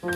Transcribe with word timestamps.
Ich 0.00 0.10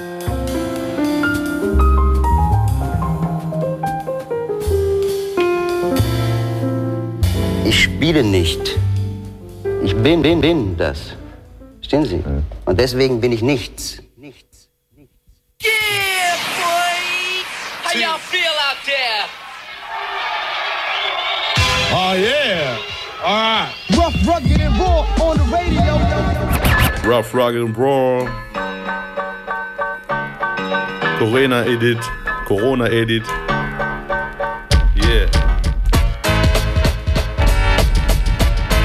spiele 7.82 8.22
nicht. 8.22 8.78
Ich 9.82 9.96
bin, 9.96 10.22
bin, 10.22 10.40
bin 10.40 10.76
das. 10.76 11.16
Verstehen 11.78 12.04
Sie? 12.04 12.22
Und 12.64 12.78
deswegen 12.78 13.20
bin 13.20 13.32
ich 13.32 13.42
nichts. 13.42 13.98
Nichts. 14.16 14.68
Yeah, 15.60 16.36
boy! 16.60 17.42
How 17.82 17.98
y'all 17.98 18.18
feel 18.18 18.54
out 18.68 18.76
there? 18.86 19.26
Oh 21.90 22.14
yeah. 22.14 22.78
All 23.24 23.34
right. 23.34 23.72
Rough, 23.96 24.26
rugged, 24.28 24.60
and 24.60 24.78
raw 24.78 25.04
on 25.20 25.38
the 25.38 25.44
radio. 25.52 25.98
Rough, 27.04 27.34
rugged 27.34 27.62
and 27.62 27.76
raw. 27.76 28.51
Corona 31.22 31.64
Edit. 31.64 32.00
Corona 32.46 32.86
Edit. 32.88 33.22
Yeah. 34.96 35.28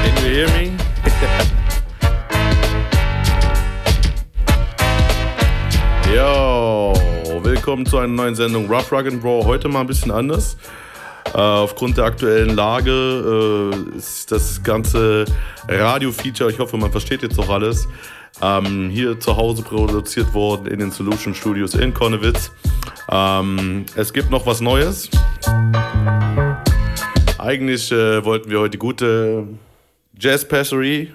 Can 0.04 0.14
you 0.24 0.30
hear 0.30 0.48
me? 0.50 0.72
Yo, 6.16 6.94
willkommen 7.42 7.88
zu 7.88 7.98
einer 7.98 8.14
neuen 8.14 8.36
Sendung 8.36 8.72
Rough 8.72 8.92
Rug 8.92 9.08
and 9.08 9.24
Raw. 9.24 9.44
Heute 9.44 9.68
mal 9.68 9.82
ein 9.82 9.88
bisschen 9.88 10.12
anders. 10.12 10.58
Äh, 11.34 11.38
aufgrund 11.40 11.98
der 11.98 12.06
aktuellen 12.06 12.56
Lage 12.56 13.72
äh, 13.74 13.98
ist 13.98 14.32
das 14.32 14.62
ganze 14.62 15.26
Radio-Feature, 15.68 16.52
ich 16.52 16.60
hoffe, 16.60 16.78
man 16.78 16.92
versteht 16.92 17.24
jetzt 17.24 17.40
auch 17.40 17.50
alles, 17.50 17.88
ähm, 18.42 18.90
hier 18.90 19.20
zu 19.20 19.36
Hause 19.36 19.64
produziert 19.64 20.34
worden 20.34 20.68
in 20.68 20.80
den 20.80 20.92
Solution 20.92 21.34
Studios 21.34 21.76
in 21.76 21.94
Konnewitz. 21.94 22.52
Ähm, 23.10 23.86
es 23.96 24.14
gibt 24.14 24.30
noch 24.30 24.46
was 24.46 24.62
Neues. 24.62 25.10
Eigentlich 27.38 27.92
äh, 27.92 28.24
wollten 28.26 28.50
wir 28.50 28.60
heute 28.60 28.78
gute 28.78 29.48
Jazz 30.20 30.48
Passery. 30.48 31.12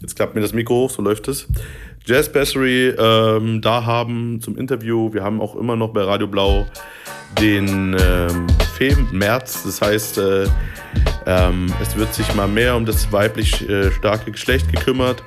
Jetzt 0.00 0.16
klappt 0.16 0.34
mir 0.34 0.40
das 0.40 0.52
Mikro 0.52 0.74
hoch, 0.74 0.90
so 0.90 1.02
läuft 1.02 1.28
es. 1.28 1.46
Jazz 2.04 2.30
Passery 2.32 2.88
ähm, 2.88 3.60
da 3.60 3.84
haben 3.84 4.40
zum 4.40 4.58
Interview. 4.58 5.12
Wir 5.12 5.22
haben 5.22 5.40
auch 5.40 5.54
immer 5.54 5.76
noch 5.76 5.92
bei 5.92 6.02
Radio 6.02 6.26
Blau 6.26 6.66
den 7.40 7.96
ähm, 7.98 8.46
Fem 8.76 9.08
März. 9.12 9.62
Das 9.62 9.80
heißt, 9.80 10.18
äh, 10.18 10.46
ähm, 11.26 11.72
es 11.80 11.96
wird 11.96 12.14
sich 12.14 12.34
mal 12.34 12.48
mehr 12.48 12.76
um 12.76 12.84
das 12.84 13.12
weiblich 13.12 13.68
äh, 13.68 13.90
starke 13.92 14.30
Geschlecht 14.30 14.72
gekümmert, 14.72 15.22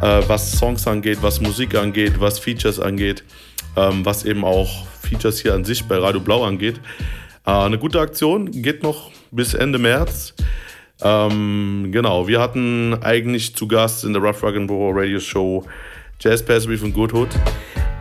äh, 0.00 0.22
was 0.26 0.52
Songs 0.52 0.86
angeht, 0.86 1.18
was 1.20 1.40
Musik 1.40 1.74
angeht, 1.74 2.14
was 2.18 2.38
Features 2.38 2.80
angeht, 2.80 3.24
ähm, 3.76 4.04
was 4.04 4.24
eben 4.24 4.44
auch 4.44 4.86
Features 5.02 5.40
hier 5.40 5.54
an 5.54 5.64
sich 5.64 5.84
bei 5.84 5.98
Radio 5.98 6.20
Blau 6.20 6.44
angeht. 6.44 6.80
Äh, 7.46 7.50
eine 7.50 7.78
gute 7.78 8.00
Aktion, 8.00 8.50
geht 8.50 8.82
noch 8.82 9.10
bis 9.30 9.54
Ende 9.54 9.78
März. 9.78 10.34
Ähm, 11.02 11.88
genau, 11.90 12.28
wir 12.28 12.40
hatten 12.40 12.94
eigentlich 13.02 13.54
zu 13.54 13.68
Gast 13.68 14.04
in 14.04 14.12
der 14.12 14.22
Rough 14.22 14.42
Rug 14.42 14.56
and 14.56 14.70
Roll 14.70 14.98
Radio 14.98 15.18
Show 15.18 15.64
Jazz 16.20 16.44
Passery 16.44 16.78
von 16.78 16.92
Good 16.92 17.12
Hood. 17.12 17.28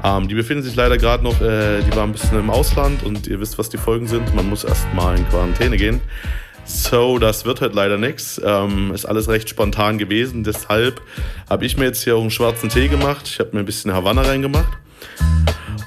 Ähm, 0.03 0.28
die 0.28 0.35
befinden 0.35 0.63
sich 0.63 0.75
leider 0.75 0.97
gerade 0.97 1.23
noch, 1.23 1.41
äh, 1.41 1.81
die 1.81 1.95
waren 1.95 2.09
ein 2.09 2.11
bisschen 2.11 2.38
im 2.38 2.50
Ausland 2.50 3.03
und 3.03 3.28
ihr 3.28 3.39
wisst, 3.39 3.57
was 3.57 3.69
die 3.69 3.78
Folgen 3.78 4.07
sind. 4.07 4.33
Man 4.35 4.50
muss 4.50 4.63
erst 4.63 4.85
mal 4.94 5.17
in 5.17 5.28
Quarantäne 5.28 5.78
gehen. 5.78 6.02
So, 6.66 7.19
das 7.19 7.45
wird 7.45 7.61
halt 7.61 7.75
leider 7.75 7.97
nichts. 7.97 8.42
Ähm, 8.44 8.94
ist 8.94 9.06
alles 9.06 9.28
recht 9.28 9.50
spontan 9.50 9.97
gewesen. 9.97 10.44
Deshalb 10.44 11.02
habe 11.50 11.66
ich 11.66 11.78
mir 11.78 11.86
jetzt 11.86 12.03
hier 12.03 12.16
auch 12.16 12.22
einen 12.22 12.31
schwarzen 12.31 12.69
Tee 12.69 12.88
gemacht. 12.88 13.28
Ich 13.28 13.39
habe 13.39 13.50
mir 13.53 13.59
ein 13.59 13.66
bisschen 13.66 13.94
Havanna 13.94 14.22
reingemacht. 14.22 14.78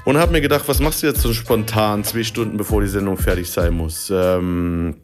Und 0.04 0.18
habe 0.18 0.32
mir 0.32 0.40
gedacht, 0.40 0.68
was 0.68 0.80
machst 0.80 1.02
du 1.02 1.08
jetzt 1.08 1.20
so 1.20 1.32
spontan, 1.32 2.04
zwei 2.04 2.22
Stunden 2.22 2.56
bevor 2.56 2.80
die 2.80 2.88
Sendung 2.88 3.16
fertig 3.16 3.50
sein 3.50 3.74
muss? 3.74 4.12
Ähm, 4.14 4.96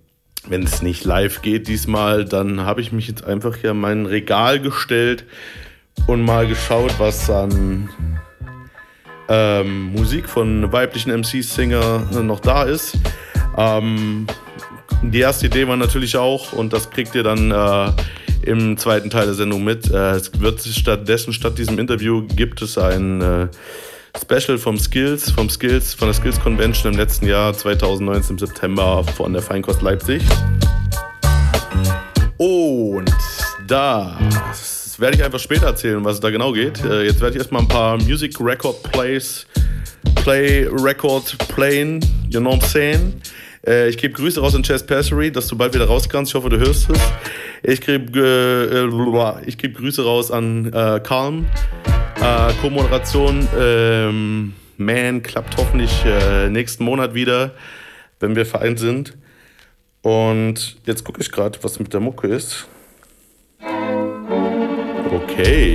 wenn 0.49 0.63
es 0.63 0.83
nicht 0.83 1.05
live 1.05 1.43
geht 1.43 1.69
diesmal, 1.69 2.25
dann 2.25 2.61
habe 2.61 2.81
ich 2.81 2.93
mich 2.93 3.09
jetzt 3.09 3.25
einfach 3.25 3.57
hier 3.57 3.73
an 3.73 3.81
mein 3.81 4.07
Regal 4.07 4.61
gestellt 4.61 5.25
und 6.07 6.23
mal 6.23 6.47
geschaut, 6.47 6.95
was 6.99 7.31
an 7.31 7.89
ähm, 9.29 9.93
Musik 9.93 10.29
von 10.29 10.73
weiblichen 10.73 11.13
MC-Singer 11.21 12.23
noch 12.23 12.41
da 12.41 12.65
ist. 12.65 12.99
Ähm, 13.57 14.27
die 15.03 15.21
erste 15.21 15.47
Idee 15.47 15.67
war 15.67 15.77
natürlich 15.77 16.17
auch, 16.17 16.53
und 16.53 16.73
das 16.73 16.91
kriegt 16.91 17.15
ihr 17.15 17.23
dann 17.23 17.51
äh, 17.51 17.93
im 18.43 18.77
zweiten 18.77 19.11
Teil 19.11 19.27
der 19.27 19.35
Sendung 19.35 19.65
mit, 19.65 19.91
äh, 19.91 20.13
es 20.13 20.31
wird 20.41 20.61
stattdessen, 20.61 21.33
statt 21.33 21.59
diesem 21.59 21.79
Interview, 21.79 22.27
gibt 22.27 22.63
es 22.63 22.79
ein 22.79 23.21
äh, 23.21 23.49
Special 24.21 24.59
vom 24.59 24.79
Skills, 24.79 25.31
vom 25.31 25.49
Skills, 25.49 25.95
von 25.95 26.09
der 26.09 26.15
Skills 26.15 26.41
Convention 26.41 26.93
im 26.93 26.99
letzten 26.99 27.27
Jahr 27.27 27.55
2019 27.55 28.35
im 28.35 28.39
September 28.39 29.05
von 29.17 29.33
der 29.33 29.43
Feinkost 29.43 29.83
Leipzig. 29.83 30.23
Und 32.37 33.11
da 33.67 34.19
werde 34.99 35.17
ich 35.17 35.25
einfach 35.25 35.39
später 35.39 35.67
erzählen, 35.67 36.05
was 36.05 36.15
es 36.15 36.21
da 36.21 36.31
genau 36.31 36.53
geht. 36.53 36.85
Äh, 36.85 37.05
Jetzt 37.05 37.21
werde 37.21 37.37
ich 37.37 37.39
erstmal 37.39 37.63
ein 37.63 37.69
paar 37.69 37.97
Music 37.99 38.41
Record 38.41 38.83
Plays, 38.85 39.47
Play 40.17 40.69
Record 40.71 41.37
Playen, 41.49 42.01
you 42.31 42.41
know 42.41 42.53
what 42.53 42.63
I'm 42.63 42.67
saying? 42.67 43.23
Äh, 43.67 43.89
Ich 43.89 43.99
gebe 43.99 44.15
Grüße 44.15 44.41
raus 44.41 44.55
an 44.55 44.63
Chess 44.63 44.85
Passery, 44.85 45.31
dass 45.31 45.49
du 45.49 45.57
bald 45.57 45.75
wieder 45.75 45.87
raus 45.87 46.09
kannst. 46.09 46.31
Ich 46.31 46.35
hoffe, 46.35 46.49
du 46.49 46.59
hörst 46.59 46.91
es. 46.91 47.01
Ich 47.63 47.81
gebe 47.81 48.19
äh, 48.19 48.85
äh, 48.85 49.53
geb 49.57 49.77
Grüße 49.77 50.05
raus 50.05 50.31
an 50.31 50.67
äh, 50.73 51.01
Calm. 51.01 51.47
Äh, 52.21 52.53
Co-Moderation. 52.61 53.49
Ähm, 53.59 54.55
Man 54.79 55.23
klappt 55.23 55.57
hoffentlich 55.57 56.05
äh, 56.05 56.49
nächsten 56.49 56.85
Monat 56.85 57.15
wieder, 57.15 57.53
wenn 58.21 58.35
wir 58.37 58.47
vereint 58.47 58.79
sind. 58.79 59.17
Und 60.03 60.77
jetzt 60.85 61.05
gucke 61.05 61.21
ich 61.21 61.31
gerade, 61.31 61.59
was 61.63 61.79
mit 61.79 61.93
der 61.93 62.01
Mucke 62.01 62.27
ist. 62.27 62.67
Okay. 65.13 65.75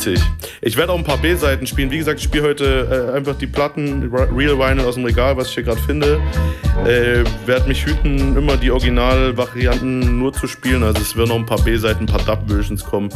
Witzig. 0.00 0.20
Ich 0.62 0.78
werde 0.78 0.92
auch 0.92 0.98
ein 0.98 1.04
paar 1.04 1.18
B-Seiten 1.18 1.66
spielen. 1.66 1.90
Wie 1.90 1.98
gesagt, 1.98 2.20
ich 2.20 2.24
spiele 2.24 2.44
heute 2.44 3.10
äh, 3.12 3.16
einfach 3.16 3.36
die 3.36 3.46
Platten, 3.46 4.10
Real 4.10 4.58
Vinyl 4.58 4.86
aus 4.86 4.94
dem 4.94 5.04
Regal, 5.04 5.36
was 5.36 5.48
ich 5.48 5.54
hier 5.56 5.62
gerade 5.62 5.80
finde. 5.82 6.18
Äh, 6.86 7.22
werde 7.44 7.68
mich 7.68 7.84
hüten, 7.84 8.34
immer 8.34 8.56
die 8.56 8.70
Originalvarianten 8.70 10.18
nur 10.18 10.32
zu 10.32 10.46
spielen. 10.46 10.82
Also 10.84 11.02
es 11.02 11.14
werden 11.18 11.28
noch 11.28 11.36
ein 11.36 11.44
paar 11.44 11.60
B-Seiten, 11.60 12.04
ein 12.04 12.06
paar 12.06 12.24
Dub-Versions 12.24 12.82
kommen. 12.82 13.10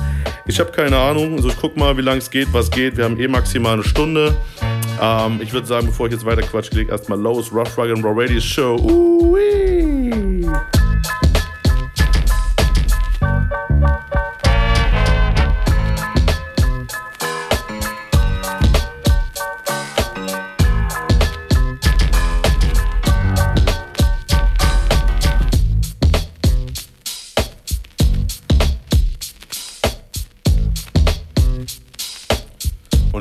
Ich 0.46 0.60
habe 0.60 0.72
keine 0.72 0.98
Ahnung. 0.98 1.36
Also 1.36 1.48
ich 1.48 1.56
guck 1.56 1.74
mal, 1.74 1.96
wie 1.96 2.02
lange 2.02 2.18
es 2.18 2.30
geht, 2.30 2.48
was 2.52 2.70
geht. 2.70 2.98
Wir 2.98 3.04
haben 3.04 3.18
eh 3.18 3.28
maximal 3.28 3.72
eine 3.72 3.84
Stunde. 3.84 4.36
Ähm, 5.00 5.40
ich 5.42 5.54
würde 5.54 5.66
sagen, 5.66 5.86
bevor 5.86 6.08
ich 6.08 6.12
jetzt 6.12 6.26
weiter 6.26 6.42
quatsch, 6.42 6.70
leg 6.72 6.90
erstmal 6.90 7.18
los. 7.18 7.50
Rough 7.50 7.78
Rug 7.78 7.92
and 7.92 8.04
Raw 8.04 8.12
Radio 8.14 8.40
Show. 8.40 8.76
Ui. 8.78 10.46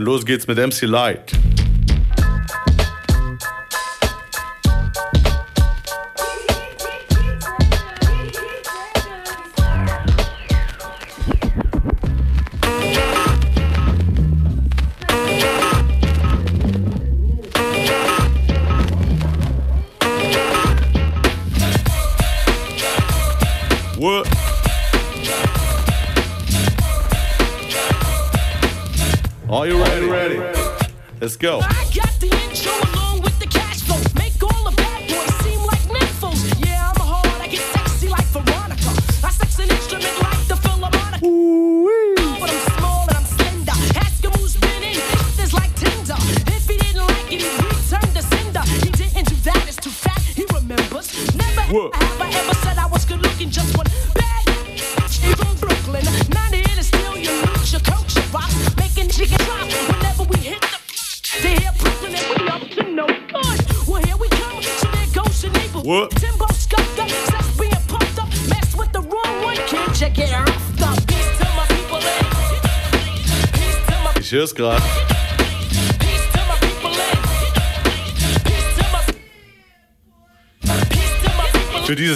Los 0.03 0.25
geht's 0.25 0.47
mit 0.47 0.57
MC 0.57 0.83
Light. 0.83 1.42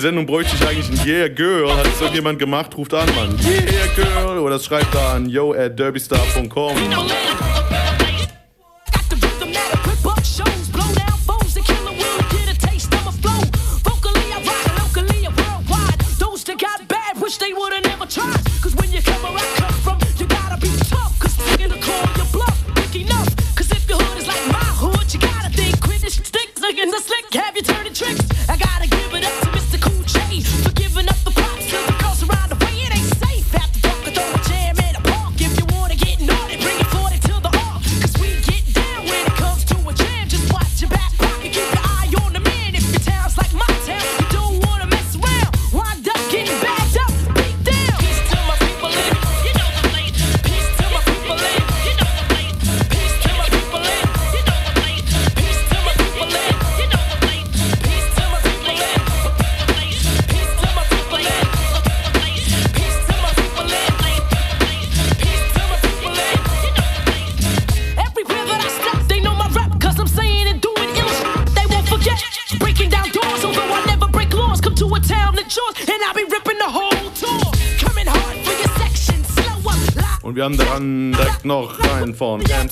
Sendung 0.08 0.26
bräuchte 0.26 0.56
ich 0.56 0.66
eigentlich 0.66 1.02
ein 1.02 1.06
Yeah 1.06 1.28
Girl. 1.28 1.70
Hat 1.70 1.86
es 1.86 2.00
irgendjemand 2.00 2.40
gemacht? 2.40 2.78
Ruft 2.78 2.94
an, 2.94 3.10
Mann. 3.14 3.38
Yeah 3.44 3.88
Girl. 3.94 4.38
Oder 4.40 4.58
schreibt 4.58 4.96
da 4.96 5.16
an 5.16 5.28
yo 5.28 5.52
at 5.52 5.78
derbystar.com. 5.78 6.78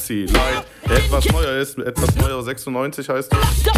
Messi. 0.06 0.26
Light. 0.26 0.66
Etwas 0.84 1.26
neuer 1.32 1.58
ist, 1.58 1.78
etwas 1.80 2.16
neuer 2.16 2.42
96 2.44 3.10
heißt 3.10 3.34
es. 3.34 3.75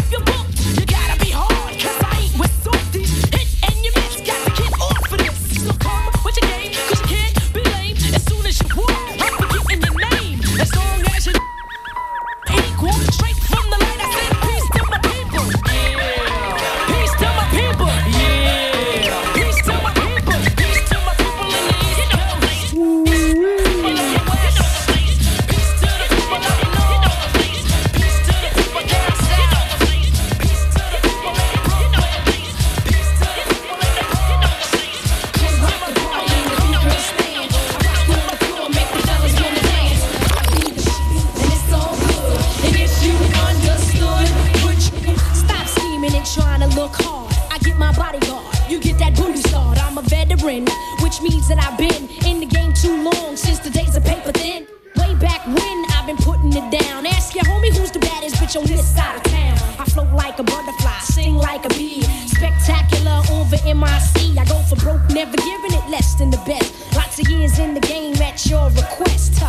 Work 46.78 46.94
hard, 47.02 47.34
I 47.50 47.58
get 47.58 47.76
my 47.76 47.90
bodyguard. 47.90 48.54
You 48.70 48.78
get 48.78 48.98
that 49.00 49.16
booty 49.16 49.42
start. 49.42 49.82
I'm 49.82 49.98
a 49.98 50.02
veteran, 50.02 50.62
which 51.02 51.20
means 51.20 51.48
that 51.48 51.58
I've 51.58 51.76
been 51.76 52.06
in 52.22 52.38
the 52.38 52.46
game 52.46 52.72
too 52.72 53.02
long 53.02 53.34
since 53.34 53.58
the 53.58 53.68
days 53.68 53.96
of 53.96 54.04
paper 54.04 54.30
thin. 54.30 54.64
Way 54.94 55.12
back 55.16 55.44
when 55.44 55.76
I've 55.90 56.06
been 56.06 56.22
putting 56.22 56.54
it 56.54 56.70
down. 56.70 57.04
Ask 57.04 57.34
your 57.34 57.42
homie 57.50 57.74
who's 57.76 57.90
the 57.90 57.98
baddest 57.98 58.36
bitch 58.36 58.54
on 58.56 58.64
this 58.64 58.86
side 58.94 59.16
of 59.16 59.24
town. 59.24 59.58
I 59.80 59.86
float 59.90 60.12
like 60.12 60.38
a 60.38 60.44
butterfly, 60.44 61.00
sting 61.02 61.34
like 61.34 61.64
a 61.64 61.68
bee. 61.70 62.02
Spectacular 62.30 63.26
over 63.32 63.58
MIC. 63.66 64.38
I 64.38 64.44
go 64.46 64.62
for 64.70 64.76
broke, 64.76 65.02
never 65.10 65.36
giving 65.36 65.74
it 65.74 65.90
less 65.90 66.14
than 66.14 66.30
the 66.30 66.40
best. 66.46 66.94
Lots 66.94 67.18
of 67.18 67.28
years 67.28 67.58
in 67.58 67.74
the 67.74 67.80
game 67.80 68.14
at 68.22 68.46
your 68.46 68.70
request. 68.70 69.42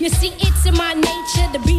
You 0.00 0.08
see, 0.08 0.32
it's 0.38 0.64
in 0.64 0.74
my 0.78 0.94
nature 0.94 1.52
to 1.52 1.58
be 1.66 1.69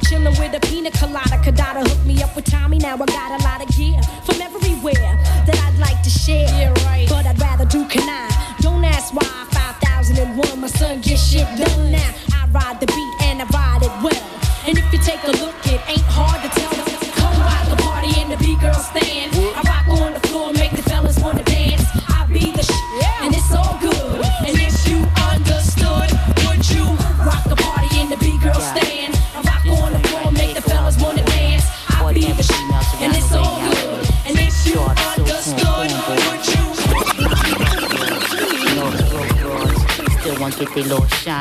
Chillin' 0.00 0.38
with 0.38 0.54
a 0.54 0.60
pina 0.60 0.90
colada. 0.90 1.36
Cadada 1.44 1.86
hooked 1.86 2.06
me 2.06 2.22
up 2.22 2.34
with 2.34 2.44
Tommy, 2.44 2.78
now 2.78 2.94
I 2.94 3.06
got 3.06 3.40
a 3.40 3.44
lot 3.44 3.62
of 3.62 3.71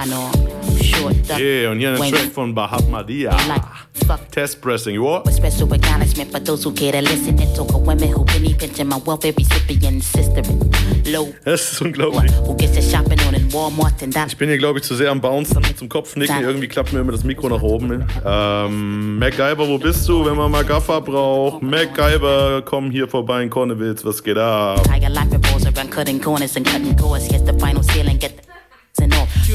duck, 0.10 1.40
Yeah, 1.40 1.72
und 1.72 1.80
hier 1.80 1.94
ein 1.94 2.12
Track 2.12 2.32
von 2.34 2.54
Bahatmadia. 2.54 3.32
like 3.48 3.62
fuck. 4.08 4.20
Test 4.32 4.62
Pressing, 4.62 5.00
what? 5.02 5.26
With 5.26 5.36
special 5.36 5.72
acknowledgement 5.74 6.32
for 6.32 6.40
those 6.40 6.64
who 6.64 6.72
care 6.74 6.92
to 6.92 7.02
listen 7.02 7.40
and 7.40 7.56
talk 7.56 7.74
of 7.74 7.86
women 7.86 8.10
who 8.10 8.26
penny 8.26 8.54
pinching 8.54 8.88
my 8.88 8.98
welfare 9.06 9.34
recipient 9.38 10.04
sister. 10.04 10.42
Das 11.46 11.74
ist 11.74 11.82
unglaublich. 11.82 12.32
in 14.02 14.14
Ich 14.28 14.38
bin 14.38 14.50
hier, 14.50 14.58
glaube 14.58 14.80
ich, 14.80 14.86
zu 14.86 14.96
sehr 14.96 15.12
am 15.12 15.20
Bouncen, 15.22 15.64
zum 15.76 15.90
Kopfnicken. 15.90 16.42
Irgendwie 16.42 16.68
klappt 16.68 16.94
mir 16.94 17.00
immer 17.00 17.12
das 17.12 17.24
Mikro 17.24 17.50
nach 17.50 17.62
oben. 17.62 18.06
Ähm, 18.26 19.20
MacGyver, 19.20 19.68
wo 19.68 19.78
bist 19.78 20.08
du, 20.08 20.26
wenn 20.26 20.36
man 20.36 20.52
mal 20.52 20.64
Gaffer 20.64 21.02
braucht? 21.02 21.62
MacGyver, 21.62 22.62
komm 22.64 22.92
hier 22.92 23.08
vorbei 23.08 23.44
in 23.44 23.50
Konnewitz, 23.50 24.04
was 24.06 24.24
geht 24.24 24.38
ab? 24.38 24.78
entire 24.86 25.10
life 25.10 25.32
revolves 25.32 25.66
around 25.66 25.90
cutting 25.92 26.20
corners 26.22 26.56
and 26.56 26.66
cutting 26.66 26.96
cords. 26.96 27.26
Here's 27.28 27.44
the 27.46 27.58
final 27.60 27.84
ceiling, 27.84 28.18
get 28.20 28.38
the 28.38 28.51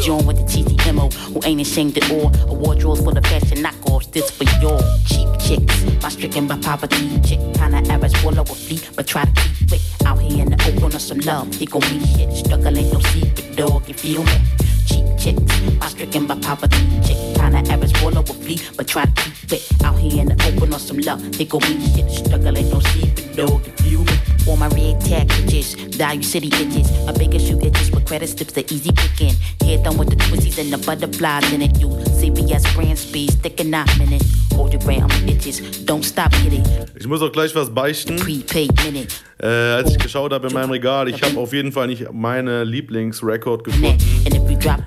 Join 0.07 0.25
with 0.25 0.37
the 0.37 0.47
cheesy 0.47 0.93
MO 0.93 1.09
who 1.09 1.41
ain't 1.45 1.61
ashamed 1.61 1.99
at 1.99 2.09
all. 2.13 2.31
A 2.49 2.55
wardrobe 2.55 2.99
full 2.99 3.19
of 3.19 3.27
fashion 3.27 3.59
knockoffs. 3.59 4.09
This 4.13 4.31
for 4.31 4.45
your 4.63 4.79
cheap 5.05 5.27
chicks. 5.41 5.83
My 6.01 6.09
stricken 6.11 6.47
by 6.47 6.59
poverty 6.59 7.21
chick. 7.23 7.41
Kinda 7.55 7.83
average, 7.93 8.17
full 8.19 8.39
of 8.39 8.49
a 8.49 8.55
fleet, 8.55 8.89
but 8.95 9.09
try 9.09 9.25
to 9.25 9.33
keep 9.33 9.73
it 9.73 9.83
out 10.07 10.21
here 10.21 10.45
in 10.45 10.51
the 10.51 10.65
open 10.69 10.95
of 10.95 11.03
some 11.03 11.19
love. 11.19 11.61
It 11.61 11.73
gon' 11.73 11.81
be 11.81 11.99
shit. 12.07 12.33
Struggle 12.33 12.79
ain't 12.79 12.93
no 12.93 13.01
secret, 13.01 13.57
dog. 13.57 13.89
You 13.89 13.95
feel 13.95 14.23
me? 14.23 14.39
Cheap 14.87 15.07
chicks. 15.19 15.61
My 15.81 15.89
stricken 15.89 16.29
by 16.29 16.39
poverty 16.39 16.87
chick. 17.05 17.19
Kinda 17.35 17.65
average, 17.69 17.97
full 17.97 18.17
of 18.17 18.31
a 18.31 18.33
fleet, 18.33 18.63
but 18.77 18.87
try 18.87 19.07
to 19.07 19.13
keep 19.23 19.55
it 19.55 19.67
out 19.83 19.99
here 19.99 20.21
in 20.21 20.29
the 20.29 20.37
open 20.47 20.73
of 20.73 20.81
some 20.81 20.99
love. 20.99 21.21
It 21.41 21.49
gon' 21.49 21.63
be 21.63 21.85
shit. 21.85 22.09
Struggle 22.13 22.57
ain't 22.57 22.71
no 22.71 22.79
secret, 22.79 23.35
dog. 23.35 23.67
You 23.67 23.73
feel 23.83 24.05
me? 24.05 24.36
All 24.49 24.57
my 24.57 24.69
red 24.69 25.01
tag 25.01 25.29
bitches, 25.29 25.75
value 25.97 26.23
city 26.23 26.51
bitches. 26.51 26.89
My 27.05 27.13
biggest 27.13 27.47
shoe 27.49 27.61
itches 27.61 27.91
with 27.91 28.07
credit 28.07 28.29
slips, 28.29 28.53
the 28.53 28.65
easy 28.73 28.93
picking. 28.93 29.35
Here 29.63 29.83
done 29.83 29.99
with 29.99 30.11
the 30.11 30.17
twisties 30.17 30.59
and 30.59 30.73
the 30.73 30.79
butterflies 30.79 31.53
in 31.53 31.63
it. 31.63 31.79
You 31.81 31.89
CBS 31.89 32.63
brand 32.75 32.99
speed, 32.99 33.33
sticking 33.33 33.75
out 33.75 33.89
minute. 33.99 34.23
Hold 34.55 34.73
your 34.73 34.83
ground, 34.83 35.11
bitches. 35.27 35.85
Don't 35.85 36.05
stop, 36.05 36.33
it. 36.35 36.65
Ich 36.99 37.07
muss 37.09 37.23
auch 37.23 37.33
gleich 37.33 37.55
was 37.55 37.71
beichten. 37.71 38.17
Prepaid 38.17 38.73
minute. 38.85 39.15
Äh, 39.43 39.47
als 39.47 39.91
ich 39.91 39.99
geschaut 39.99 40.33
habe 40.33 40.47
in 40.47 40.55
meinem 40.55 40.71
Regal, 40.71 41.09
ich 41.09 41.23
habe 41.23 41.39
auf 41.39 41.53
jeden 41.53 41.73
Fall 41.73 41.89
nicht 41.89 42.13
meine 42.13 42.65
Lieblingsrecord 42.65 43.67
Net. 43.67 43.99
gefunden. 43.99 44.27
And 44.27 44.35
if 44.35 44.49
we 44.49 44.57
drop 44.57 44.81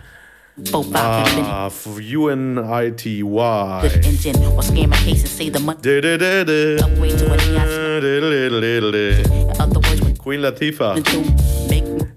four, 0.65 0.83
five 0.83 1.27
in 1.27 1.33
a 1.33 1.35
minute. 1.35 1.49
Ah, 1.49 1.69
für 1.69 1.99
UNITY. 1.99 3.21
Good 3.21 4.05
engine 4.05 4.35
or 4.45 4.61
case 4.61 5.21
and 5.21 5.27
say 5.27 5.49
the 5.49 5.59
money. 5.59 5.79
Queen 10.29 10.41
Latifah. 10.41 10.95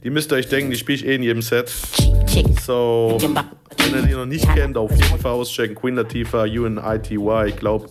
Die 0.05 0.11
müsst 0.11 0.33
ihr 0.33 0.37
euch 0.37 0.47
denken, 0.47 0.71
die 0.71 0.77
spiele 0.77 0.97
ich 0.97 1.07
eh 1.07 1.15
in 1.15 1.23
jedem 1.23 1.41
Set. 1.41 1.73
So, 2.61 3.17
wenn 3.23 4.03
ihr 4.03 4.07
die 4.07 4.13
noch 4.13 4.27
nicht 4.27 4.47
kennt, 4.55 4.77
auf 4.77 4.91
jeden 4.91 5.19
Fall 5.19 5.33
auschecken. 5.33 5.75
Queen 5.75 5.95
Latifah, 5.95 6.43
UNITY. 6.43 7.19
Ich 7.47 7.57
glaube, 7.57 7.87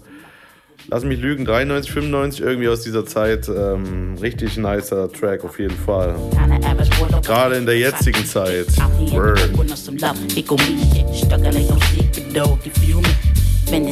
lass 0.90 1.04
mich 1.04 1.20
lügen, 1.20 1.44
93, 1.44 1.92
95, 1.92 2.42
irgendwie 2.42 2.70
aus 2.70 2.82
dieser 2.82 3.04
Zeit. 3.04 3.50
Ähm, 3.50 4.16
richtig 4.22 4.58
nicer 4.58 5.12
Track 5.12 5.44
auf 5.44 5.58
jeden 5.58 5.76
Fall. 5.76 6.14
Gerade 7.24 7.56
in 7.56 7.66
der 7.66 7.80
jetzigen 7.80 8.24
Zeit. 8.24 8.68
Word. 9.12 9.40
Been 13.72 13.88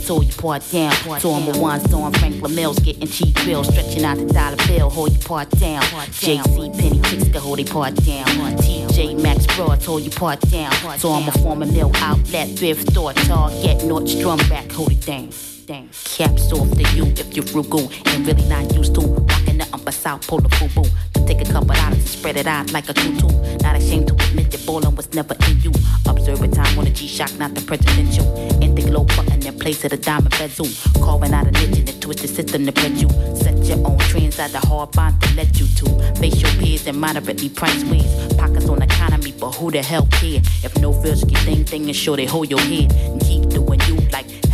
So 0.00 0.20
you 0.22 0.32
part 0.32 0.62
down. 0.70 0.92
So 1.20 1.32
I'm 1.32 1.54
a 1.54 1.58
one, 1.58 1.80
so 1.88 2.02
I'm 2.02 2.12
Franklin 2.12 2.54
Mills, 2.54 2.78
getting 2.78 3.06
cheap 3.06 3.34
bills, 3.44 3.68
stretching 3.68 4.04
out 4.04 4.16
the 4.16 4.26
dollar 4.26 4.56
bill, 4.66 4.88
hold 4.90 5.12
you 5.12 5.18
part 5.18 5.50
down. 5.50 5.82
JC 5.82 6.78
Penny 6.78 7.00
chicks 7.02 7.24
can 7.24 7.40
hold 7.40 7.58
they 7.58 7.64
part 7.64 7.94
down. 7.94 8.26
TJ 8.58 9.20
Maxx 9.20 9.46
Broad, 9.56 9.80
told 9.80 10.02
you 10.02 10.10
part 10.10 10.40
down. 10.40 10.72
So 10.98 11.12
I'm 11.12 11.28
a 11.28 11.32
former 11.32 11.66
mill 11.66 11.90
outlet, 11.96 12.48
thrift 12.58 12.90
store, 12.90 13.12
Target, 13.12 13.78
Nordstrom 13.82 14.38
back, 14.48 14.70
hold 14.72 14.92
it 14.92 15.04
down. 15.04 15.30
Dang. 15.68 15.90
Caps 16.16 16.50
off 16.50 16.70
to 16.70 16.96
you 16.96 17.04
if 17.08 17.36
you're 17.36 17.44
frugal 17.44 17.92
and 18.06 18.26
really 18.26 18.48
not 18.48 18.72
used 18.74 18.94
to 18.94 19.02
rocking 19.02 19.58
the 19.58 19.68
upper 19.74 19.92
south 19.92 20.26
polar 20.26 20.48
boo 20.58 20.68
boo. 20.74 20.88
Take 21.26 21.42
a 21.42 21.52
couple 21.52 21.74
dollars 21.74 21.98
and 21.98 22.08
spread 22.08 22.38
it 22.38 22.46
out 22.46 22.72
like 22.72 22.88
a 22.88 22.94
tutu. 22.94 23.28
Not 23.60 23.76
ashamed 23.76 24.08
to 24.08 24.14
admit 24.14 24.50
that 24.50 24.64
bowling 24.64 24.96
was 24.96 25.12
never 25.12 25.34
in 25.46 25.60
you. 25.60 25.70
Observe 26.06 26.40
a 26.40 26.48
time 26.48 26.78
on 26.78 26.86
a 26.86 26.90
G-Shock, 26.90 27.38
not 27.38 27.54
the 27.54 27.60
presidential. 27.60 28.24
In 28.62 28.74
the 28.74 28.80
glow 28.80 29.04
button 29.04 29.46
in 29.46 29.58
place 29.58 29.84
of 29.84 29.90
the 29.90 29.98
diamond 29.98 30.30
bezel. 30.38 30.68
Carving 31.04 31.34
out 31.34 31.46
a 31.46 31.50
niche 31.50 31.80
in 31.80 31.84
the 31.84 31.92
twisted 32.00 32.30
system 32.30 32.64
to 32.64 32.72
bred 32.72 32.96
you. 32.96 33.10
Set 33.36 33.62
your 33.66 33.86
own 33.86 33.98
trends 33.98 34.38
out 34.38 34.52
the 34.52 34.60
hard 34.60 34.90
bond 34.92 35.20
to 35.20 35.34
let 35.34 35.60
you 35.60 35.66
to. 35.66 35.84
Face 36.18 36.40
your 36.40 36.50
peers 36.52 36.86
in 36.86 36.98
moderately 36.98 37.50
price 37.50 37.84
ways. 37.84 38.08
Pockets 38.38 38.70
on 38.70 38.80
economy, 38.80 39.34
but 39.38 39.52
who 39.56 39.70
the 39.70 39.82
hell 39.82 40.08
care? 40.12 40.40
If 40.64 40.78
no 40.78 40.94
feels 40.94 41.24
thing 41.24 41.66
thing 41.66 41.84
and 41.84 41.94
sure 41.94 42.16
they 42.16 42.24
hold 42.24 42.48
your 42.48 42.60
head 42.60 42.90
and 42.90 43.20
keep 43.20 43.48
like 43.52 43.67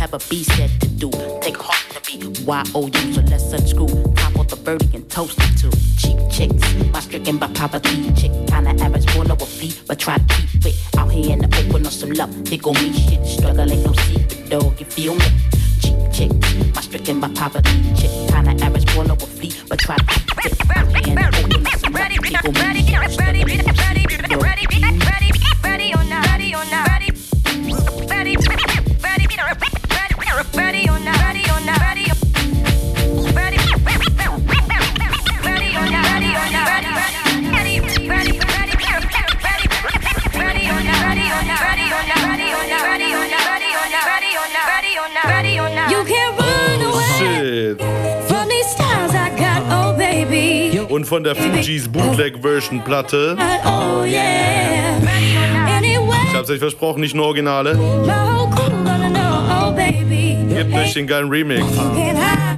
have 0.05 0.13
a 0.13 0.29
B 0.29 0.43
set 0.43 0.69
to 0.81 0.87
do. 0.87 1.09
Take 1.41 1.57
heart 1.57 1.83
to 1.93 1.99
be 2.05 2.15
Y-O-U, 2.45 3.13
so 3.13 3.21
let's 3.21 3.51
unscrew. 3.51 3.87
Top 4.13 4.37
off 4.37 4.47
the 4.49 4.55
birdie 4.55 4.89
and 4.93 5.09
toast 5.09 5.37
it 5.39 5.57
to 5.61 5.69
cheap 5.97 6.17
chicks. 6.29 6.63
My 6.93 6.99
stricken 6.99 7.37
by 7.37 7.47
poverty 7.47 8.13
chick. 8.13 8.31
Kinda 8.47 8.71
average, 8.83 9.09
full 9.11 9.31
of 9.31 9.41
a 9.41 9.45
fleet, 9.45 9.81
but 9.87 9.97
try 9.97 10.17
to 10.17 10.25
keep 10.35 10.65
it 10.65 10.75
out 10.97 11.11
here 11.11 11.33
in 11.33 11.39
the 11.39 11.49
open 11.59 11.85
of 11.87 11.93
some 11.93 12.11
love. 12.11 12.31
They 12.45 12.57
gon' 12.57 12.75
me 12.75 12.93
shit. 12.93 13.25
Struggle 13.25 13.71
ain't 13.71 13.83
no 13.83 13.93
secret, 13.93 14.49
dog. 14.49 14.79
You 14.79 14.85
feel 14.85 15.15
me? 15.15 15.25
Cheap 15.81 15.97
chicks. 16.13 16.75
My 16.75 16.81
stricken 16.81 17.19
by 17.19 17.29
poverty 17.29 17.75
chick. 17.97 18.11
Kinda 18.29 18.51
average, 18.63 18.87
full 18.91 19.09
of 19.09 19.23
a 19.23 19.25
fleet, 19.25 19.63
but 19.67 19.79
try 19.79 19.97
to 19.97 20.05
keep 20.05 20.45
it 20.45 20.53
out 20.77 20.87
here 20.93 21.07
in 21.07 21.15
the 21.15 21.27
open 21.41 21.65
of 21.65 21.81
some 21.81 21.93
love. 21.93 22.11
They 22.13 22.27
gon' 22.27 22.53
me 22.53 22.83
shit. 22.83 23.01
Struggle 23.01 23.57
ain't 23.57 23.77
no 23.77 23.89
secret, 23.89 24.29
dog. 24.29 24.39
You 24.39 24.53
feel 24.53 24.85
me? 24.85 25.05
You 27.07 27.14
Und 51.05 51.09
von 51.09 51.23
der 51.23 51.35
Fugees 51.35 51.87
Bootleg 51.87 52.41
Version 52.41 52.83
Platte. 52.83 53.37
Oh 53.63 54.03
Ich 54.03 54.17
hab's 56.33 56.49
euch 56.49 56.57
versprochen, 56.57 57.01
nicht 57.01 57.13
nur 57.13 57.27
Originale. 57.27 57.77
oh. 57.77 58.49
Gebt 60.49 60.73
euch 60.73 60.93
den 60.95 61.05
geilen 61.05 61.29
Remix. 61.29 61.63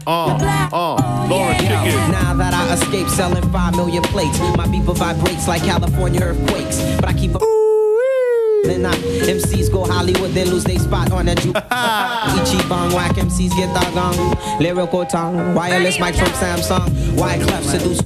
Ah, 0.06 0.38
ah, 0.72 1.26
Lauren, 1.30 1.58
kick 1.58 1.72
it. 1.88 1.94
Now 2.10 2.38
that 2.38 2.54
I 2.54 2.74
escaped 2.74 3.10
selling 3.10 3.44
5 3.52 3.76
million 3.76 4.02
plates, 4.04 4.40
my 4.56 4.66
beeper 4.66 4.96
vibrates 4.96 5.46
like 5.46 5.64
California 5.66 6.22
earthquakes. 6.22 6.80
But 7.02 7.10
I 7.10 7.14
keep 7.14 7.36
a 7.36 7.40
then 8.64 8.86
I, 8.86 8.96
MCs 9.28 9.70
go 9.70 9.84
Hollywood, 9.86 10.32
they 10.32 10.46
lose 10.46 10.64
their 10.64 10.80
spot 10.80 11.12
on 11.12 11.26
the 11.26 11.36
juke. 11.36 11.56
Ichi 12.48 12.66
bong, 12.70 12.94
whack 12.94 13.12
MCs 13.18 13.52
get 13.58 13.74
doggone. 13.76 14.38
Lyrical 14.62 15.06
tongue, 15.06 15.54
wireless 15.54 16.00
mic 16.00 16.16
from 16.16 16.30
Samsung. 16.30 16.90
Why 17.20 17.38
clef 17.40 17.64
seduce 17.66 18.02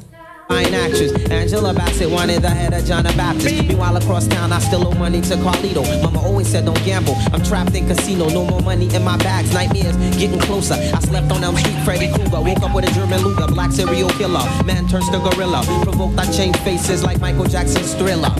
fine 0.51 0.73
actress. 0.73 1.11
Angela 1.31 1.73
Bassett 1.73 2.09
wanted 2.09 2.41
the 2.41 2.49
head 2.49 2.73
of 2.73 2.83
John 2.85 3.03
the 3.03 3.13
Baptist. 3.13 3.63
Meanwhile, 3.67 3.95
across 3.95 4.27
town, 4.27 4.51
I 4.51 4.59
still 4.59 4.85
owe 4.87 4.93
money 4.95 5.21
to 5.21 5.35
Carlito. 5.35 5.83
Mama 6.03 6.19
always 6.19 6.47
said 6.47 6.65
don't 6.65 6.83
gamble. 6.83 7.15
I'm 7.33 7.41
trapped 7.41 7.73
in 7.75 7.87
casino, 7.87 8.27
no 8.27 8.43
more 8.43 8.61
money 8.61 8.93
in 8.93 9.03
my 9.03 9.17
bags. 9.17 9.53
Nightmares 9.53 9.95
getting 10.17 10.39
closer. 10.39 10.75
I 10.75 10.99
slept 10.99 11.31
on 11.31 11.43
Elm 11.43 11.55
Street, 11.55 11.79
Freddy 11.85 12.11
Krueger. 12.11 12.41
Woke 12.41 12.63
up 12.63 12.75
with 12.75 12.89
a 12.89 12.91
German 12.93 13.21
Luger, 13.21 13.47
black 13.47 13.71
serial 13.71 14.09
killer. 14.09 14.43
Man 14.65 14.87
turns 14.87 15.09
to 15.11 15.19
gorilla. 15.19 15.63
Provoked, 15.83 16.19
I 16.19 16.25
change 16.31 16.57
faces 16.57 17.03
like 17.03 17.19
Michael 17.21 17.45
Jackson's 17.45 17.93
thriller. 17.93 18.33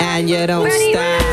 And 0.00 0.30
you 0.30 0.46
don't 0.46 0.70
stop. 0.70 1.26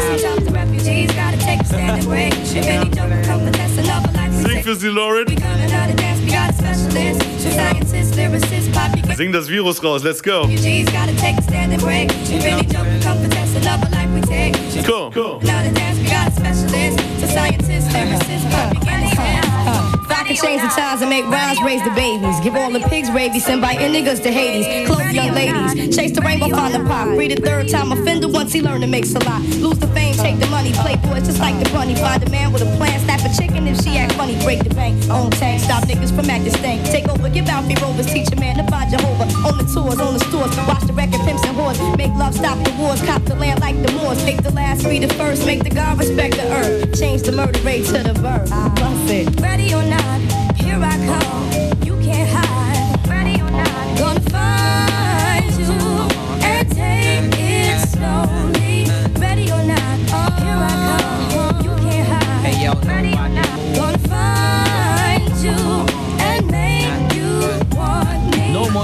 Für 4.63 4.75
sie, 4.75 4.87
Lauren. 4.87 5.27
We 5.27 5.35
gonna 5.35 5.67
know 5.67 5.87
the 5.87 5.95
dance, 5.95 6.21
we 6.21 6.31
got 6.31 6.49
a 6.49 6.53
specialist. 6.53 7.21
Scientists, 7.53 8.15
lyricists, 8.15 8.71
pop, 8.71 8.95
you 8.95 9.15
Sing 9.15 9.31
das 9.31 9.47
Virus 9.47 9.83
raus, 9.83 10.03
let's 10.03 10.21
go. 10.21 10.43
refugees 10.43 10.89
gotta 10.89 11.13
If 20.03 20.11
I 20.11 20.27
could 20.27 20.35
change 20.35 20.61
the 20.61 20.67
times 20.67 20.99
and 20.99 21.09
make 21.09 21.23
rhymes, 21.25 21.61
raise 21.63 21.81
the 21.81 21.91
babies. 21.91 22.37
Give 22.41 22.55
all 22.55 22.69
the 22.69 22.81
pigs 22.81 23.09
rabies, 23.09 23.45
send 23.45 23.61
by 23.61 23.75
niggas 23.75 24.21
to 24.23 24.31
Hades. 24.33 24.85
Close 24.85 25.13
young 25.13 25.31
ladies, 25.31 25.95
chase 25.95 26.11
the 26.11 26.19
rainbow, 26.19 26.49
find 26.49 26.75
the 26.75 26.83
pop. 26.83 27.07
Read 27.07 27.31
a 27.31 27.41
third 27.41 27.69
time 27.69 27.89
offender 27.93 28.27
once 28.27 28.51
he 28.51 28.61
learned 28.61 28.81
to 28.81 28.87
make 28.87 29.05
a 29.05 29.19
lot. 29.23 29.41
Lose 29.63 29.79
the 29.79 29.87
fame, 29.87 30.13
take 30.15 30.39
the 30.39 30.47
money, 30.47 30.73
play 30.73 30.97
boys 30.97 31.23
just 31.25 31.39
like 31.39 31.55
the 31.63 31.69
bunny. 31.71 31.95
Find 31.95 32.21
a 32.21 32.29
man 32.29 32.51
with 32.51 32.63
a 32.63 32.77
plan, 32.77 32.99
snap 32.99 33.21
a 33.23 33.31
chicken 33.33 33.65
if 33.65 33.79
she 33.79 33.97
act 33.97 34.11
funny. 34.13 34.35
break 34.43 34.59
the 34.63 34.75
bank. 34.75 35.09
Own 35.09 35.31
tank, 35.31 35.61
stop 35.61 35.85
niggas 35.85 36.13
from 36.13 36.29
acting 36.29 36.51
stank. 36.51 36.83
Take 36.83 37.07
over, 37.07 37.29
give 37.29 37.47
out 37.47 37.63
free 37.63 37.75
rovers, 37.81 38.07
teach 38.07 38.29
a 38.33 38.35
man 38.35 38.57
to 38.57 38.69
find 38.69 38.91
Jehovah. 39.29 39.47
On 39.47 39.57
the 39.57 39.63
tours, 39.63 39.99
on 39.99 40.13
the 40.13 40.19
stores, 40.19 40.57
watch 40.67 40.83
the 40.83 40.93
record, 40.93 41.21
pimps 41.21 41.43
and 41.45 41.57
whores. 41.57 41.97
Make 41.97 42.13
love, 42.13 42.33
stop 42.33 42.57
the 42.63 42.71
wars, 42.79 43.01
cop 43.01 43.23
the 43.23 43.35
land 43.35 43.61
like 43.61 43.81
the 43.81 43.91
Moors. 43.93 44.23
Take 44.23 44.43
the 44.43 44.51
last, 44.51 44.87
be 44.87 44.99
the 44.99 45.13
first, 45.13 45.45
make 45.45 45.63
the 45.63 45.69
God 45.69 45.99
respect 45.99 46.35
the 46.35 46.51
earth. 46.51 46.99
Change 46.99 47.21
the 47.23 47.31
murder 47.31 47.59
rate 47.61 47.85
to 47.85 48.03
the 48.03 48.13
verb. 48.13 48.49
Bust 48.49 49.11
it. 49.11 49.39
Ready 49.39 49.73
or 49.73 49.83
not, 49.83 50.19
here 50.57 50.79
I 50.81 50.95
come. 51.05 51.85
You 51.85 51.95
can't 52.01 52.29
hide. 52.29 53.07
Ready 53.07 53.41
or 53.41 53.51
not, 53.51 53.97
gonna 53.97 54.19
find 54.31 55.45
you 55.59 55.73
and 56.43 56.71
take 56.71 57.39
it 57.39 57.79
slowly. 57.89 58.85
Ready 59.19 59.51
or 59.51 59.63
not, 59.63 59.97
here 60.41 60.59
I 60.59 60.73
come. 61.31 61.63
You 61.63 61.71
can't 61.89 62.07
hide. 62.07 62.85
Ready 62.85 63.13
or 63.13 63.29
not, 63.29 63.75
gonna 63.75 63.97
find 64.09 64.72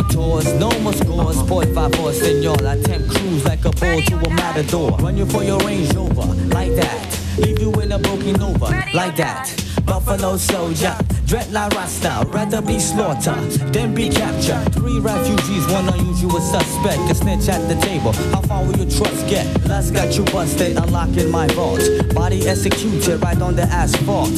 tours, 0.09 0.51
no 0.53 0.69
more 0.79 0.93
scores. 0.93 1.41
Boy, 1.43 1.65
five 1.73 1.89
favor, 1.99 2.13
senor. 2.13 2.67
I 2.67 2.81
tempt 2.81 3.09
cruise 3.09 3.45
like 3.45 3.65
a 3.65 3.71
bull 3.71 4.01
to 4.01 4.15
a 4.15 4.29
matador. 4.29 4.91
Run 4.97 5.17
you 5.17 5.25
for 5.25 5.43
your 5.43 5.59
Range 5.59 5.93
Rover, 5.93 6.33
like 6.55 6.75
that. 6.75 7.19
Leave 7.37 7.59
you 7.61 7.71
in 7.81 7.91
a 7.91 7.99
broken 7.99 8.41
over, 8.41 8.69
like 8.93 9.15
that. 9.15 9.55
Buffalo 9.85 10.37
soldier, 10.37 10.95
dread 11.25 11.51
la 11.51 11.67
rasta, 11.69 12.23
rather 12.29 12.61
be 12.61 12.77
slaughtered 12.79 13.49
than 13.73 13.95
be 13.95 14.09
captured. 14.09 14.73
Three 14.73 14.99
refugees, 14.99 15.65
one 15.67 15.87
unusual 15.89 16.39
suspect, 16.41 17.09
a 17.09 17.15
snitch 17.15 17.49
at 17.49 17.67
the 17.67 17.75
table. 17.81 18.11
How 18.33 18.41
far 18.41 18.63
will 18.63 18.77
your 18.77 18.89
trust 18.89 19.27
get? 19.27 19.45
Last 19.65 19.91
got 19.91 20.15
you 20.15 20.25
busted, 20.25 20.77
unlocking 20.77 21.31
my 21.31 21.47
vault. 21.47 21.81
Body 22.13 22.47
executed 22.47 23.21
right 23.21 23.41
on 23.41 23.55
the 23.55 23.63
asphalt. 23.63 24.35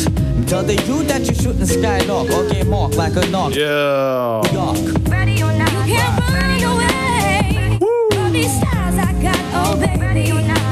Tell 0.48 0.64
the 0.64 0.76
you 0.88 1.04
that 1.04 1.28
you 1.28 1.34
shouldn't 1.34 1.68
skylark 1.68 2.30
or 2.32 2.48
get 2.50 2.68
marked 2.68 2.96
like 2.96 3.16
a 3.16 3.26
knock. 3.30 3.56
Yeah. 3.56 4.42
York. 4.54 5.02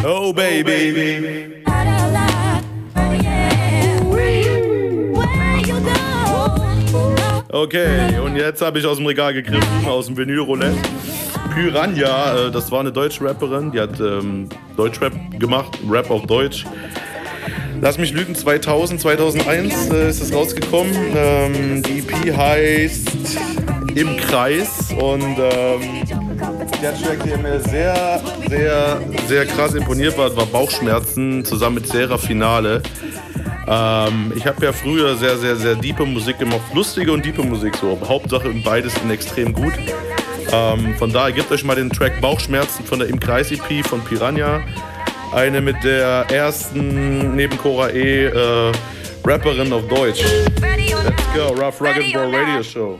Oh 0.05 0.33
baby. 0.33 0.91
Oh, 0.91 0.93
baby. 0.93 1.59
Okay, 7.51 8.19
und 8.23 8.35
jetzt 8.35 8.61
habe 8.61 8.79
ich 8.79 8.85
aus 8.85 8.97
dem 8.97 9.07
Regal 9.07 9.33
gegriffen, 9.33 9.85
aus 9.87 10.05
dem 10.05 10.15
Vinyl-Roulette. 10.15 10.77
Piranha, 11.53 12.47
äh, 12.47 12.51
das 12.51 12.71
war 12.71 12.79
eine 12.79 12.91
deutsche 12.91 13.25
Rapperin, 13.25 13.71
die 13.71 13.79
hat 13.79 13.99
ähm, 13.99 14.47
Deutschrap 14.77 15.13
gemacht, 15.37 15.77
Rap 15.89 16.09
auf 16.09 16.25
Deutsch. 16.25 16.65
Lass 17.81 17.97
mich 17.97 18.13
lügen, 18.13 18.35
2000, 18.35 19.01
2001 19.01 19.89
äh, 19.89 20.09
ist 20.09 20.21
es 20.21 20.33
rausgekommen. 20.33 20.93
Ähm, 21.15 21.83
die 21.83 21.99
EP 21.99 22.37
heißt 22.37 23.09
Im 23.99 24.15
Kreis 24.15 24.93
und 24.93 25.37
ähm, 25.37 26.07
der 26.81 26.97
Track, 26.97 27.21
der 27.25 27.37
mir 27.37 27.59
sehr, 27.59 28.21
sehr, 28.47 29.01
sehr 29.27 29.45
krass 29.45 29.73
imponiert 29.73 30.17
war, 30.17 30.33
war 30.37 30.45
Bauchschmerzen 30.45 31.43
zusammen 31.43 31.75
mit 31.75 31.87
Serra 31.87 32.17
Finale. 32.17 32.81
Ähm, 33.67 34.31
ich 34.37 34.45
habe 34.47 34.65
ja 34.65 34.71
früher 34.71 35.17
sehr, 35.17 35.37
sehr, 35.37 35.57
sehr 35.57 35.75
diepe 35.75 36.05
Musik 36.05 36.39
gemacht. 36.39 36.61
Lustige 36.73 37.11
und 37.11 37.25
diepe 37.25 37.43
Musik 37.43 37.75
so. 37.75 37.99
Hauptsache 38.07 38.49
beides 38.63 38.95
sind 38.95 39.11
extrem 39.11 39.51
gut. 39.51 39.73
Ähm, 40.49 40.95
von 40.95 41.11
daher 41.11 41.33
gebt 41.33 41.51
euch 41.51 41.65
mal 41.65 41.75
den 41.75 41.89
Track 41.89 42.21
Bauchschmerzen 42.21 42.85
von 42.85 42.99
der 42.99 43.09
Im 43.09 43.19
Kreis 43.19 43.51
EP 43.51 43.85
von 43.85 44.01
Piranha. 44.05 44.61
Eine 45.33 45.59
mit 45.59 45.83
der 45.83 46.25
ersten 46.31 47.35
neben 47.35 47.57
Cora 47.57 47.89
E 47.89 48.27
äh, 48.27 48.71
Rapperin 49.25 49.73
auf 49.73 49.85
Deutsch. 49.89 50.23
Let's 50.23 51.23
go, 51.35 51.49
Rough 51.61 51.81
Rugged 51.81 52.13
Bro 52.13 52.31
Radio 52.31 52.63
Show. 52.63 52.99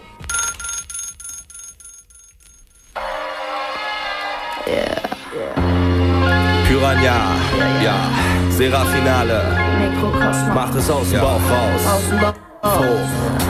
Piranha, 6.99 7.35
ja, 7.81 7.95
Serafinale, 8.49 9.41
Mikrokosmos. 9.79 10.53
mach 10.53 10.75
es 10.75 10.89
aus 10.89 11.09
dem 11.09 11.21
Bauch 11.21 11.41
raus. 11.49 12.48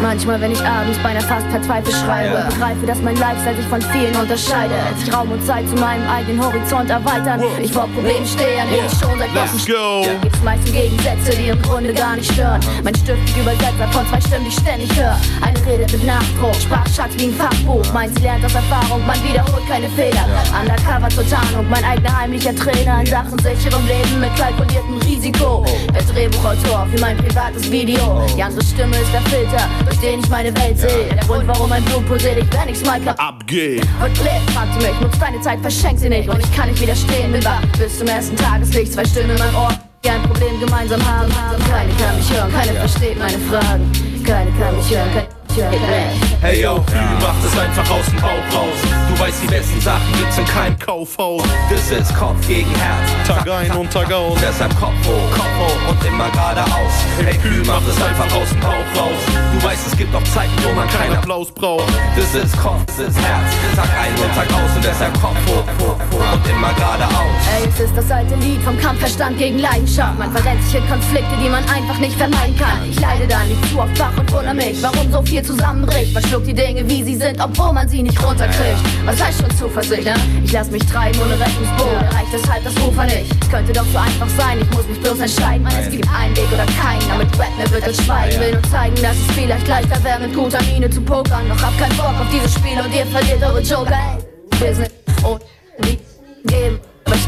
Manchmal, 0.01 0.39
wenn 0.39 0.51
ich 0.51 0.61
abends 0.61 0.97
beinahe 0.99 1.23
fast 1.23 1.47
verzweifelt 1.47 1.95
schreibe, 1.95 2.47
begreife, 2.49 2.85
dass 2.85 3.01
mein 3.01 3.15
Lifestyle 3.17 3.55
sich 3.55 3.65
von 3.65 3.81
vielen 3.81 4.15
unterscheidet. 4.15 4.77
Ich 5.03 5.13
Raum 5.13 5.31
und 5.31 5.43
Zeit 5.45 5.67
zu 5.67 5.75
meinem 5.75 6.07
eigenen 6.07 6.43
Horizont 6.43 6.89
erweitern. 6.89 7.43
Ich 7.61 7.71
vor 7.71 7.87
Problemen 7.87 8.25
stehe, 8.25 8.61
an 8.61 8.69
denen 8.69 8.85
ich 8.85 8.97
schon 8.99 9.17
seit 9.17 9.33
Wochen 9.33 9.57
go. 9.65 10.19
Gibt's 10.21 10.43
meist 10.43 10.65
Gegensätze, 10.65 11.35
die 11.37 11.49
im 11.49 11.61
Grunde 11.61 11.93
gar 11.93 12.15
nicht 12.15 12.31
stören. 12.31 12.61
Mein 12.83 12.95
Stift 12.95 13.37
Übersetzer 13.37 13.87
von 13.91 14.07
zwei 14.07 14.21
Stimmen, 14.21 14.45
die 14.45 14.49
ich 14.49 14.59
ständig 14.59 14.95
höre. 14.95 15.17
Eine 15.41 15.65
redet 15.65 15.91
mit 15.91 16.05
Nachdruck, 16.05 16.55
Sprachschatz 16.55 17.11
wie 17.17 17.25
ein 17.25 17.33
Fachbuch. 17.33 17.83
Meins 17.93 18.17
lernt 18.19 18.45
aus 18.45 18.53
Erfahrung, 18.53 19.05
man 19.05 19.17
wiederholt 19.23 19.67
keine 19.67 19.89
Fehler. 19.89 20.25
Undercover 20.59 21.09
zur 21.09 21.27
Tarnung, 21.27 21.67
mein 21.69 21.83
eigener 21.83 22.15
heimlicher 22.15 22.55
Trainer 22.55 23.01
in 23.01 23.07
Sachen 23.07 23.37
sicherem 23.39 23.85
Leben 23.87 24.19
mit 24.19 24.35
kalkuliertem 24.35 24.97
Risiko. 24.99 25.65
Der 25.93 26.03
Drehbuchautor 26.03 26.87
für 26.93 27.01
mein 27.01 27.17
privates 27.17 27.69
Video. 27.71 28.23
Die 28.35 28.43
andere 28.43 28.63
Stimme 28.63 28.98
ist 29.01 29.13
der 29.13 29.21
Filter, 29.21 29.69
durch 29.85 29.97
den 29.99 30.19
ich 30.19 30.29
meine 30.29 30.55
Welt 30.57 30.77
sehe. 30.77 31.05
Der 31.09 31.23
Grund, 31.25 31.47
warum 31.47 31.69
mein 31.69 31.83
Blut 31.85 32.05
pulsiert, 32.07 32.37
ich 32.37 32.45
wenn 32.51 32.69
ich's 32.69 32.83
mal 32.83 32.99
kaputt 32.99 33.19
Abgeh. 33.19 33.81
und 34.03 34.17
lebt, 34.17 34.51
fragte 34.53 34.77
mich, 34.77 34.99
nutzt 35.01 35.21
deine 35.21 35.41
Zeit, 35.41 35.59
verschenk 35.61 35.99
sie 35.99 36.09
nicht. 36.09 36.29
Und 36.29 36.39
ich 36.39 36.55
kann 36.55 36.69
nicht 36.69 36.81
widerstehen, 36.81 37.31
bin 37.31 37.43
wach 37.43 37.61
bis 37.77 37.97
zum 37.97 38.07
ersten 38.07 38.35
Tageslicht. 38.35 38.93
Zwei 38.93 39.05
Stimmen 39.05 39.31
in 39.31 39.37
meinem 39.37 39.55
Ohr, 39.55 39.73
die 40.03 40.09
ein 40.09 40.21
Problem 40.23 40.59
gemeinsam 40.59 41.01
haben. 41.05 41.31
Keine 41.69 41.93
kann 41.93 42.17
mich 42.17 42.31
hören, 42.31 42.51
keine 42.51 42.73
versteht 42.73 43.17
meine 43.17 43.39
Fragen. 43.39 43.91
Keine 44.25 44.51
kann 44.51 44.75
mich 44.75 44.89
hören, 44.89 45.09
keine 45.13 45.27
hören, 45.55 45.71
keine. 45.71 46.28
Hey 46.41 46.61
yo, 46.61 46.75
Kühl 46.87 47.19
macht 47.19 47.43
es 47.43 47.59
einfach 47.59 47.91
aus 47.91 48.05
dem 48.05 48.15
Bauch 48.21 48.29
raus. 48.55 48.79
Du 49.09 49.19
weißt, 49.19 49.43
die 49.43 49.47
besten 49.47 49.81
Sachen 49.81 50.07
gibt's 50.17 50.37
in 50.37 50.45
keinem 50.45 50.79
Kaufhaus. 50.79 51.43
Das 51.69 51.91
ist 51.91 52.15
Kopf 52.15 52.47
gegen 52.47 52.73
Herz. 52.75 53.27
Tag 53.27 53.49
ein 53.51 53.69
und 53.71 53.91
Tag 53.91 54.09
aus. 54.13 54.39
Deshalb 54.41 54.73
Kopf 54.79 54.95
hoch, 55.05 55.31
Kopf 55.35 55.57
hoch 55.59 55.89
und 55.89 56.05
immer 56.07 56.29
geradeaus. 56.29 56.93
Hey, 57.25 57.37
Kühl 57.39 57.61
macht 57.65 57.83
es 57.89 58.01
einfach 58.01 58.33
aus 58.33 58.47
dem 58.51 58.59
Bauch 58.61 58.87
raus. 58.95 59.19
Du 59.51 59.67
weißt, 59.67 59.87
es 59.87 59.97
gibt 59.97 60.15
auch 60.15 60.23
Zeiten, 60.33 60.53
wo 60.63 60.73
man 60.73 60.87
Kein 60.87 61.09
keinen 61.09 61.17
Applaus 61.17 61.51
braucht. 61.51 61.83
Das 62.15 62.33
ist 62.33 62.57
Kopf, 62.57 62.85
das 62.85 62.99
ist 62.99 63.19
Herz. 63.19 63.51
Tag 63.75 63.89
ein 63.99 64.13
und 64.23 64.33
Tag 64.33 64.47
aus 64.53 64.71
und 64.77 64.85
deshalb 64.85 65.13
Kopf 65.21 65.35
hoch, 65.45 65.65
hoch, 65.83 65.99
hoch 66.11 66.33
und 66.33 66.49
immer 66.49 66.71
geradeaus. 66.73 67.35
Ey, 67.59 67.67
es 67.67 67.79
ist 67.81 67.97
das 67.97 68.09
alte 68.09 68.35
Lied 68.35 68.61
vom 68.61 68.79
Kampfverstand 68.79 69.37
gegen 69.37 69.59
Leidenschaft. 69.59 70.17
Man 70.17 70.31
verrennt 70.31 70.63
sich 70.63 70.75
in 70.75 70.87
Konflikte, 70.87 71.35
die 71.43 71.49
man 71.49 71.67
einfach 71.67 71.97
nicht 71.99 72.15
vermeiden 72.15 72.55
kann. 72.57 72.89
Ich 72.89 72.97
leide 72.97 73.27
da 73.27 73.43
nicht 73.43 73.59
zu 73.69 73.77
oft 73.77 73.99
wach 73.99 74.17
und 74.17 74.31
wundere 74.31 74.53
mich, 74.53 74.81
warum 74.81 75.11
so 75.11 75.21
viel 75.21 75.43
zusammenbricht. 75.43 76.15
Schluckt 76.29 76.47
die 76.47 76.53
Dinge, 76.53 76.87
wie 76.87 77.03
sie 77.03 77.15
sind, 77.15 77.41
obwohl 77.41 77.73
man 77.73 77.89
sie 77.89 78.03
nicht 78.03 78.21
runterkriegt. 78.23 78.79
Was 79.05 79.21
heißt 79.21 79.41
schon 79.41 79.49
Zuversicht, 79.57 80.05
ne? 80.05 80.13
Ich 80.43 80.51
lass 80.51 80.69
mich 80.69 80.85
treiben 80.85 81.19
ohne 81.21 81.33
Rettungsboot, 81.33 82.01
erreicht 82.01 82.31
deshalb 82.31 82.63
das 82.63 82.75
Ufer 82.77 83.05
nicht. 83.05 83.25
Es 83.41 83.49
könnte 83.49 83.73
doch 83.73 83.85
so 83.91 83.97
einfach 83.97 84.29
sein, 84.37 84.59
ich 84.61 84.69
muss 84.75 84.87
mich 84.87 84.99
bloß 85.01 85.19
entscheiden. 85.19 85.63
Man, 85.63 85.73
es 85.73 85.89
gibt 85.89 86.07
einen 86.13 86.35
Weg 86.37 86.47
oder 86.53 86.65
keinen, 86.65 87.01
damit 87.09 87.39
Rap 87.39 87.57
mir 87.57 87.69
wird 87.71 87.83
als 87.83 88.03
Schweigen. 88.03 88.39
Will 88.39 88.53
nur 88.53 88.63
zeigen, 88.63 88.95
dass 89.01 89.15
es 89.15 89.31
vielleicht 89.33 89.67
leichter 89.67 90.03
wäre, 90.03 90.19
mit 90.19 90.35
guter 90.35 90.61
Miene 90.63 90.89
zu 90.89 91.01
pokern. 91.01 91.49
Doch 91.49 91.61
hab 91.61 91.77
keinen 91.79 91.97
Bock 91.97 92.13
auf 92.19 92.27
dieses 92.31 92.53
Spiel 92.53 92.79
und 92.79 92.93
ihr 92.93 93.05
verliert 93.07 93.43
eure 93.43 93.61
Joker. 93.61 93.91
Ey, 93.91 94.61
wir 94.61 94.75
sind 94.75 94.91
und 95.23 95.41
wie 95.79 95.97
geben. 96.45 96.78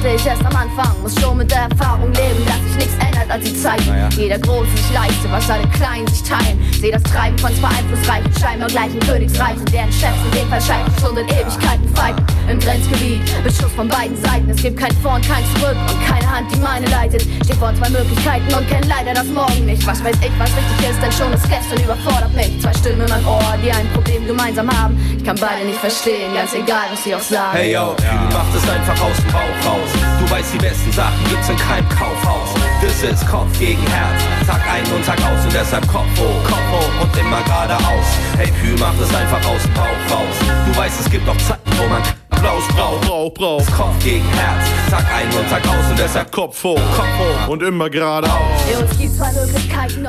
Aber 0.01 0.09
steh 0.09 0.15
ich 0.15 0.25
erst 0.25 0.43
am 0.43 0.55
Anfang, 0.55 0.99
muss 1.03 1.13
schon 1.21 1.37
mit 1.37 1.51
der 1.51 1.69
Erfahrung 1.69 2.11
leben, 2.13 2.43
dass 2.45 2.57
sich 2.65 2.75
nichts 2.75 2.93
ändert 3.05 3.29
als 3.29 3.43
die 3.43 3.55
Zeit. 3.55 3.81
Jeder 4.17 4.39
Große 4.39 4.69
sich 4.75 4.93
leiste, 4.93 5.29
was 5.29 5.47
alle 5.49 5.67
Kleinen 5.67 6.07
sich 6.07 6.23
teilen. 6.23 6.59
Seh 6.79 6.89
das 6.89 7.03
Treiben 7.03 7.37
von 7.37 7.53
zwei 7.55 7.67
einflussreichen, 7.67 8.31
scheinbar 8.39 8.67
gleichen 8.69 8.99
Königsreichen, 9.01 9.63
deren 9.65 9.91
Chefs 9.91 10.17
in 10.25 10.31
dem 10.31 10.49
Fall 10.49 10.61
scheinen 10.61 10.91
schon 10.99 11.15
in 11.17 11.27
Ewigkeiten 11.27 11.87
fighten. 11.93 12.25
Im 12.49 12.59
Grenzgebiet, 12.59 13.21
Beschuss 13.43 13.71
von 13.75 13.87
beiden 13.87 14.17
Seiten. 14.17 14.49
Es 14.49 14.61
gibt 14.61 14.77
kein 14.79 14.91
Vor 15.03 15.15
und 15.15 15.27
kein 15.27 15.43
Zurück 15.53 15.77
und 15.77 16.07
keine 16.09 16.25
Hand, 16.25 16.51
die 16.51 16.59
meine 16.59 16.87
leitet. 16.87 17.21
Steht 17.21 17.57
vor 17.57 17.73
zwei 17.75 17.89
Möglichkeiten 17.89 18.53
und 18.53 18.67
kenn 18.67 18.83
leider 18.89 19.13
das 19.13 19.27
Morgen 19.27 19.65
nicht. 19.67 19.85
Was 19.85 20.03
weiß 20.03 20.17
ich, 20.17 20.31
was 20.39 20.49
richtig 20.49 20.89
ist, 20.89 21.01
denn 21.01 21.11
schon 21.11 21.31
das 21.31 21.43
Gestern 21.47 21.83
überfordert 21.83 22.33
mich. 22.33 22.59
Zwei 22.59 22.73
Stimmen 22.73 23.01
in 23.01 23.09
meinem 23.09 23.27
Ohr, 23.27 23.55
die 23.63 23.71
ein 23.71 23.87
Problem 23.93 24.25
gemeinsam 24.25 24.67
haben. 24.81 24.97
Ich 25.15 25.23
kann 25.23 25.37
beide 25.39 25.63
nicht 25.63 25.79
verstehen, 25.79 26.33
ganz 26.33 26.53
egal, 26.53 26.89
was 26.91 27.03
sie 27.03 27.13
auch 27.13 27.21
sagen. 27.21 27.53
Hey 27.53 27.73
yo, 27.73 27.93
Kühl 27.95 28.33
macht 28.33 28.55
es 28.55 28.67
einfach 28.67 28.99
aus 29.05 29.17
dem 29.17 29.31
Bauch 29.31 29.69
raus. 29.69 29.90
Du 30.19 30.29
weißt, 30.29 30.53
die 30.53 30.57
besten 30.57 30.91
Sachen 30.91 31.23
gibt's 31.29 31.49
in 31.49 31.57
keinem 31.57 31.87
Kaufhaus. 31.89 32.49
Das 32.81 33.03
ist 33.03 33.27
Kopf 33.27 33.57
gegen 33.59 33.85
Herz. 33.87 34.21
Tag 34.47 34.61
ein 34.69 34.85
und 34.93 35.05
Tag 35.05 35.19
aus 35.19 35.43
und 35.43 35.53
deshalb 35.53 35.87
Kopf 35.87 36.09
hoch, 36.17 36.43
Kopf 36.43 36.71
hoch 36.71 37.03
und 37.03 37.17
immer 37.17 37.41
geradeaus. 37.43 38.05
Hey, 38.37 38.51
Kühl 38.61 38.77
macht 38.79 38.99
es 39.01 39.13
einfach 39.13 39.43
aus 39.49 39.63
dem 39.63 39.73
Bauch 39.73 40.15
raus. 40.15 40.35
Du 40.65 40.77
weißt, 40.77 40.99
es 41.01 41.09
gibt 41.09 41.27
auch 41.27 41.37
Zeiten, 41.37 41.71
wo 41.77 41.87
man 41.87 42.01
Applaus 42.41 42.67
braucht, 42.69 43.01
braucht, 43.01 43.33
braucht. 43.35 43.71
Kopf 43.71 44.03
gegen 44.03 44.25
Herz, 44.29 44.67
Tag 44.89 45.05
ein 45.13 45.27
und 45.37 45.47
Tag 45.47 45.61
aus 45.67 45.91
und 45.91 45.99
deshalb 45.99 46.31
Kopf 46.31 46.63
hoch, 46.63 46.81
Kopf 46.95 47.07
hoch 47.19 47.47
und 47.49 47.61
immer 47.61 47.87
geradeaus. 47.87 48.33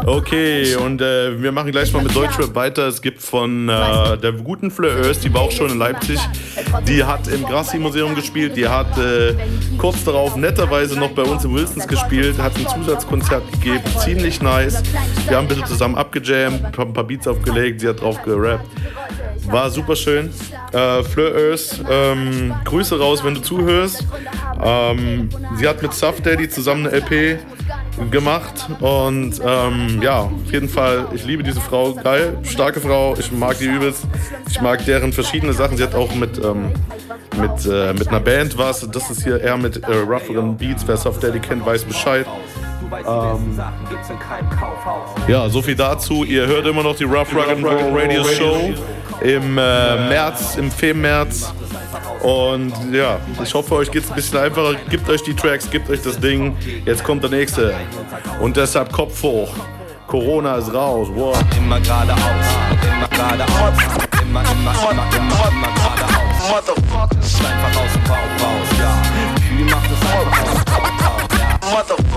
Okay, 0.06 0.74
und 0.76 1.02
äh, 1.02 1.42
wir 1.42 1.52
machen 1.52 1.72
gleich 1.72 1.92
mal 1.92 2.02
mit 2.02 2.16
Deutschrap 2.16 2.54
weiter. 2.54 2.88
Es 2.88 3.02
gibt 3.02 3.20
von 3.20 3.68
äh, 3.68 4.16
der 4.16 4.32
guten 4.32 4.70
Fleurs, 4.70 5.20
die 5.20 5.34
war 5.34 5.42
auch 5.42 5.50
schon 5.50 5.72
in 5.72 5.78
Leipzig, 5.78 6.18
die 6.88 7.04
hat 7.04 7.28
im 7.28 7.44
Grassi-Museum 7.44 8.14
gespielt, 8.14 8.56
die 8.56 8.66
hat 8.66 8.96
äh, 8.96 9.34
kurz 9.76 10.02
darauf 10.02 10.34
netterweise 10.34 10.98
noch 10.98 11.10
bei 11.10 11.24
uns 11.24 11.44
im 11.44 11.54
Wilsons 11.54 11.86
gespielt, 11.86 12.38
hat 12.38 12.56
ein 12.56 12.66
Zusatzkonzert 12.66 13.42
gegeben, 13.52 13.84
ziemlich 13.98 14.40
nice. 14.40 14.82
Wir 15.28 15.36
haben 15.36 15.44
ein 15.44 15.48
bisschen 15.48 15.66
zusammen 15.66 15.96
abgejammt, 15.96 16.78
haben 16.78 16.90
ein 16.90 16.94
paar 16.94 17.04
Beats 17.04 17.28
aufgelegt, 17.28 17.82
sie 17.82 17.88
hat 17.88 18.00
drauf 18.00 18.22
gerappt. 18.22 18.64
War 19.46 19.70
super 19.70 19.96
schön. 19.96 20.30
Äh, 20.72 21.02
Fleurs, 21.02 21.80
ähm, 21.90 22.54
Grüße 22.64 22.98
raus, 22.98 23.22
wenn 23.24 23.34
du 23.34 23.42
zuhörst. 23.42 24.06
Ähm, 24.62 25.28
sie 25.56 25.68
hat 25.68 25.82
mit 25.82 25.92
Stuff 25.92 26.20
Daddy 26.20 26.48
zusammen 26.48 26.86
eine 26.86 26.96
LP 26.98 27.38
gemacht 28.10 28.68
und 28.80 29.40
ähm, 29.44 30.00
ja, 30.02 30.20
auf 30.20 30.50
jeden 30.50 30.68
Fall, 30.68 31.08
ich 31.14 31.24
liebe 31.24 31.42
diese 31.42 31.60
Frau, 31.60 31.94
geil, 31.94 32.38
starke 32.42 32.80
Frau, 32.80 33.14
ich 33.18 33.30
mag 33.32 33.58
die 33.58 33.66
übelst, 33.66 34.06
ich 34.48 34.60
mag 34.60 34.84
deren 34.86 35.12
verschiedene 35.12 35.52
Sachen, 35.52 35.76
sie 35.76 35.82
hat 35.82 35.94
auch 35.94 36.14
mit, 36.14 36.42
ähm, 36.42 36.72
mit, 37.38 37.66
äh, 37.66 37.92
mit 37.92 38.08
einer 38.08 38.20
Band 38.20 38.56
was, 38.56 38.88
das 38.90 39.10
ist 39.10 39.24
hier 39.24 39.40
eher 39.40 39.56
mit 39.58 39.82
äh, 39.82 39.94
rougheren 39.94 40.56
Beats, 40.56 40.86
wer 40.86 40.96
Soft 40.96 41.22
Daddy 41.22 41.38
kennt, 41.40 41.66
weiß 41.66 41.84
Bescheid. 41.84 42.26
Ähm, 43.00 43.58
ja, 45.28 45.48
so 45.48 45.62
viel 45.62 45.74
dazu. 45.74 46.24
Ihr 46.24 46.46
hört 46.46 46.66
immer 46.66 46.82
noch 46.82 46.96
die 46.96 47.04
Rough 47.04 47.34
Rock 47.34 47.48
and 47.48 47.64
Roll 47.64 47.98
Radio 47.98 48.24
Show 48.24 48.74
im 49.20 49.58
äh, 49.58 50.08
März, 50.08 50.56
im 50.56 50.70
Febmärz. 50.70 51.52
Und 52.22 52.72
ja, 52.92 53.18
ich 53.42 53.52
hoffe, 53.54 53.74
euch 53.74 53.90
geht's 53.90 54.10
ein 54.10 54.14
bisschen 54.14 54.38
einfacher. 54.38 54.74
Gebt 54.90 55.08
euch 55.08 55.22
die 55.22 55.34
Tracks, 55.34 55.68
gebt 55.70 55.88
euch 55.90 56.02
das 56.02 56.18
Ding. 56.20 56.56
Jetzt 56.84 57.02
kommt 57.02 57.22
der 57.22 57.30
nächste. 57.30 57.74
Und 58.40 58.56
deshalb 58.56 58.92
Kopf 58.92 59.22
hoch. 59.22 59.50
Corona 60.12 60.56
ist 60.56 60.72
raus. 60.74 61.08
Wow. 61.14 61.38
immer 61.56 61.80
geradeaus, 61.80 62.18
immer 62.82 63.08
geradeaus, 63.08 63.48
immer, 64.20 64.42
immer, 64.42 64.52
immer, 64.52 64.72
immer, 64.92 65.48
immer 65.48 65.68
geradeaus. 65.74 66.22
Motherfucker, 66.50 67.16
einfach 67.16 67.80
aus 67.80 67.92
dem 67.94 68.04
Bauch 68.04 68.32
raus, 68.42 68.68
ja. 68.78 68.92
Kühl 69.48 69.64
macht 69.64 69.90
es 69.90 70.02
einfach 70.12 70.42
aus 70.42 70.52
dem 70.52 70.64
Bauch 70.66 70.92
raus, 71.06 71.28
ja. 71.32 71.48
Motherfucker, 71.70 72.11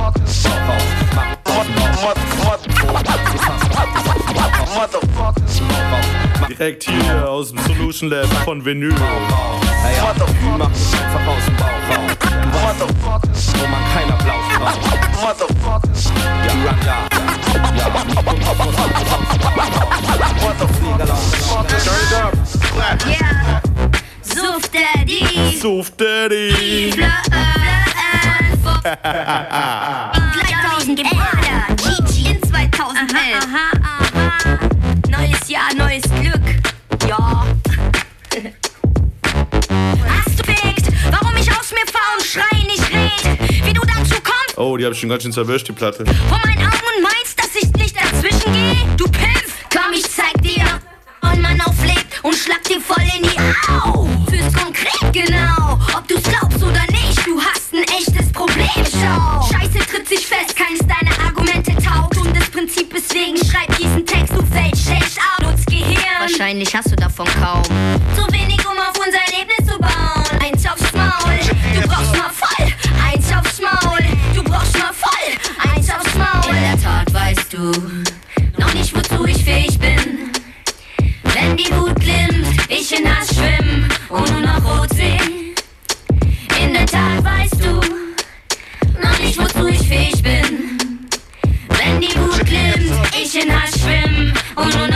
Direkt 6.50 6.84
hier 6.84 7.30
aus 7.30 7.50
dem 7.50 7.60
Solution 7.60 8.10
Lab 8.10 8.28
von 8.46 8.64
Vinyl. 8.64 8.94
Hey, 9.84 9.96
ja, 9.98 10.14
Kühl 10.14 10.58
macht 10.58 10.76
es 10.76 10.94
einfach 10.94 11.28
aus 11.28 11.46
dem 11.46 11.56
Bauch 11.58 11.70
raus. 11.90 13.54
Wo 13.60 13.68
man 13.68 13.84
keinen 13.94 14.12
Applaus 14.12 14.46
braucht. 14.58 14.80
Motherfucker, 15.22 15.90
ja, 16.48 16.54
ja, 16.86 17.06
Yeah. 23.06 23.62
Suff 24.22 24.70
Daddy. 24.70 25.60
Suff 25.60 25.92
Daddy. 25.98 26.94
Fleur, 28.86 28.98
3000 30.78 30.96
Gibala. 30.96 31.66
Gigi 31.76 32.30
in 32.30 32.44
2011. 32.44 33.48
Neues 35.10 35.50
Jahr, 35.50 35.74
neues 35.76 36.04
Glück. 36.04 36.42
Ja. 37.10 37.46
Hast 40.08 40.40
du 40.40 40.44
fickt, 40.44 40.88
warum 41.12 41.36
ich 41.36 41.50
aus 41.52 41.72
mir 41.72 41.86
fahr 41.92 42.14
und 42.16 42.24
schrei 42.24 42.58
nicht 42.68 42.88
red? 42.94 43.66
Wie 43.66 43.74
du 43.74 43.82
dazu 43.82 44.22
kommst, 44.22 44.56
Oh, 44.58 44.78
die 44.78 44.86
habe 44.86 44.94
ich 44.94 45.00
schon 45.02 45.10
ganz 45.10 45.24
schön 45.24 45.32
zerwischt, 45.32 45.68
die 45.68 45.72
Platte. 45.72 46.06
vor 46.30 46.40
meinen 46.46 46.60
Augen 46.64 46.86
und 46.98 47.02
meinst, 47.04 47.40
dass 47.40 47.56
ich 47.56 47.72
nicht 47.74 47.96
dazwischen 47.96 48.54
gehe? 48.54 48.78
Du 48.98 49.06
Pimpf, 49.06 49.56
komm, 49.74 49.94
ich 49.94 50.04
zeig 50.04 50.34
dir. 50.44 50.64
Und 51.22 51.42
man 51.42 51.60
auflegt 51.62 52.24
und 52.24 52.36
schlag 52.36 52.62
dir 52.66 52.80
voll 52.80 53.02
in 53.18 53.24
die 53.24 53.40
Au. 53.72 54.08
Fürs 54.30 54.54
konkret 54.54 55.12
genau, 55.12 55.80
ob 55.98 56.08
du's 56.08 56.22
glaubst 56.22 56.62
oder 56.62 56.82
nicht, 56.92 56.95
Wahrscheinlich 66.28 66.76
hast 66.76 66.92
du 66.92 66.96
davon 66.96 67.28
kaum. 67.40 67.62
Zu 68.16 68.26
wenig, 68.34 68.60
um 68.66 68.76
auf 68.80 68.94
unser 68.98 69.20
Erlebnis 69.28 69.72
zu 69.72 69.78
bauen. 69.78 70.42
Eins 70.42 70.66
aufs 70.66 70.92
Maul, 70.92 71.38
du 71.80 71.88
brauchst 71.88 72.18
mal 72.18 72.32
voll. 72.32 72.66
Eins 73.08 73.32
aufs 73.32 73.62
Maul, 73.62 74.00
du 74.34 74.44
brauchst 74.44 74.74
mal 74.74 74.92
voll. 74.92 75.72
Eins 75.72 75.88
aufs 75.92 76.16
Maul. 76.16 76.56
In 76.56 76.64
der 76.64 76.82
Tat 76.82 77.14
weißt 77.14 77.54
du 77.54 77.72
noch 78.58 78.74
nicht, 78.74 78.96
wozu 78.96 79.24
ich 79.28 79.44
fähig 79.44 79.78
bin. 79.78 80.32
Wenn 81.26 81.56
die 81.58 81.72
Wut 81.72 81.94
glimmt, 82.00 82.60
ich 82.70 82.92
in 83.00 83.08
Hass 83.08 83.28
schwimm 83.28 83.88
und 84.10 84.32
nur 84.32 84.42
noch 84.42 84.80
rot 84.80 84.90
seh. 84.96 85.20
In 86.60 86.74
der 86.74 86.88
Tat 86.88 87.24
weißt 87.24 87.64
du 87.64 87.82
noch 89.00 89.20
nicht, 89.20 89.38
wozu 89.38 89.68
ich 89.68 89.88
fähig 89.88 90.24
bin. 90.24 90.80
Wenn 91.70 92.02
die 92.02 92.18
Wut 92.18 92.44
glimmt, 92.44 92.92
ich 93.16 93.40
in 93.40 93.54
Hass 93.54 93.80
schwimm 93.80 94.34
und 94.56 94.76
nur 94.76 94.88
noch 94.88 94.95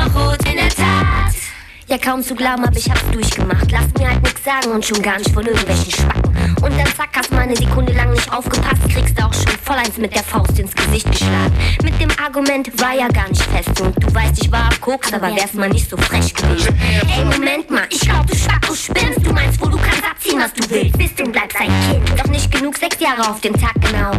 Ja, 1.90 1.98
kaum 1.98 2.22
zu 2.22 2.36
glauben, 2.36 2.64
aber 2.64 2.78
ich 2.78 2.88
hab's 2.88 3.04
durchgemacht. 3.12 3.72
Lass 3.72 3.88
mir 3.98 4.12
halt 4.12 4.22
nix 4.22 4.44
sagen 4.44 4.72
und 4.72 4.86
schon 4.86 5.02
gar 5.02 5.18
nicht 5.18 5.32
von 5.32 5.44
irgendwelchen 5.44 5.92
Spacken. 5.92 6.29
Und 6.62 6.78
dann 6.78 6.88
zack, 6.96 7.10
hast 7.16 7.32
mal 7.32 7.42
eine 7.42 7.56
Sekunde 7.56 7.94
lang 7.94 8.12
nicht 8.12 8.32
aufgepasst, 8.32 8.82
kriegst 8.92 9.18
du 9.18 9.24
auch 9.24 9.34
schon 9.34 9.58
voll 9.64 9.78
eins 9.78 9.98
mit 9.98 10.14
der 10.14 10.24
Faust 10.24 10.60
ins 10.60 10.76
Gesicht 10.76 11.10
geschlagen. 11.10 11.54
Mit 11.84 12.00
dem 12.02 12.10
Argument 12.24 12.70
war 12.82 12.94
ja 12.94 13.08
gar 13.08 13.30
nicht 13.30 13.44
fest 13.44 13.80
und 13.82 13.96
du 14.04 14.14
weißt, 14.14 14.44
ich 14.44 14.52
war 14.52 14.68
auf 14.68 14.82
Koks, 14.82 15.14
aber 15.14 15.34
wär's 15.36 15.54
mal 15.54 15.70
nicht 15.70 15.90
so 15.90 15.96
frech 15.98 16.34
gewesen. 16.34 16.78
Ey, 17.16 17.24
Moment 17.26 17.70
mal, 17.70 17.88
ich 17.90 18.02
glaub, 18.02 18.28
du 18.28 18.36
Spacko 18.36 18.74
spinnst. 18.76 19.26
Du 19.26 19.32
meinst, 19.32 19.60
wo 19.62 19.68
du 19.68 19.78
kannst 19.78 20.04
abziehen, 20.04 20.40
was 20.40 20.54
du 20.54 20.70
willst, 20.70 20.98
bist 20.98 21.22
und 21.22 21.32
bleibst 21.32 21.60
ein 21.60 21.72
Kind. 21.90 22.20
Doch 22.20 22.30
nicht 22.32 22.52
genug, 22.52 22.78
sechs 22.78 23.00
Jahre 23.00 23.30
auf 23.30 23.40
den 23.42 23.54
Tag 23.54 23.74
genau. 23.82 24.12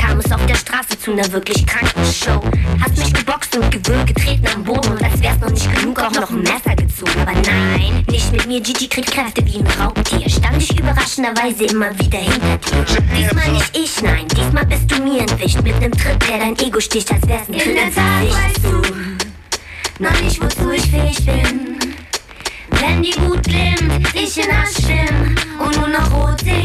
Kam 0.00 0.18
es 0.18 0.30
auf 0.30 0.44
der 0.46 0.54
Straße 0.54 0.98
zu 0.98 1.12
einer 1.12 1.30
wirklich 1.32 1.66
kranken 1.66 2.04
Show. 2.12 2.40
Hast 2.80 2.96
mich 2.96 3.12
geboxt 3.12 3.56
und 3.56 3.70
gewürgt, 3.70 4.14
getreten 4.14 4.46
am 4.54 4.64
Boden 4.64 4.92
und 4.92 5.02
als 5.02 5.20
wär's 5.20 5.38
noch 5.40 5.50
nicht 5.50 5.74
genug, 5.74 6.00
auch 6.00 6.12
noch 6.12 6.30
ein 6.30 6.42
Messer 6.42 6.74
gezogen. 6.76 7.20
Aber 7.20 7.32
nein, 7.32 8.04
nicht 8.10 8.32
mit 8.32 8.46
mir, 8.46 8.60
Gigi 8.60 8.88
kriegt 8.88 9.10
Kräfte 9.10 9.44
wie 9.44 9.58
ein 9.58 9.66
Raubtier. 9.80 10.28
Stand 10.28 10.62
ich 10.62 10.78
überraschenderweise 10.78 11.64
immer 11.64 11.87
wieder 11.96 12.18
hinter 12.18 12.58
dir. 12.58 13.00
Diesmal 13.16 13.52
nicht 13.52 13.76
ich, 13.76 14.02
nein, 14.02 14.26
diesmal 14.28 14.66
bist 14.66 14.90
du 14.90 15.02
mir 15.02 15.20
entwischt. 15.20 15.62
Mit 15.62 15.80
nem 15.80 15.92
Tritt, 15.92 16.28
der 16.28 16.38
dein 16.38 16.58
Ego 16.58 16.80
sticht, 16.80 17.10
als 17.12 17.26
wär's 17.28 17.48
ein 17.48 17.54
Tritt 17.54 17.66
ins 17.66 17.94
Gesicht. 17.94 18.34
weißt 18.34 18.64
du 18.64 20.02
noch 20.04 20.20
nicht, 20.22 20.42
wozu 20.42 20.70
ich 20.70 20.82
fähig 20.82 21.24
bin. 21.24 21.78
Wenn 22.70 23.02
die 23.02 23.14
Wut 23.20 23.42
glimmt, 23.42 24.14
ich 24.14 24.38
in 24.38 24.56
Hass 24.56 24.74
schwimm 24.74 25.36
und 25.58 25.76
nur 25.78 25.88
noch 25.88 26.12
rot 26.12 26.40
seh. 26.40 26.64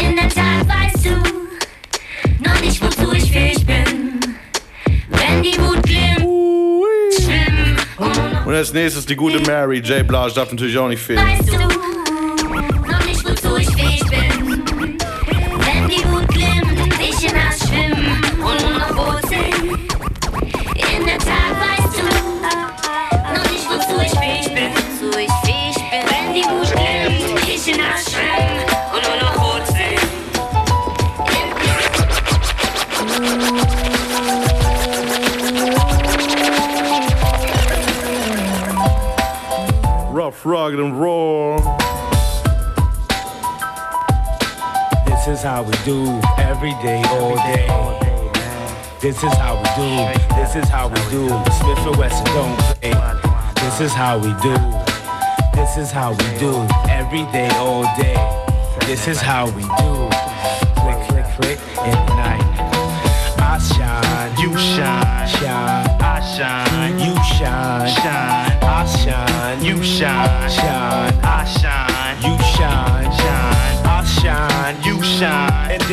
In 0.00 0.16
der 0.16 0.28
Tat 0.28 0.66
weißt 0.66 1.04
du 1.06 2.48
noch 2.48 2.60
nicht, 2.60 2.82
wozu 2.82 3.12
ich 3.12 3.30
fähig 3.30 3.64
bin. 3.66 4.20
Wenn 5.08 5.42
die 5.42 5.58
Wut 5.58 5.82
glimmt, 5.82 6.24
schwimm 7.14 7.76
und 7.98 8.16
nur 8.16 8.28
noch 8.28 8.46
Und 8.46 8.54
als 8.54 8.72
nächstes 8.72 9.06
die 9.06 9.16
gute 9.16 9.40
Mary. 9.40 9.78
J. 9.78 10.06
Blige 10.06 10.32
darf 10.34 10.50
natürlich 10.50 10.78
auch 10.78 10.88
nicht 10.88 11.02
fehlen. 11.02 11.26
weißt 11.26 11.48
du 11.52 12.03
ich. 13.68 14.02
Wenn 14.10 15.88
die 15.88 16.04
Wut 16.10 16.28
glimmt, 16.28 16.94
ich 17.00 17.24
in 17.28 17.36
Hass 17.36 17.58
schwimm 17.68 17.94
und 18.42 18.58
nur 18.62 18.72
noch 18.78 19.20
seh. 19.28 19.52
In 20.74 21.04
der 21.04 21.18
Tat 21.18 21.54
weißt 21.60 21.94
du 21.98 22.02
noch 23.32 23.46
nicht, 23.50 23.66
wozu 23.68 23.94
ich 24.02 24.14
fähig 24.18 24.48
bin. 24.54 24.70
Wenn 25.90 26.26
die 26.34 26.44
Wut 26.44 26.70
glimmt, 26.72 27.48
ich 27.48 27.64
in 27.68 27.80
Hass 27.82 28.04
schwimm 28.10 28.54
und 28.92 29.02
nur 29.08 29.16
noch 29.22 29.66
seh. 29.66 29.98
Rough, 40.12 40.44
rugged, 40.46 40.78
and 40.78 41.00
raw. 41.00 41.83
How 45.44 45.62
we 45.62 45.72
do 45.84 46.06
every 46.38 46.72
day, 46.82 47.02
all 47.08 47.36
day. 47.36 47.66
This 48.98 49.22
is 49.22 49.32
how 49.34 49.56
we 49.56 49.68
do. 49.76 50.36
This 50.36 50.56
is 50.56 50.68
how 50.70 50.88
we 50.88 50.96
do. 51.10 51.28
Smith 51.28 51.86
and 51.86 51.96
Wesson 51.98 52.24
don't 52.24 52.56
play. 52.80 52.94
This 53.56 53.80
is 53.82 53.92
how 53.92 54.16
we 54.16 54.32
do. 54.40 54.54
This 55.54 55.76
is 55.76 55.90
how 55.90 56.12
we 56.12 56.38
do 56.38 56.66
every 56.88 57.24
day, 57.30 57.50
all 57.56 57.82
day. 57.98 58.16
This 58.86 59.06
is 59.06 59.20
how 59.20 59.44
we 59.50 59.62
do. 59.62 60.08
Click, 60.80 61.08
click, 61.08 61.26
click 61.36 61.58
the 61.76 62.14
night. 62.16 62.40
I 63.38 63.58
shine, 63.58 64.40
you 64.40 64.56
shine. 64.56 65.03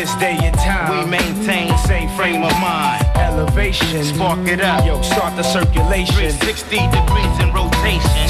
This 0.02 0.16
day 0.16 0.36
and 0.42 0.56
time. 0.58 1.06
We 1.06 1.12
maintain 1.12 1.78
same 1.78 2.10
frame 2.18 2.42
of 2.42 2.52
mind. 2.60 3.06
Elevation, 3.16 4.04
spark 4.04 4.48
it 4.48 4.60
up. 4.60 4.84
Yo, 4.84 5.00
start 5.04 5.36
the 5.36 5.44
circulation. 5.44 6.16
360 6.16 6.78
degrees 6.90 7.36
in 7.40 7.54
rotation. 7.54 7.81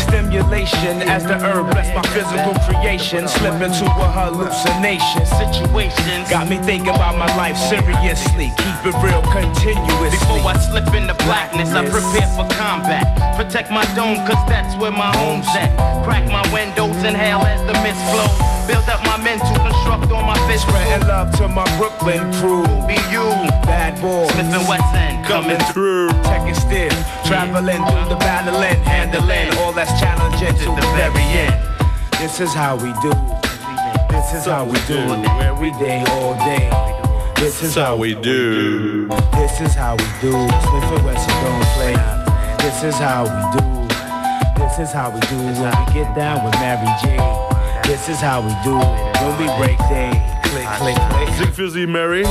Stimulation 0.08 1.02
as 1.12 1.24
the 1.24 1.36
herb 1.36 1.72
bless 1.72 1.92
my 1.96 2.02
physical 2.16 2.56
creation. 2.64 3.28
Slip 3.28 3.60
into 3.60 3.84
a 3.84 4.08
hallucination. 4.08 5.26
Situations 5.28 6.30
got 6.30 6.48
me 6.48 6.58
thinking 6.58 6.96
about 6.96 7.18
my 7.18 7.28
life 7.36 7.58
seriously. 7.58 8.52
Keep 8.56 8.80
it 8.88 8.96
real 9.04 9.22
continuously. 9.28 10.10
Before 10.12 10.48
I 10.48 10.56
slip 10.58 10.88
into 10.96 11.14
blackness, 11.28 11.76
I 11.76 11.84
prepare 11.84 12.28
for 12.32 12.48
combat. 12.56 13.04
Protect 13.36 13.72
my 13.72 13.84
dome, 13.96 14.24
cause 14.28 14.40
that's 14.48 14.76
where 14.80 14.92
my 14.92 15.12
home's 15.18 15.48
at. 15.56 15.72
Crack 16.06 16.24
my 16.32 16.44
windows, 16.54 16.96
inhale 17.04 17.44
as 17.44 17.60
the 17.68 17.74
mist 17.84 18.00
flows. 18.12 18.32
Build 18.68 18.88
up 18.88 19.04
my 19.04 19.18
mental, 19.20 19.52
construct 19.60 20.12
on 20.12 20.26
my 20.26 20.40
fist. 20.48 20.64
Spreading 20.64 21.08
love 21.08 21.36
to 21.38 21.48
my 21.48 21.66
Brooklyn 21.78 22.24
crew. 22.40 22.64
Be 22.88 22.96
you, 23.12 23.28
bad 23.68 24.00
boy. 24.00 24.28
Smith 24.32 24.54
and 24.54 24.68
Wesson, 24.68 25.24
coming 25.26 25.60
through. 25.74 26.10
Checking 26.24 26.56
still, 26.56 26.96
traveling 27.32 27.82
through 27.88 28.10
the 28.10 28.20
battling, 28.20 28.84
handling 28.84 29.58
all 29.60 29.72
that's 29.72 29.98
challenging 30.02 30.54
to 30.60 30.68
the 30.76 30.88
very 31.00 31.24
end. 31.40 31.56
This 32.20 32.42
is 32.42 32.54
how 32.54 32.76
we 32.76 32.92
do. 33.00 33.14
This 34.12 34.34
is 34.36 34.46
how 34.52 34.66
we 34.66 34.78
do. 34.84 35.00
Every 35.40 35.72
day, 35.80 36.04
all 36.10 36.36
day. 36.44 36.68
This 37.38 37.64
is 37.64 37.74
how 37.74 37.96
we 37.96 38.16
do. 38.16 39.08
This 39.40 39.62
is 39.62 39.74
how 39.74 39.96
we 39.96 40.04
do. 40.20 40.36
Smith 40.68 40.92
and 40.92 41.06
Wesson 41.06 41.36
don't 41.40 41.68
play. 41.80 41.96
This 42.60 42.84
is 42.84 42.96
how 42.96 43.24
we 43.24 43.42
do. 43.56 43.64
This 44.60 44.80
is 44.80 44.92
how 44.92 45.10
we 45.10 45.22
do 45.32 45.38
when 45.38 45.72
we 45.80 45.94
get 45.94 46.14
down 46.14 46.44
with 46.44 46.54
Mary 46.56 46.86
J. 47.02 47.16
This 47.88 48.10
is 48.10 48.20
how 48.20 48.42
we 48.42 48.52
do 48.68 48.76
when 48.76 49.34
we 49.40 49.48
break 49.56 49.80
day. 49.88 50.12
Click, 50.44 50.68
click, 50.76 50.98
click. 50.98 51.30
Sing 51.38 51.54
für 51.54 51.70
sie, 51.70 51.88
Mary. 51.88 52.26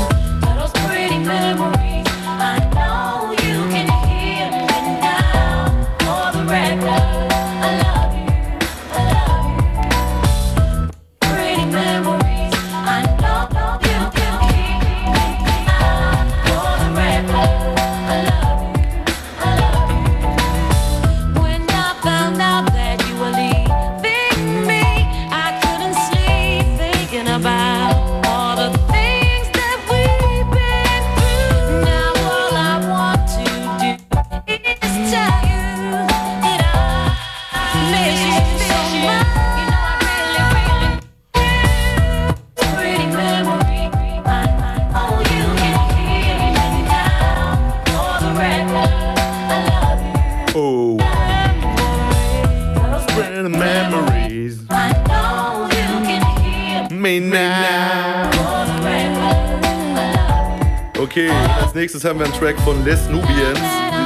Nächstes 61.81 62.05
haben 62.05 62.19
wir 62.19 62.27
einen 62.27 62.35
Track 62.35 62.61
von 62.61 62.85
Les 62.85 63.09
Nubians, 63.09 63.59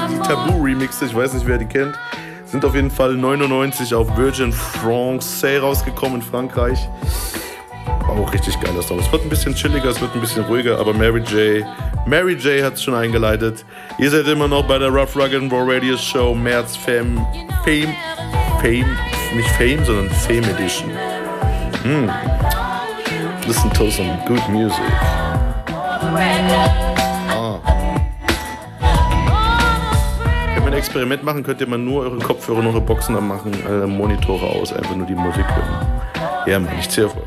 die, 0.08 0.28
Tabu-Remixe, 0.28 1.06
ich 1.06 1.14
weiß 1.14 1.32
nicht, 1.32 1.44
wer 1.44 1.58
die 1.58 1.66
kennt. 1.66 1.98
Sind 2.46 2.64
auf 2.64 2.76
jeden 2.76 2.90
Fall 2.90 3.14
99 3.14 3.92
auf 3.94 4.16
Virgin 4.16 4.52
Francais 4.52 5.60
rausgekommen 5.60 6.20
in 6.20 6.22
Frankreich. 6.22 6.78
Auch 8.06 8.32
richtig 8.32 8.60
geiler 8.60 8.80
Song. 8.80 9.00
Es 9.00 9.10
wird 9.10 9.22
ein 9.24 9.28
bisschen 9.28 9.56
chilliger, 9.56 9.88
es 9.88 10.00
wird 10.00 10.14
ein 10.14 10.20
bisschen 10.20 10.44
ruhiger, 10.44 10.78
aber 10.78 10.94
Mary 10.94 11.20
J. 11.22 11.66
Mary 12.06 12.34
J. 12.34 12.62
hat 12.62 12.74
es 12.74 12.84
schon 12.84 12.94
eingeleitet. 12.94 13.64
Ihr 13.98 14.08
seid 14.08 14.28
immer 14.28 14.46
noch 14.46 14.62
bei 14.68 14.78
der 14.78 14.90
Rough 14.90 15.16
Rugged 15.16 15.50
Raw 15.50 15.64
Radio 15.66 15.96
Show 15.96 16.32
März 16.32 16.76
Fame, 16.76 17.26
Fame, 17.64 17.92
Fame, 18.60 18.96
nicht 19.34 19.50
Fame, 19.58 19.84
sondern 19.84 20.10
Fame 20.10 20.44
Edition. 20.44 20.90
Hm. 21.82 22.08
Listen 23.48 23.68
to 23.72 23.90
some 23.90 24.16
good 24.28 24.48
music. 24.48 24.78
Experiment 30.84 31.24
machen, 31.24 31.42
könnt 31.42 31.62
ihr 31.62 31.66
mal 31.66 31.78
nur 31.78 32.02
eure 32.02 32.18
Kopfhörer 32.18 32.58
und 32.58 32.66
eure 32.66 32.80
Boxen 32.82 33.16
anmachen, 33.16 33.52
äh, 33.66 33.86
Monitore 33.86 34.44
aus, 34.44 34.70
einfach 34.70 34.94
nur 34.94 35.06
die 35.06 35.14
Musik 35.14 35.46
hören. 35.46 36.02
Ja, 36.46 36.58
Mann, 36.58 36.72
ich 36.78 36.90
zähle 36.90 37.08
voll. 37.08 37.22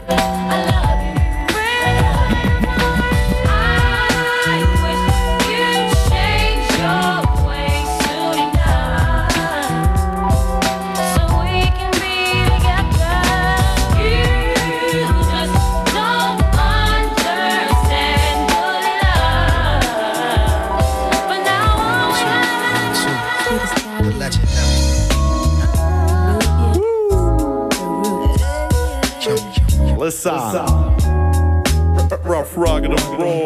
Rough 32.27 32.57
Rugged 32.57 32.91
and 32.91 32.99
Raw 33.17 33.36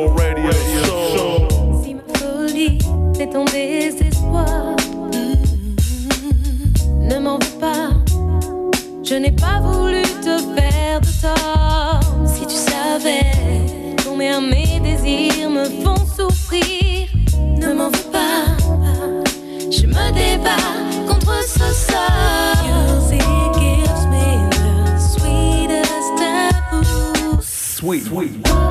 sweet. 27.99 28.31
sweet. 28.39 28.70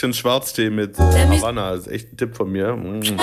Bisschen 0.00 0.14
Schwarztee 0.14 0.70
mit 0.70 0.98
äh, 0.98 1.02
Havanna. 1.02 1.72
Das 1.72 1.86
ist 1.86 1.92
echt 1.92 2.12
ein 2.12 2.16
Tipp 2.16 2.34
von 2.34 2.50
mir. 2.50 2.74
Mm. 2.74 3.02
In 3.02 3.18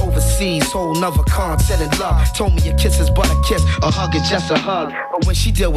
overseas, 0.00 0.72
whole 0.74 0.98
nother 0.98 1.24
continent 1.24 1.98
love. 1.98 2.16
Told 2.36 2.54
me 2.54 2.68
a 2.68 2.74
kiss 2.74 2.98
is 3.00 3.10
but 3.10 3.26
a 3.26 3.36
kiss, 3.46 3.62
a 3.82 3.90
hug 3.90 4.14
is 4.14 4.28
just 4.28 4.50
a 4.50 4.54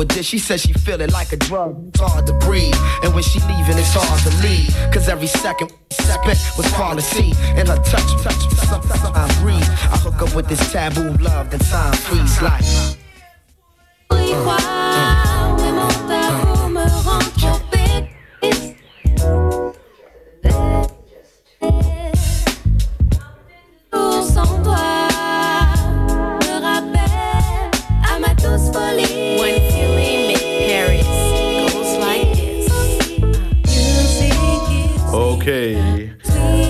with 0.06 0.26
she 0.26 0.40
says 0.40 0.62
she 0.62 0.74
feel 0.74 0.98
like 1.12 1.32
a 1.32 1.38
drug. 1.38 1.90
It's 1.90 2.00
hard 2.00 2.28
to 2.28 2.34
breathe, 2.34 2.76
and 3.04 3.14
when 3.14 3.24
she 3.24 3.40
leaving, 3.42 3.78
it's 3.78 3.94
hard 3.94 4.22
to 4.24 4.48
leave. 4.48 4.74
Cause 4.94 5.08
every 5.10 5.28
second 5.28 5.72
spent 5.92 6.40
was 6.58 6.72
quality. 6.74 7.34
And 7.58 7.68
her 7.68 7.78
touch, 7.78 8.24
touch, 8.24 8.44
touch, 8.68 8.88
touch, 8.88 9.16
I 9.16 9.42
breathe. 9.42 9.70
I 9.94 9.98
hook 9.98 10.22
up 10.22 10.36
with 10.36 10.48
this 10.48 10.72
taboo 10.72 11.12
love, 11.18 11.52
then 11.52 11.60
time 11.60 11.94
freeze 11.94 12.42
like. 12.42 13.03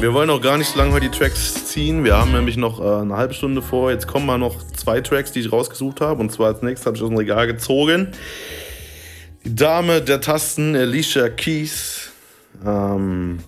Wir 0.04 0.14
wollen 0.14 0.30
auch 0.32 0.42
gar 0.42 0.58
nicht 0.58 0.68
so 0.70 0.78
lange 0.78 0.92
heute 0.92 1.10
die 1.10 1.18
Tracks 1.18 1.66
ziehen. 1.66 2.04
Wir 2.04 2.18
haben 2.18 2.34
nämlich 2.34 2.58
noch 2.58 2.82
äh, 2.82 3.02
eine 3.04 3.16
halbe 3.16 3.34
Stunde 3.34 3.62
vor. 3.62 3.90
Jetzt 3.90 4.06
kommen 4.06 4.26
mal 4.26 4.38
noch 4.38 4.58
zwei 4.76 5.00
Tracks, 5.00 5.32
die 5.32 5.40
ich 5.40 5.50
rausgesucht 5.50 6.02
habe. 6.02 6.20
Und 6.20 6.30
zwar 6.30 6.48
als 6.48 6.62
nächstes 6.62 6.86
habe 6.86 6.98
ich 6.98 7.04
aus 7.04 7.08
dem 7.08 7.16
Regal 7.16 7.48
gezogen. 7.48 8.10
Die 9.46 9.56
Dame 9.56 10.02
der 10.02 10.20
Tasten, 10.20 10.76
Alicia 10.76 11.30
Keys. 11.30 12.12
Ähm, 12.66 13.40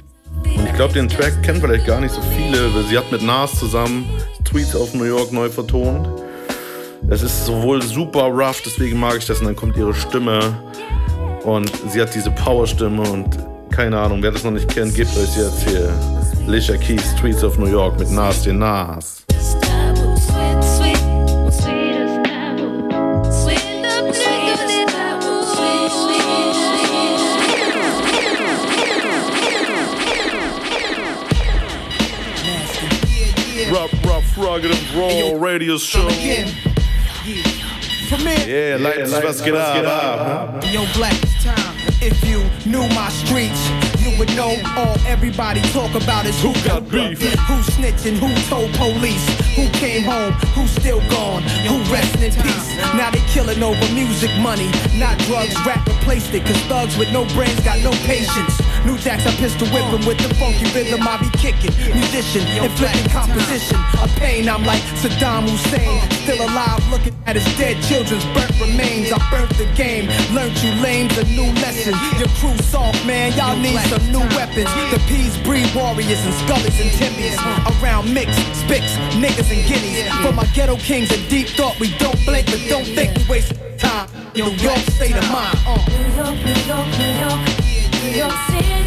und 0.46 0.66
ich 0.66 0.74
glaube, 0.76 0.94
den 0.94 1.10
Track 1.10 1.44
kennen 1.44 1.60
vielleicht 1.60 1.88
gar 1.88 2.00
nicht 2.00 2.16
so 2.16 2.22
viele. 2.22 2.74
weil 2.74 2.84
Sie 2.84 2.98
hat 2.98 3.12
mit 3.12 3.22
Nas 3.22 3.60
zusammen 3.60 4.06
Tweets 4.46 4.78
auf 4.78 4.94
New 4.94 5.04
York 5.04 5.34
neu 5.34 5.50
vertont. 5.50 6.08
Es 7.10 7.22
ist 7.22 7.46
sowohl 7.46 7.82
super 7.82 8.28
rough, 8.28 8.62
deswegen 8.66 8.98
mag 8.98 9.18
ich 9.18 9.26
das. 9.26 9.40
Und 9.42 9.48
dann 9.48 9.58
kommt 9.58 9.76
ihre 9.76 9.94
Stimme. 9.94 10.40
Und 11.44 11.70
sie 11.90 12.02
hat 12.02 12.16
diese 12.16 12.32
Powerstimme 12.32 13.02
und 13.02 13.38
keine 13.72 14.00
Ahnung, 14.00 14.24
wer 14.24 14.32
das 14.32 14.46
noch 14.46 14.52
nicht 14.52 14.74
kennt, 14.74 14.96
gebt 14.96 15.18
euch 15.18 15.36
jetzt 15.36 15.68
hier 15.68 15.94
Alicia 16.48 16.78
Keys, 16.78 17.04
Streets 17.18 17.42
of 17.44 17.58
New 17.58 17.68
York 17.68 17.98
mit 17.98 18.12
Nas, 18.12 18.44
den 18.44 18.60
Nas. 18.60 19.26
Rough, 33.72 34.06
rough, 34.06 34.38
rugged 34.38 34.72
and 34.72 34.94
raw 34.94 35.40
radio 35.40 35.78
show. 35.78 36.08
Yeah, 38.48 38.78
like 38.80 38.98
this, 38.98 39.12
was 39.24 39.42
geht 39.42 39.56
ab? 39.56 40.64
Yo, 40.66 40.86
black, 40.94 41.14
it's 41.24 41.44
time. 41.44 41.76
If 42.02 42.24
you 42.24 42.44
knew 42.70 42.88
my 42.90 43.10
streets, 43.10 43.85
would 44.18 44.34
know. 44.36 44.56
All 44.78 44.98
everybody 45.06 45.62
talk 45.72 45.94
about 45.96 46.26
is 46.26 46.40
who 46.42 46.54
got 46.64 46.90
beef, 46.90 47.20
who 47.22 47.58
snitching, 47.76 48.18
who 48.18 48.30
told 48.50 48.72
police, 48.74 49.26
who 49.56 49.68
came 49.80 50.04
home, 50.04 50.34
who 50.56 50.68
still 50.68 51.00
gone, 51.10 51.44
who 51.68 51.78
resting 51.92 52.24
in 52.24 52.34
peace. 52.34 52.76
Now 52.96 53.12
they 53.12 53.24
killing 53.28 53.62
over 53.64 53.86
music 53.94 54.32
money, 54.40 54.70
not 54.96 55.18
drugs. 55.20 55.56
Rap 55.66 55.86
replaced 55.88 56.34
it, 56.34 56.46
cause 56.46 56.62
thugs 56.68 56.98
with 56.98 57.12
no 57.12 57.26
brains 57.34 57.60
got 57.62 57.80
no 57.84 57.92
patience. 58.06 58.60
New 58.86 58.98
jacks, 59.00 59.26
I 59.26 59.34
pistol 59.42 59.68
whipping 59.74 60.06
with 60.06 60.20
the 60.22 60.30
funky 60.36 60.66
rhythm 60.78 61.02
I 61.02 61.18
be 61.18 61.30
kicking. 61.38 61.74
Musician, 61.94 62.46
inflicting 62.62 63.10
composition. 63.10 63.78
A 63.98 64.08
pain, 64.22 64.48
I'm 64.48 64.64
like 64.64 64.82
Saddam 65.02 65.50
Hussein. 65.50 66.02
Still 66.22 66.46
alive, 66.46 66.80
looking 66.90 67.16
at 67.26 67.36
his 67.36 67.46
dead 67.58 67.82
children's 67.84 68.26
burnt 68.38 68.54
remains. 68.62 69.12
I 69.12 69.18
burnt 69.32 69.50
the 69.58 69.66
game, 69.74 70.06
learned 70.34 70.56
you 70.62 70.72
lames 70.82 71.18
a 71.18 71.26
new 71.26 71.50
lesson. 71.66 71.98
Your 72.22 72.30
crew 72.38 72.56
soft, 72.62 73.04
man, 73.06 73.34
y'all 73.34 73.58
need 73.58 73.80
some 73.90 74.06
new 74.12 74.26
weapons. 74.38 74.70
The 74.94 75.02
peas 75.10 75.36
breed 75.42 75.68
warriors 75.74 76.22
and 76.22 76.36
scullies 76.46 76.78
and 76.78 76.92
timbies. 76.94 77.36
Around 77.82 78.14
mix, 78.14 78.38
spicks, 78.54 78.94
niggas 79.18 79.50
and 79.50 79.66
guineas. 79.66 80.14
For 80.22 80.32
my 80.32 80.46
ghetto 80.54 80.78
kings 80.78 81.12
and 81.12 81.28
deep 81.28 81.48
thought, 81.50 81.80
we 81.80 81.90
don't 81.98 82.24
blink, 82.26 82.46
but 82.46 82.62
don't 82.70 82.86
think 82.86 83.18
we 83.18 83.26
waste 83.26 83.54
time. 83.80 84.10
New 84.36 84.52
York 84.62 84.78
state 84.94 85.16
of 85.16 85.32
mind. 85.32 85.58
Uh. 85.66 85.80
New 85.90 86.16
York, 86.22 86.36
New 86.46 86.62
York, 86.68 86.88
New 87.00 87.14
York, 87.24 87.55
New 88.06 88.18
York 88.18 88.85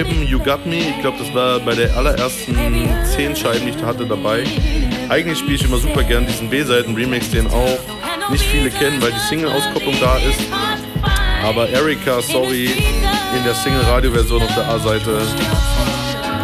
Scheiben, 0.00 0.26
You 0.26 0.38
Got 0.38 0.64
Me. 0.64 0.76
Ich 0.76 1.00
glaube, 1.00 1.18
das 1.18 1.34
war 1.34 1.60
bei 1.60 1.74
der 1.74 1.94
allerersten 1.94 2.56
zehn 3.14 3.36
Scheiben, 3.36 3.66
die 3.66 3.70
ich 3.70 3.76
da 3.76 3.88
hatte, 3.88 4.06
dabei. 4.06 4.44
Eigentlich 5.10 5.38
spiele 5.40 5.56
ich 5.56 5.64
immer 5.64 5.76
super 5.76 6.02
gern 6.02 6.26
diesen 6.26 6.48
B-Seiten-Remix, 6.48 7.30
den 7.30 7.46
auch 7.48 7.78
nicht 8.30 8.44
viele 8.44 8.70
kennen, 8.70 9.02
weil 9.02 9.12
die 9.12 9.28
Single-Auskopplung 9.28 9.94
da 10.00 10.16
ist. 10.16 10.40
Aber 11.44 11.68
Erika, 11.68 12.22
sorry, 12.22 12.70
in 13.36 13.44
der 13.44 13.54
Single-Radio-Version 13.54 14.42
auf 14.42 14.54
der 14.54 14.68
A-Seite. 14.68 15.20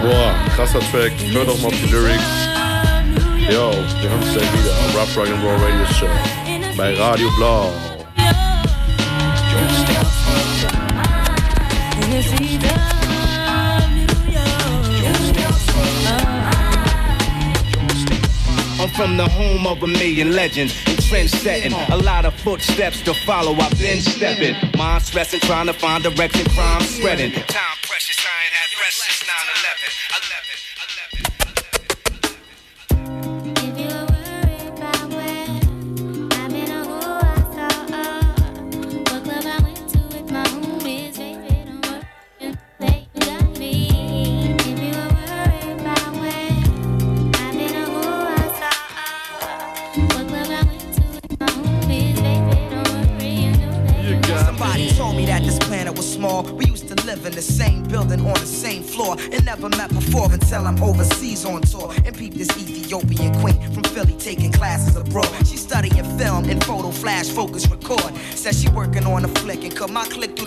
Boah, 0.02 0.34
krasser 0.54 0.80
Track. 0.90 1.12
Hör 1.32 1.46
doch 1.46 1.58
mal 1.60 1.68
auf 1.68 1.74
die 1.82 1.90
Lyrics. 1.90 2.22
Yo, 3.38 3.70
wir 3.70 4.10
haben 4.10 4.22
es 4.22 4.32
gleich 4.32 4.52
wieder. 4.52 5.00
Rough 5.00 5.16
Rock 5.16 5.28
and 5.28 5.42
Roll 5.42 5.56
Radio 5.56 5.86
Show. 5.94 6.10
Bei 6.76 6.94
Radio 6.94 7.30
Blau. 7.38 7.72
The 12.08 12.95
from 18.96 19.16
the 19.18 19.28
home 19.28 19.66
of 19.66 19.82
a 19.82 19.86
million 19.86 20.32
legends 20.32 20.74
and 20.86 21.02
trend 21.04 21.28
setting. 21.28 21.72
A 21.90 21.96
lot 21.98 22.24
of 22.24 22.34
footsteps 22.34 23.02
to 23.02 23.12
follow. 23.12 23.52
I've 23.52 23.78
been 23.78 24.00
stepping. 24.00 24.56
Mind 24.76 25.02
stressing, 25.02 25.40
trying 25.40 25.66
to 25.66 25.74
find 25.74 26.02
direction. 26.02 26.46
Crime 26.50 26.82
spreading. 26.82 27.32
Time 27.32 27.75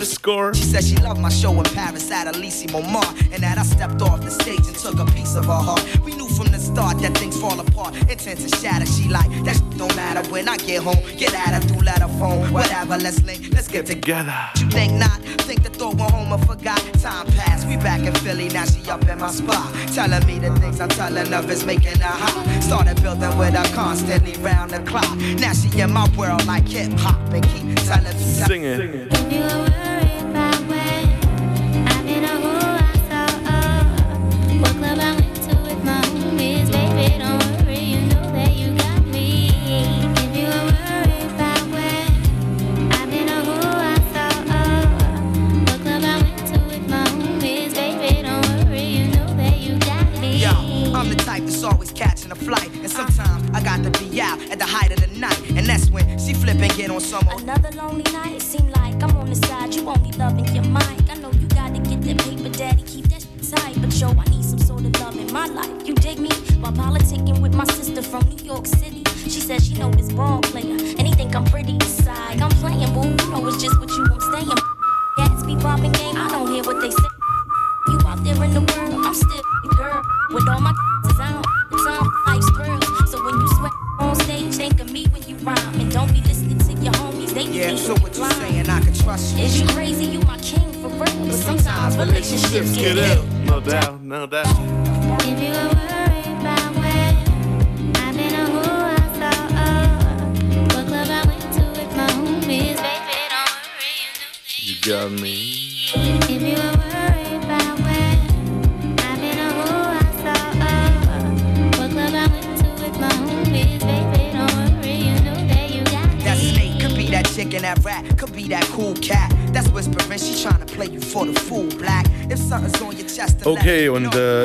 cut 0.00 0.06
my 0.06 0.06
click 0.06 0.06
through 0.06 0.06
the 0.06 0.06
score. 0.06 0.54
She 0.54 0.62
said 0.62 0.84
she 0.84 0.96
loved 0.96 1.20
my 1.20 1.28
show 1.28 1.52
in 1.52 1.64
Paris 1.64 2.10
at 2.10 2.34
Elise 2.34 2.66
Momar 2.66 3.06
and 3.32 3.42
that 3.42 3.58
I 3.58 3.62
stepped 3.62 4.02
off 4.02 4.20
the 4.20 4.30
stage 4.30 4.66
and 4.66 4.76
took 4.76 4.98
a 4.98 5.04
piece 5.12 5.36
of 5.36 5.46
her 5.46 5.52
heart. 5.52 5.84
We 6.04 6.14
knew 6.14 6.28
from 6.28 6.52
the 6.52 6.58
start 6.58 6.98
that 7.00 7.16
things 7.16 7.38
fall 7.40 7.58
apart, 7.60 7.94
intent 8.10 8.40
to 8.40 8.48
shatter. 8.56 8.86
She 8.86 9.08
like 9.08 9.30
that 9.44 9.56
shit 9.56 9.78
don't 9.78 9.94
matter 9.96 10.28
when 10.30 10.48
I 10.48 10.56
get 10.56 10.82
home. 10.82 11.00
Get 11.16 11.34
at 11.34 11.54
her 11.54 11.60
through 11.60 11.84
letter 11.84 12.08
phone, 12.18 12.52
whatever. 12.52 12.96
Let's 12.98 13.22
link, 13.24 13.52
let's 13.52 13.68
get 13.68 13.86
together. 13.86 14.36
You 14.58 14.68
think 14.70 14.94
not? 14.94 15.18
Think 15.46 15.62
the 15.62 15.70
thought 15.70 15.94
went 15.94 16.10
home 16.10 16.32
and 16.32 16.46
forgot. 16.46 16.78
Time 17.00 17.26
passed, 17.38 17.66
we 17.66 17.76
back 17.76 18.00
in 18.00 18.14
Philly, 18.16 18.48
now 18.48 18.64
she 18.64 18.88
up 18.90 19.06
in 19.08 19.18
my 19.18 19.30
spot. 19.30 19.72
Telling 19.94 20.26
me 20.26 20.38
the 20.38 20.54
things 20.60 20.80
I'm 20.80 20.88
telling 20.90 21.26
her 21.26 21.50
is 21.50 21.64
making 21.64 21.98
her 21.98 22.16
hot. 22.22 22.62
Started 22.62 23.00
building 23.02 23.36
with 23.38 23.54
her 23.54 23.74
constantly 23.74 24.34
round 24.42 24.70
the 24.70 24.80
clock. 24.80 25.16
Now 25.40 25.52
she 25.52 25.68
in 25.80 25.92
my 25.92 26.08
world 26.16 26.46
like 26.46 26.68
hip 26.68 26.92
hop 26.98 27.18
and 27.32 27.44
keep 27.44 27.76
telling 27.86 28.16
me. 28.16 28.22
Sing 28.22 28.64
it. 28.64 29.79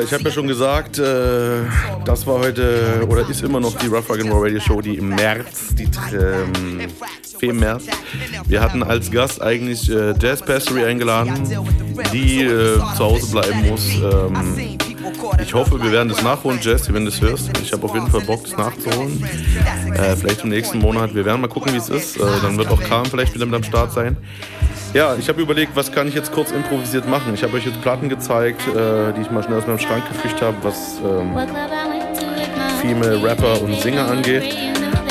Ich 0.06 0.12
habe 0.12 0.24
ja 0.24 0.30
schon 0.30 0.46
gesagt, 0.46 0.98
äh, 0.98 1.62
das 2.04 2.26
war 2.26 2.38
heute 2.38 3.04
oder 3.08 3.28
ist 3.28 3.42
immer 3.42 3.58
noch 3.58 3.76
die 3.76 3.88
Rough 3.88 4.08
Rock 4.08 4.24
Roll 4.24 4.44
Radio 4.44 4.60
Show, 4.60 4.80
die 4.80 4.96
im 4.96 5.08
März, 5.08 5.74
die 5.74 5.84
ähm, 6.14 6.88
Fee 7.38 7.52
März. 7.52 7.84
Wir 8.46 8.60
hatten 8.60 8.82
als 8.84 9.10
Gast 9.10 9.42
eigentlich 9.42 9.90
äh, 9.90 10.14
Jazz 10.20 10.42
Passery 10.42 10.84
eingeladen, 10.84 11.34
die 12.12 12.44
äh, 12.44 12.78
zu 12.96 13.04
Hause 13.04 13.32
bleiben 13.32 13.68
muss. 13.68 13.94
Ähm, 13.96 14.78
ich 15.42 15.54
hoffe, 15.54 15.82
wir 15.82 15.90
werden 15.90 16.08
das 16.08 16.22
nachholen, 16.22 16.60
Jazz, 16.62 16.92
wenn 16.92 17.04
du 17.04 17.10
das 17.10 17.20
hörst. 17.20 17.50
Ich 17.60 17.72
habe 17.72 17.84
auf 17.84 17.94
jeden 17.94 18.08
Fall 18.08 18.20
Bock, 18.20 18.44
das 18.44 18.56
nachzuholen. 18.56 19.24
Äh, 19.94 20.16
vielleicht 20.16 20.44
im 20.44 20.50
nächsten 20.50 20.78
Monat. 20.78 21.14
Wir 21.14 21.24
werden 21.24 21.40
mal 21.40 21.48
gucken, 21.48 21.72
wie 21.72 21.78
es 21.78 21.88
ist. 21.88 22.16
Äh, 22.16 22.20
dann 22.42 22.56
wird 22.56 22.68
auch 22.68 22.82
Karm 22.82 23.06
vielleicht 23.06 23.34
wieder 23.34 23.46
mit 23.46 23.54
am 23.54 23.64
Start 23.64 23.92
sein. 23.92 24.16
Ja, 24.94 25.14
ich 25.16 25.28
habe 25.28 25.42
überlegt, 25.42 25.76
was 25.76 25.92
kann 25.92 26.08
ich 26.08 26.14
jetzt 26.14 26.32
kurz 26.32 26.52
improvisiert 26.52 27.08
machen. 27.08 27.34
Ich 27.34 27.42
habe 27.42 27.56
euch 27.56 27.66
jetzt 27.66 27.80
Platten 27.82 28.08
gezeigt, 28.08 28.62
äh, 28.68 29.12
die 29.12 29.20
ich 29.20 29.30
mal 29.30 29.42
schnell 29.42 29.58
aus 29.58 29.66
meinem 29.66 29.78
Schrank 29.78 30.04
gefischt 30.08 30.40
habe, 30.40 30.56
was 30.62 30.98
ähm, 31.04 31.36
Female 32.80 33.22
Rapper 33.22 33.60
und 33.62 33.78
Singer 33.80 34.08
angeht. 34.08 34.56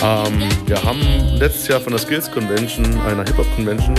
Ähm, 0.03 0.41
wir 0.65 0.83
haben 0.83 0.99
letztes 1.37 1.67
Jahr 1.67 1.79
von 1.79 1.91
der 1.91 1.99
Skills 1.99 2.31
Convention, 2.31 2.85
einer 3.01 3.23
Hip-Hop 3.23 3.45
Convention, 3.55 3.95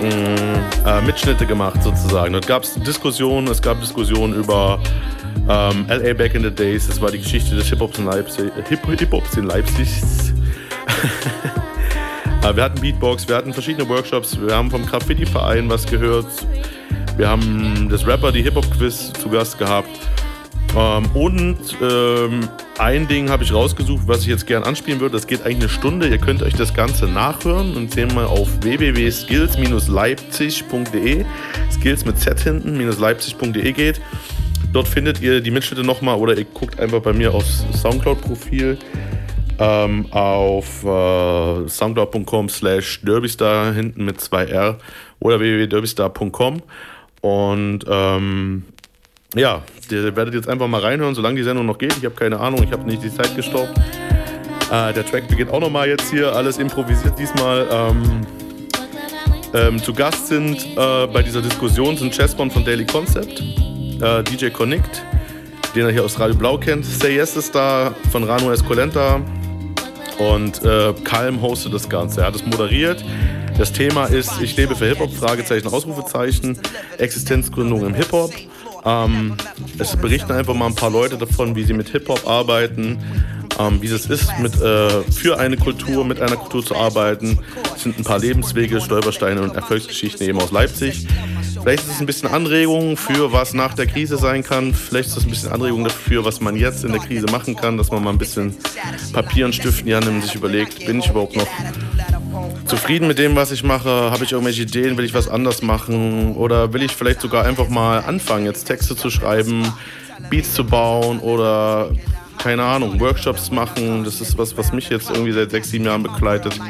mh, 0.00 0.98
äh, 0.98 1.02
Mitschnitte 1.02 1.46
gemacht 1.46 1.82
sozusagen. 1.82 2.32
Dort 2.32 2.46
gab 2.46 2.64
es 2.64 2.74
Diskussionen, 2.74 3.48
es 3.48 3.62
gab 3.62 3.80
Diskussionen 3.80 4.34
über 4.34 4.80
ähm, 5.48 5.86
LA 5.88 6.14
Back 6.14 6.34
in 6.34 6.42
the 6.42 6.50
Days, 6.50 6.88
das 6.88 7.00
war 7.00 7.10
die 7.10 7.18
Geschichte 7.18 7.54
des 7.54 7.68
Hip-Hops 7.68 7.98
in 7.98 8.06
Leipzig. 8.06 8.50
Hip 8.68 8.80
Hip-Hops 8.86 9.36
in 9.36 9.44
Leipzig. 9.44 9.88
Äh, 12.46 12.54
wir 12.54 12.62
hatten 12.62 12.80
Beatbox, 12.80 13.26
wir 13.28 13.36
hatten 13.36 13.52
verschiedene 13.52 13.88
Workshops, 13.88 14.40
wir 14.40 14.54
haben 14.54 14.70
vom 14.70 14.86
Graffiti-Verein 14.86 15.68
was 15.68 15.84
gehört, 15.86 16.26
wir 17.16 17.28
haben 17.28 17.88
das 17.90 18.06
Rapper, 18.06 18.30
die 18.30 18.42
Hip-Hop-Quiz 18.42 19.12
zu 19.14 19.28
Gast 19.28 19.58
gehabt. 19.58 19.90
Ähm, 20.76 21.06
und 21.14 21.58
ähm, 21.80 22.48
ein 22.78 23.08
Ding 23.08 23.28
habe 23.30 23.42
ich 23.42 23.52
rausgesucht, 23.52 24.06
was 24.06 24.20
ich 24.20 24.28
jetzt 24.28 24.46
gern 24.46 24.62
anspielen 24.62 25.00
würde. 25.00 25.14
Das 25.14 25.26
geht 25.26 25.42
eigentlich 25.42 25.60
eine 25.60 25.70
Stunde. 25.70 26.06
Ihr 26.08 26.18
könnt 26.18 26.42
euch 26.42 26.54
das 26.54 26.74
Ganze 26.74 27.06
nachhören 27.06 27.74
und 27.76 27.92
sehen 27.92 28.14
mal 28.14 28.26
auf 28.26 28.48
www.skills-leipzig.de. 28.60 31.24
Skills 31.72 32.04
mit 32.04 32.20
Z 32.20 32.40
hinten, 32.40 32.78
leipzig.de 32.78 33.72
geht. 33.72 34.02
Dort 34.72 34.88
findet 34.88 35.22
ihr 35.22 35.40
die 35.40 35.50
Mitschnitte 35.50 35.84
nochmal 35.84 36.18
oder 36.18 36.36
ihr 36.36 36.44
guckt 36.44 36.78
einfach 36.78 37.00
bei 37.00 37.14
mir 37.14 37.32
aufs 37.32 37.64
Soundcloud-Profil 37.72 38.76
ähm, 39.58 40.06
auf 40.10 40.84
äh, 40.84 41.68
soundcloud.com 41.68 42.48
slash 42.48 43.00
derbystar 43.02 43.72
hinten 43.72 44.04
mit 44.04 44.18
2R 44.18 44.76
oder 45.20 45.40
www.derbystar.com 45.40 46.62
und 47.20 47.80
ähm, 47.88 48.64
ja, 49.34 49.62
ihr 49.90 50.16
werdet 50.16 50.34
jetzt 50.34 50.48
einfach 50.48 50.68
mal 50.68 50.80
reinhören, 50.80 51.14
solange 51.14 51.36
die 51.36 51.42
Sendung 51.42 51.66
noch 51.66 51.78
geht. 51.78 51.96
Ich 51.96 52.04
habe 52.04 52.14
keine 52.14 52.38
Ahnung, 52.38 52.62
ich 52.62 52.72
habe 52.72 52.84
nicht 52.84 53.02
die 53.02 53.12
Zeit 53.12 53.34
gestoppt. 53.34 53.76
Äh, 54.70 54.92
der 54.92 55.04
Track 55.04 55.28
beginnt 55.28 55.50
auch 55.50 55.60
nochmal 55.60 55.88
jetzt 55.88 56.10
hier, 56.10 56.34
alles 56.34 56.58
improvisiert 56.58 57.18
diesmal. 57.18 57.66
Ähm, 57.70 58.26
ähm, 59.54 59.82
zu 59.82 59.92
Gast 59.92 60.28
sind 60.28 60.66
äh, 60.76 61.06
bei 61.06 61.22
dieser 61.22 61.40
Diskussion 61.42 61.96
sind 61.96 62.12
Chessbon 62.12 62.50
von 62.50 62.64
Daily 62.64 62.84
Concept, 62.84 63.42
äh, 64.00 64.22
DJ 64.24 64.50
Connect, 64.50 65.02
den 65.74 65.86
er 65.86 65.92
hier 65.92 66.04
aus 66.04 66.18
Radio 66.18 66.36
Blau 66.36 66.58
kennt, 66.58 66.84
Say 66.84 67.16
Yes 67.16 67.36
ist 67.36 67.54
da 67.54 67.94
von 68.10 68.24
Rano 68.24 68.52
Escolenta 68.52 69.20
und 70.18 70.62
äh, 70.64 70.94
Calm 71.04 71.42
hostet 71.42 71.74
das 71.74 71.88
Ganze. 71.88 72.20
Er 72.22 72.28
hat 72.28 72.36
es 72.36 72.44
moderiert. 72.44 73.04
Das 73.58 73.72
Thema 73.72 74.06
ist 74.06 74.40
Ich 74.40 74.56
lebe 74.56 74.76
für 74.76 74.86
Hip-Hop, 74.86 75.14
Fragezeichen, 75.14 75.68
Ausrufezeichen, 75.68 76.58
Existenzgründung 76.98 77.86
im 77.86 77.94
Hip-Hop. 77.94 78.32
Ähm, 78.84 79.36
es 79.78 79.96
berichten 79.96 80.32
einfach 80.32 80.54
mal 80.54 80.66
ein 80.66 80.74
paar 80.74 80.90
Leute 80.90 81.16
davon, 81.16 81.56
wie 81.56 81.64
sie 81.64 81.72
mit 81.72 81.88
Hip-Hop 81.88 82.28
arbeiten, 82.28 82.98
ähm, 83.58 83.80
wie 83.80 83.86
es 83.86 84.06
ist, 84.06 84.30
mit, 84.40 84.60
äh, 84.60 85.02
für 85.10 85.38
eine 85.38 85.56
Kultur, 85.56 86.04
mit 86.04 86.20
einer 86.20 86.36
Kultur 86.36 86.64
zu 86.64 86.76
arbeiten. 86.76 87.38
Es 87.74 87.82
sind 87.82 87.98
ein 87.98 88.04
paar 88.04 88.18
Lebenswege, 88.18 88.80
Stolpersteine 88.80 89.40
und 89.42 89.56
Erfolgsgeschichten 89.56 90.28
eben 90.28 90.38
aus 90.38 90.52
Leipzig. 90.52 91.06
Vielleicht 91.66 91.82
ist 91.82 91.94
es 91.94 92.00
ein 92.00 92.06
bisschen 92.06 92.28
Anregung 92.28 92.96
für 92.96 93.32
was 93.32 93.52
nach 93.52 93.74
der 93.74 93.88
Krise 93.88 94.18
sein 94.18 94.44
kann. 94.44 94.72
Vielleicht 94.72 95.08
ist 95.08 95.16
es 95.16 95.24
ein 95.24 95.30
bisschen 95.30 95.50
Anregung 95.50 95.82
dafür, 95.82 96.24
was 96.24 96.40
man 96.40 96.54
jetzt 96.54 96.84
in 96.84 96.92
der 96.92 97.00
Krise 97.00 97.26
machen 97.26 97.56
kann, 97.56 97.76
dass 97.76 97.90
man 97.90 98.04
mal 98.04 98.10
ein 98.10 98.18
bisschen 98.18 98.54
Papier 99.12 99.46
und 99.46 99.52
Stift 99.52 99.80
in 99.80 99.86
die 99.86 99.94
Hand 99.96 100.06
nimmt 100.06 100.18
und 100.18 100.22
sich 100.22 100.36
überlegt, 100.36 100.86
bin 100.86 101.00
ich 101.00 101.10
überhaupt 101.10 101.34
noch 101.34 101.48
zufrieden 102.66 103.08
mit 103.08 103.18
dem, 103.18 103.34
was 103.34 103.50
ich 103.50 103.64
mache? 103.64 103.90
Habe 103.90 104.22
ich 104.22 104.30
irgendwelche 104.30 104.62
Ideen? 104.62 104.96
Will 104.96 105.04
ich 105.04 105.12
was 105.12 105.26
anders 105.26 105.60
machen? 105.60 106.36
Oder 106.36 106.72
will 106.72 106.84
ich 106.84 106.92
vielleicht 106.92 107.20
sogar 107.20 107.44
einfach 107.44 107.68
mal 107.68 107.98
anfangen, 107.98 108.46
jetzt 108.46 108.66
Texte 108.66 108.94
zu 108.94 109.10
schreiben, 109.10 109.66
Beats 110.30 110.54
zu 110.54 110.64
bauen 110.64 111.18
oder 111.18 111.90
keine 112.38 112.62
Ahnung, 112.62 113.00
Workshops 113.00 113.50
machen? 113.50 114.04
Das 114.04 114.20
ist 114.20 114.38
was, 114.38 114.56
was 114.56 114.72
mich 114.72 114.88
jetzt 114.88 115.10
irgendwie 115.10 115.32
seit 115.32 115.50
sechs, 115.50 115.70
sieben 115.70 115.86
Jahren 115.86 116.04
begleitet. 116.04 116.60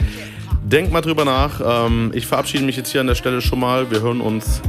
Denkt 0.65 0.91
mal 0.91 1.03
drüber 1.03 1.27
nach. 1.27 1.61
Ähm, 1.63 2.13
ich 2.15 2.27
verabschiede 2.27 2.65
mich 2.65 2.79
jetzt 2.79 2.93
hier 2.93 3.03
an 3.03 3.09
der 3.09 3.15
Stelle 3.15 3.43
schon 3.43 3.61
mal. 3.61 3.91
Wir 3.91 4.01
hören 4.01 4.23
uns 4.23 4.63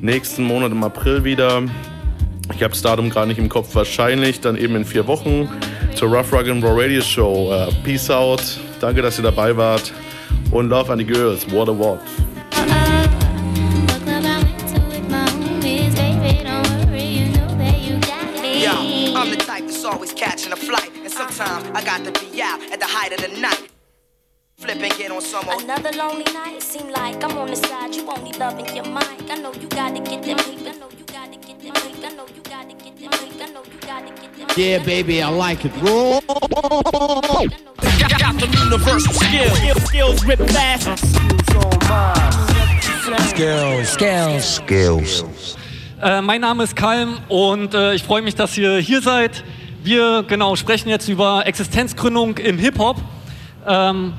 nächsten 0.00 0.44
Monat 0.44 0.72
im 0.72 0.82
April 0.84 1.24
wieder. 1.24 1.62
Ich 2.54 2.62
habe 2.62 2.72
das 2.72 2.82
Datum 2.82 3.10
gerade 3.10 3.28
nicht 3.28 3.38
im 3.38 3.48
Kopf. 3.48 3.74
Wahrscheinlich 3.74 4.40
dann 4.40 4.56
eben 4.56 4.76
in 4.76 4.84
vier 4.84 5.06
Wochen 5.06 5.48
zur 5.94 6.08
Rough 6.08 6.32
Rug 6.32 6.48
and 6.48 6.62
Raw 6.62 6.80
Radio 6.80 7.00
Show. 7.00 7.52
Äh, 7.52 7.72
peace 7.84 8.10
out. 8.10 8.42
Danke, 8.80 9.02
dass 9.02 9.18
ihr 9.18 9.24
dabei 9.24 9.56
wart. 9.56 9.92
Und 10.50 10.68
Love 10.68 10.92
an 10.92 10.98
die 10.98 11.04
Girls. 11.04 11.50
What 11.50 11.68
a 11.68 11.72
what. 11.72 12.00
Yo, 18.58 18.96
always 19.86 20.12
catching 20.12 20.52
a 20.52 20.56
flight, 20.56 20.90
and 20.96 21.12
sometimes 21.12 21.64
I 21.74 21.84
got 21.84 22.04
to 22.04 22.12
be 22.20 22.42
out 22.42 22.60
at 22.72 22.80
the 22.80 22.86
height 22.86 23.12
of 23.12 23.20
the 23.20 23.40
night. 23.40 23.75
Flip 24.58 24.82
and 24.82 24.96
get 24.96 25.10
on 25.10 25.20
some 25.20 25.46
old. 25.50 25.62
Another 25.64 25.92
lonely 25.98 26.24
night. 26.32 26.62
Seem 26.62 26.88
like 26.88 27.22
I'm 27.22 27.36
on 27.36 27.48
the 27.48 27.56
side. 27.56 27.94
You 27.94 28.08
only 28.08 28.32
loving 28.38 28.74
your 28.74 28.86
mind. 28.86 29.30
I 29.30 29.36
know 29.36 29.52
you 29.52 29.68
gotta 29.68 30.00
get 30.00 30.22
them 30.22 30.38
paper. 30.38 30.70
I 30.70 30.78
know 30.78 30.88
you 30.96 31.04
gotta 31.04 31.36
get 31.36 31.60
them 31.60 31.74
paper. 31.74 32.06
I 32.06 32.14
know 32.16 32.26
you 32.34 32.40
gotta 32.42 32.74
get 32.74 32.96
them 32.96 33.10
paper. 33.10 33.42
I 33.42 33.52
know 33.52 33.62
you 33.70 33.78
gotta 33.82 34.12
get 34.14 34.34
them 34.34 34.48
Yeah, 34.56 34.78
baby, 34.82 35.22
I 35.22 35.28
like 35.28 35.66
it. 35.66 35.72
Roll. 35.82 36.22
Got, 36.22 38.18
got 38.18 38.40
the 38.40 38.48
universal 38.64 39.12
skills. 39.12 39.84
Skills 39.84 40.24
rip 40.24 40.40
fast. 40.48 40.88
Skills. 43.28 43.88
Skills. 43.90 44.54
Skills. 44.56 45.56
Äh, 46.00 46.22
mein 46.22 46.40
Name 46.40 46.64
ist 46.64 46.74
Kalm 46.74 47.18
und 47.28 47.74
äh, 47.74 47.92
ich 47.92 48.02
freue 48.02 48.22
mich, 48.22 48.34
dass 48.34 48.56
ihr 48.56 48.78
hier 48.78 49.02
seid. 49.02 49.44
Wir 49.82 50.24
genau 50.26 50.56
sprechen 50.56 50.88
jetzt 50.88 51.10
über 51.10 51.46
Existenzgründung 51.46 52.38
im 52.38 52.56
Hip-Hop. 52.56 52.96
Ähm, 53.66 54.14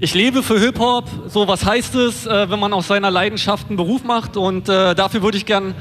ich 0.00 0.14
lebe 0.14 0.42
für 0.42 0.60
Hip-Hop. 0.60 1.08
So, 1.28 1.48
was 1.48 1.64
heißt 1.64 1.94
es, 1.96 2.26
äh, 2.26 2.48
wenn 2.50 2.60
man 2.60 2.72
aus 2.72 2.86
seiner 2.86 3.10
Leidenschaft 3.10 3.68
einen 3.68 3.76
Beruf 3.76 4.04
macht? 4.04 4.36
Und 4.36 4.68
äh, 4.68 4.94
dafür 4.94 5.22
würde 5.22 5.36
ich 5.36 5.44
gern 5.44 5.74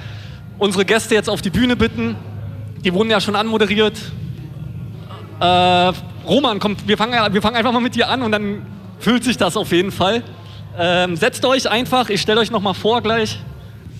unsere 0.57 0.85
Gäste 0.85 1.13
jetzt 1.13 1.29
auf 1.29 1.41
die 1.41 1.51
Bühne 1.51 1.75
bitten. 1.75 2.15
Die 2.83 2.93
wurden 2.93 3.11
ja 3.11 3.21
schon 3.21 3.35
anmoderiert. 3.35 3.97
Äh, 5.39 5.45
Roman, 6.27 6.59
kommt, 6.59 6.87
wir 6.87 6.97
fangen, 6.97 7.33
wir 7.33 7.41
fangen 7.41 7.55
einfach 7.55 7.71
mal 7.71 7.79
mit 7.79 7.93
dir 7.93 8.09
an 8.09 8.23
und 8.23 8.31
dann 8.31 8.65
fühlt 8.99 9.23
sich 9.23 9.37
das 9.37 9.55
auf 9.55 9.71
jeden 9.71 9.91
Fall. 9.91 10.23
Ähm, 10.79 11.15
setzt 11.15 11.45
euch 11.45 11.69
einfach, 11.69 12.09
ich 12.09 12.21
stelle 12.21 12.39
euch 12.39 12.49
noch 12.49 12.61
mal 12.61 12.73
vor 12.73 13.01
gleich. 13.01 13.39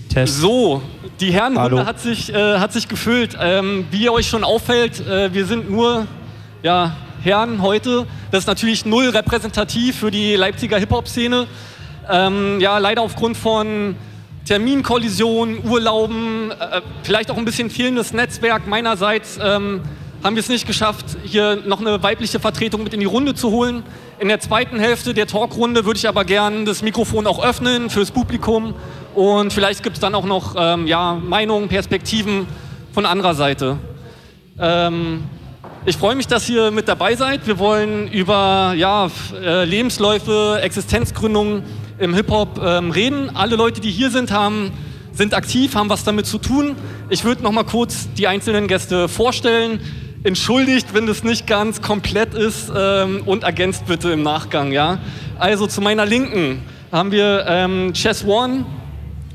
Test. 0.10 0.42
So, 0.42 0.82
die 1.20 1.32
Herrenrunde 1.32 1.78
Hallo. 1.78 1.86
hat 1.86 2.00
sich, 2.00 2.34
hat 2.34 2.74
sich 2.74 2.88
gefüllt. 2.88 3.38
Ähm, 3.40 3.86
wie 3.92 4.04
ihr 4.04 4.14
euch 4.14 4.28
schon 4.28 4.44
auffällt, 4.44 5.06
wir 5.06 5.46
sind 5.46 5.70
nur 5.70 6.08
ja, 6.64 6.96
Herren 7.28 7.62
heute. 7.62 8.08
Das 8.32 8.44
ist 8.44 8.48
natürlich 8.48 8.86
null 8.86 9.10
repräsentativ 9.10 9.98
für 9.98 10.12
die 10.12 10.38
Leipziger 10.38 10.78
Hip-Hop-Szene. 10.78 11.46
Ähm, 12.10 12.62
ja, 12.62 12.78
leider 12.78 13.02
aufgrund 13.02 13.36
von 13.36 13.98
Terminkollisionen, 14.46 15.60
Urlauben, 15.70 16.52
äh, 16.52 16.80
vielleicht 17.04 17.30
auch 17.30 17.36
ein 17.36 17.44
bisschen 17.44 17.70
fehlendes 17.70 18.14
Netzwerk 18.14 18.66
meinerseits 18.66 19.38
ähm, 19.44 19.82
haben 20.24 20.38
wir 20.38 20.40
es 20.40 20.48
nicht 20.48 20.66
geschafft, 20.66 21.18
hier 21.26 21.58
noch 21.66 21.82
eine 21.82 22.02
weibliche 22.02 22.40
Vertretung 22.40 22.82
mit 22.84 22.94
in 22.94 23.02
die 23.02 23.06
Runde 23.06 23.36
zu 23.36 23.52
holen. 23.52 23.84
In 24.20 24.30
der 24.30 24.40
zweiten 24.40 24.80
Hälfte 24.80 25.14
der 25.14 25.28
Talkrunde 25.28 25.84
würde 25.84 25.98
ich 25.98 26.08
aber 26.08 26.24
gern 26.24 26.64
das 26.64 26.82
Mikrofon 26.82 27.28
auch 27.28 27.44
öffnen 27.44 27.90
fürs 27.90 28.12
Publikum 28.12 28.74
und 29.16 29.52
vielleicht 29.52 29.84
gibt 29.84 29.98
es 29.98 30.00
dann 30.00 30.16
auch 30.16 30.26
noch 30.26 30.56
ähm, 30.58 30.88
ja, 30.88 31.16
Meinungen, 31.22 31.68
Perspektiven 31.68 32.48
von 32.94 33.06
anderer 33.06 33.36
Seite. 33.36 33.80
Ähm, 34.58 35.26
ich 35.88 35.96
freue 35.96 36.16
mich, 36.16 36.28
dass 36.28 36.50
ihr 36.50 36.70
mit 36.70 36.90
dabei 36.90 37.16
seid. 37.16 37.48
Wir 37.48 37.60
wollen 37.60 38.10
über 38.10 38.74
ja, 38.76 39.10
äh, 39.42 39.64
Lebensläufe, 39.64 40.60
Existenzgründungen 40.62 41.64
im 41.98 42.14
Hip-Hop 42.14 42.60
ähm, 42.62 42.92
reden. 42.92 43.34
Alle 43.34 43.56
Leute, 43.56 43.80
die 43.80 43.90
hier 43.90 44.12
sind, 44.12 44.30
haben, 44.30 44.74
sind 45.14 45.34
aktiv, 45.34 45.76
haben 45.76 45.90
was 45.90 46.04
damit 46.04 46.26
zu 46.26 46.40
tun. 46.40 46.76
Ich 47.08 47.24
würde 47.24 47.42
noch 47.42 47.54
mal 47.54 47.64
kurz 47.64 48.10
die 48.18 48.28
einzelnen 48.28 48.68
Gäste 48.68 49.08
vorstellen. 49.08 49.80
Entschuldigt, 50.26 50.94
wenn 50.94 51.08
das 51.08 51.24
nicht 51.24 51.48
ganz 51.48 51.82
komplett 51.82 52.34
ist 52.34 52.70
ähm, 52.76 53.22
und 53.26 53.46
ergänzt 53.46 53.86
bitte 53.88 54.12
im 54.12 54.24
Nachgang. 54.24 54.74
Ja? 54.74 54.98
Also 55.40 55.68
zu 55.68 55.80
meiner 55.80 56.06
Linken 56.06 56.64
haben 56.92 57.14
wir 57.14 57.46
ähm, 57.48 57.94
Chess 57.94 58.26
One, 58.26 58.66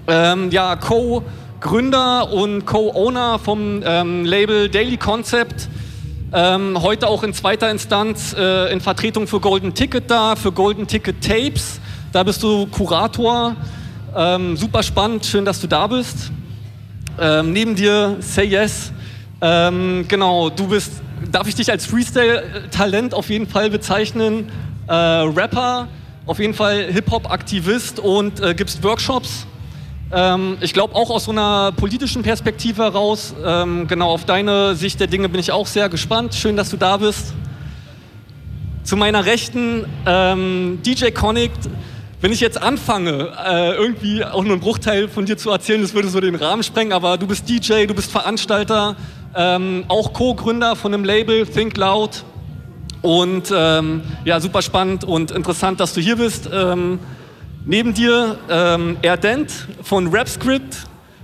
ähm, 0.06 0.50
ja, 0.50 0.76
Co-Gründer 0.76 2.30
und 2.30 2.66
Co-Owner 2.66 3.38
vom 3.38 3.82
ähm, 3.86 4.26
Label 4.26 4.68
Daily 4.68 4.98
Concept. 4.98 5.70
Ähm, 6.34 6.80
heute 6.80 7.08
auch 7.08 7.24
in 7.24 7.34
zweiter 7.34 7.70
Instanz 7.70 8.34
äh, 8.38 8.72
in 8.72 8.80
Vertretung 8.80 9.26
für 9.26 9.38
Golden 9.38 9.74
Ticket 9.74 10.10
da, 10.10 10.34
für 10.34 10.50
Golden 10.50 10.86
Ticket 10.86 11.20
Tapes. 11.20 11.78
Da 12.10 12.22
bist 12.22 12.42
du 12.42 12.66
Kurator. 12.68 13.54
Ähm, 14.16 14.56
super 14.56 14.82
spannend, 14.82 15.26
schön, 15.26 15.44
dass 15.44 15.60
du 15.60 15.66
da 15.66 15.86
bist. 15.86 16.32
Ähm, 17.20 17.52
neben 17.52 17.74
dir 17.74 18.16
Say 18.20 18.44
Yes. 18.44 18.92
Ähm, 19.42 20.06
genau, 20.08 20.48
du 20.48 20.68
bist, 20.68 20.92
darf 21.30 21.48
ich 21.48 21.54
dich 21.54 21.70
als 21.70 21.84
Freestyle-Talent 21.84 23.12
auf 23.12 23.28
jeden 23.28 23.46
Fall 23.46 23.68
bezeichnen? 23.68 24.50
Äh, 24.86 24.94
Rapper, 24.94 25.88
auf 26.24 26.38
jeden 26.38 26.54
Fall 26.54 26.86
Hip-Hop-Aktivist 26.90 28.00
und 28.00 28.40
äh, 28.40 28.54
gibst 28.54 28.82
Workshops. 28.82 29.46
Ähm, 30.14 30.58
ich 30.60 30.74
glaube 30.74 30.94
auch 30.94 31.08
aus 31.08 31.24
so 31.24 31.30
einer 31.30 31.72
politischen 31.72 32.22
Perspektive 32.22 32.82
heraus. 32.82 33.34
Ähm, 33.44 33.88
genau 33.88 34.10
auf 34.10 34.26
deine 34.26 34.74
Sicht 34.74 35.00
der 35.00 35.06
Dinge 35.06 35.30
bin 35.30 35.40
ich 35.40 35.52
auch 35.52 35.66
sehr 35.66 35.88
gespannt. 35.88 36.34
Schön, 36.34 36.54
dass 36.54 36.68
du 36.68 36.76
da 36.76 36.98
bist. 36.98 37.32
Zu 38.84 38.96
meiner 38.96 39.24
Rechten 39.24 39.86
ähm, 40.04 40.80
DJ 40.84 41.12
Connect. 41.12 41.70
Wenn 42.20 42.30
ich 42.30 42.40
jetzt 42.40 42.60
anfange, 42.62 43.32
äh, 43.42 43.74
irgendwie 43.74 44.22
auch 44.22 44.42
nur 44.42 44.52
einen 44.52 44.60
Bruchteil 44.60 45.08
von 45.08 45.24
dir 45.24 45.38
zu 45.38 45.50
erzählen, 45.50 45.80
das 45.80 45.94
würde 45.94 46.08
so 46.08 46.20
den 46.20 46.34
Rahmen 46.34 46.62
sprengen, 46.62 46.92
aber 46.92 47.16
du 47.16 47.26
bist 47.26 47.48
DJ, 47.48 47.86
du 47.86 47.94
bist 47.94 48.12
Veranstalter, 48.12 48.96
ähm, 49.34 49.84
auch 49.88 50.12
Co-Gründer 50.12 50.76
von 50.76 50.92
einem 50.92 51.04
Label, 51.04 51.46
Think 51.46 51.76
Loud. 51.78 52.22
Und 53.00 53.52
ähm, 53.52 54.02
ja, 54.24 54.38
super 54.40 54.62
spannend 54.62 55.04
und 55.04 55.30
interessant, 55.32 55.80
dass 55.80 55.94
du 55.94 56.00
hier 56.00 56.16
bist. 56.16 56.48
Neben 57.64 57.94
dir 57.94 58.38
ähm, 58.50 58.96
Erdent 59.02 59.52
von 59.84 60.12
RapScript. 60.12 60.78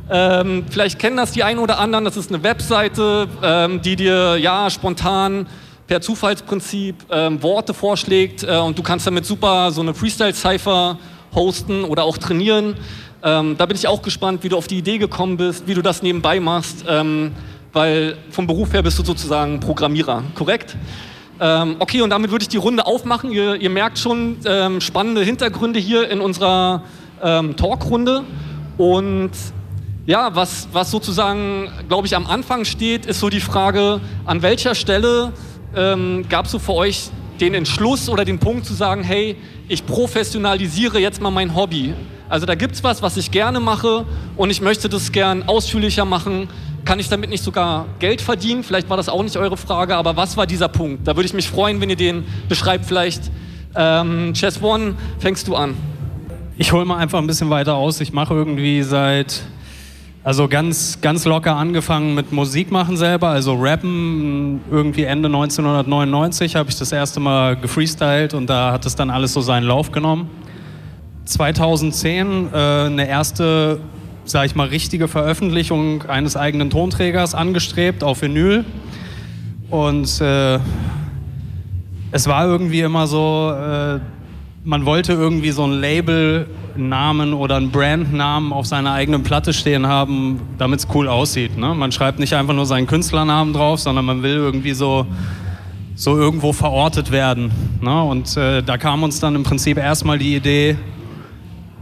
Ähm, 0.09 0.65
vielleicht 0.71 1.01
kennen 1.01 1.17
das 1.17 1.33
die 1.33 1.43
einen 1.43 1.59
oder 1.59 1.81
anderen. 1.81 2.05
Das 2.05 2.17
ist 2.17 2.33
eine 2.33 2.45
Webseite, 2.45 3.27
ähm, 3.43 3.83
die 3.83 3.97
dir 3.97 4.37
ja 4.37 4.71
spontan 4.71 5.49
per 5.89 6.01
Zufallsprinzip 6.01 6.95
ähm, 7.11 7.43
Worte 7.43 7.75
vorschlägt 7.75 8.45
äh, 8.45 8.57
und 8.57 8.79
du 8.79 8.85
kannst 8.85 9.05
damit 9.09 9.27
super 9.27 9.73
so 9.73 9.81
eine 9.81 9.95
Freestyle-Cypher 9.95 10.99
hosten 11.35 11.83
oder 11.83 12.05
auch 12.05 12.19
trainieren. 12.19 12.77
Ähm, 13.25 13.57
da 13.59 13.67
bin 13.67 13.77
ich 13.77 13.89
auch 13.89 14.03
gespannt, 14.03 14.45
wie 14.45 14.49
du 14.49 14.57
auf 14.57 14.69
die 14.69 14.79
Idee 14.79 14.99
gekommen 14.99 15.39
bist, 15.39 15.67
wie 15.67 15.75
du 15.75 15.83
das 15.83 16.03
nebenbei 16.05 16.39
machst, 16.39 16.85
ähm, 16.89 17.33
weil 17.73 18.17
vom 18.31 18.47
Beruf 18.47 18.73
her 18.73 18.83
bist 18.85 18.97
du 19.01 19.05
sozusagen 19.05 19.59
Programmierer, 19.59 20.23
korrekt? 20.37 20.77
Ähm, 21.41 21.77
okay, 21.79 22.03
und 22.03 22.11
damit 22.11 22.31
würde 22.31 22.43
ich 22.43 22.49
die 22.49 22.57
Runde 22.57 22.87
aufmachen. 22.87 23.31
Ihr, 23.31 23.55
ihr 23.57 23.71
merkt 23.71 23.99
schon 23.99 24.39
ähm, 24.45 24.81
spannende 24.81 25.23
Hintergründe 25.23 25.79
hier 25.79 26.11
in 26.11 26.21
unserer 26.21 26.83
ähm, 27.23 27.57
Talkrunde. 27.57 28.25
Und 28.77 29.31
ja, 30.07 30.35
was, 30.35 30.69
was 30.73 30.91
sozusagen, 30.91 31.71
glaube 31.89 32.07
ich, 32.07 32.17
am 32.17 32.27
Anfang 32.27 32.65
steht, 32.65 33.07
ist 33.07 33.21
so 33.21 33.29
die 33.29 33.41
Frage, 33.41 34.01
an 34.25 34.43
welcher 34.43 34.75
Stelle 34.75 35.33
ähm, 35.77 36.25
gab 36.29 36.47
es 36.47 36.53
so 36.53 36.59
für 36.59 36.75
euch 36.75 37.11
den 37.41 37.55
Entschluss 37.55 38.09
oder 38.09 38.25
den 38.25 38.39
Punkt 38.39 38.67
zu 38.67 38.75
sagen, 38.75 39.05
hey, 39.05 39.37
ich 39.69 39.87
professionalisiere 39.87 40.99
jetzt 40.99 41.21
mal 41.21 41.31
mein 41.31 41.55
Hobby. 41.55 41.95
Also 42.29 42.47
da 42.47 42.55
gibt 42.55 42.75
es 42.75 42.83
was, 42.83 43.01
was 43.01 43.17
ich 43.17 43.31
gerne 43.31 43.61
mache 43.61 44.07
und 44.37 44.51
ich 44.51 44.61
möchte 44.61 44.89
das 44.89 45.13
gern 45.13 45.45
ausführlicher 45.45 46.05
machen. 46.05 46.49
Kann 46.89 47.01
ich 47.01 47.11
damit 47.11 47.29
nicht 47.29 47.45
sogar 47.45 47.85
Geld 47.99 48.23
verdienen? 48.23 48.65
Vielleicht 48.65 48.89
war 48.89 48.97
das 48.97 49.11
auch 49.11 49.23
nicht 49.23 49.37
eure 49.37 49.59
Frage, 49.59 49.95
aber 49.95 50.17
was 50.17 50.39
war 50.39 50.47
dieser 50.47 50.69
Punkt? 50.69 51.07
Da 51.07 51.17
würde 51.17 51.27
ich 51.27 51.35
mich 51.35 51.47
freuen, 51.47 51.83
wenn 51.83 51.91
ihr 51.91 51.97
den 51.97 52.25
beschreibt. 52.49 52.87
Vielleicht 52.87 53.31
ähm, 53.77 54.33
Chess 54.33 54.63
One, 54.63 54.95
fängst 55.19 55.47
du 55.49 55.55
an. 55.55 55.77
Ich 56.57 56.73
hole 56.73 56.87
mal 56.87 56.97
einfach 56.97 57.19
ein 57.19 57.27
bisschen 57.27 57.51
weiter 57.51 57.75
aus. 57.75 58.01
Ich 58.01 58.15
mache 58.15 58.33
irgendwie 58.33 58.83
seit, 58.83 59.43
also 60.25 60.49
ganz, 60.49 61.03
ganz 61.03 61.27
locker 61.27 61.57
angefangen 61.57 62.15
mit 62.15 62.33
Musik 62.33 62.71
machen 62.71 62.97
selber, 62.97 63.29
also 63.29 63.55
Rappen. 63.55 64.63
Irgendwie 64.71 65.03
Ende 65.03 65.27
1999 65.27 66.57
habe 66.57 66.71
ich 66.71 66.79
das 66.79 66.91
erste 66.91 67.21
Mal 67.21 67.57
gefreestylt 67.57 68.33
und 68.33 68.47
da 68.49 68.73
hat 68.73 68.87
es 68.87 68.97
dann 68.97 69.11
alles 69.11 69.35
so 69.35 69.43
seinen 69.43 69.65
Lauf 69.65 69.93
genommen. 69.93 70.31
2010 71.27 72.49
äh, 72.51 72.57
eine 72.57 73.07
erste 73.07 73.79
sag 74.31 74.47
ich 74.47 74.55
mal, 74.55 74.69
richtige 74.69 75.09
Veröffentlichung 75.09 76.03
eines 76.03 76.37
eigenen 76.37 76.71
Tonträgers 76.71 77.35
angestrebt 77.35 78.05
auf 78.05 78.23
Vinyl. 78.23 78.65
Und 79.71 80.21
äh, 80.21 80.59
es 82.11 82.27
war 82.27 82.47
irgendwie 82.47 82.81
immer 82.81 83.07
so, 83.07 83.53
äh, 83.53 84.01
man 84.65 84.85
wollte 84.85 85.13
irgendwie 85.13 85.51
so 85.51 85.65
ein 85.65 85.73
Labelnamen 85.73 87.33
oder 87.33 87.57
einen 87.57 87.71
Brandnamen 87.71 88.53
auf 88.53 88.67
seiner 88.67 88.93
eigenen 88.93 89.23
Platte 89.23 89.53
stehen 89.53 89.87
haben, 89.87 90.41
damit 90.59 90.81
es 90.81 90.89
cool 90.95 91.09
aussieht. 91.09 91.57
Ne? 91.57 91.75
Man 91.75 91.93
schreibt 91.93 92.19
nicht 92.19 92.35
einfach 92.35 92.55
nur 92.55 92.67
seinen 92.67 92.87
Künstlernamen 92.87 93.53
drauf, 93.53 93.81
sondern 93.81 94.05
man 94.05 94.23
will 94.23 94.35
irgendwie 94.35 94.73
so, 94.73 95.07
so 95.95 96.17
irgendwo 96.17 96.53
verortet 96.53 97.11
werden. 97.11 97.51
Ne? 97.81 98.03
Und 98.03 98.37
äh, 98.37 98.63
da 98.63 98.77
kam 98.77 99.03
uns 99.03 99.21
dann 99.21 99.35
im 99.35 99.43
Prinzip 99.43 99.79
erstmal 99.79 100.19
die 100.19 100.37
Idee, 100.37 100.77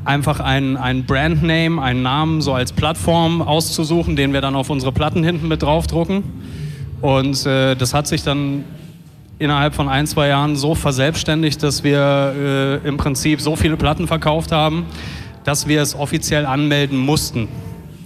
einfach 0.06 0.40
einen, 0.40 0.76
einen 0.76 1.04
Brandname, 1.04 1.82
einen 1.82 2.02
Namen 2.02 2.40
so 2.40 2.54
als 2.54 2.72
Plattform 2.72 3.42
auszusuchen, 3.42 4.16
den 4.16 4.32
wir 4.32 4.40
dann 4.40 4.54
auf 4.54 4.70
unsere 4.70 4.92
Platten 4.92 5.24
hinten 5.24 5.48
mit 5.48 5.62
draufdrucken. 5.62 6.22
Und 7.00 7.44
äh, 7.46 7.74
das 7.74 7.92
hat 7.92 8.06
sich 8.06 8.22
dann 8.22 8.64
innerhalb 9.38 9.74
von 9.74 9.88
ein, 9.88 10.06
zwei 10.06 10.28
Jahren 10.28 10.56
so 10.56 10.74
verselbstständigt, 10.74 11.62
dass 11.62 11.84
wir 11.84 12.80
äh, 12.84 12.88
im 12.88 12.96
Prinzip 12.96 13.40
so 13.40 13.56
viele 13.56 13.76
Platten 13.76 14.06
verkauft 14.06 14.52
haben, 14.52 14.86
dass 15.44 15.68
wir 15.68 15.82
es 15.82 15.94
offiziell 15.94 16.46
anmelden 16.46 16.98
mussten. 16.98 17.48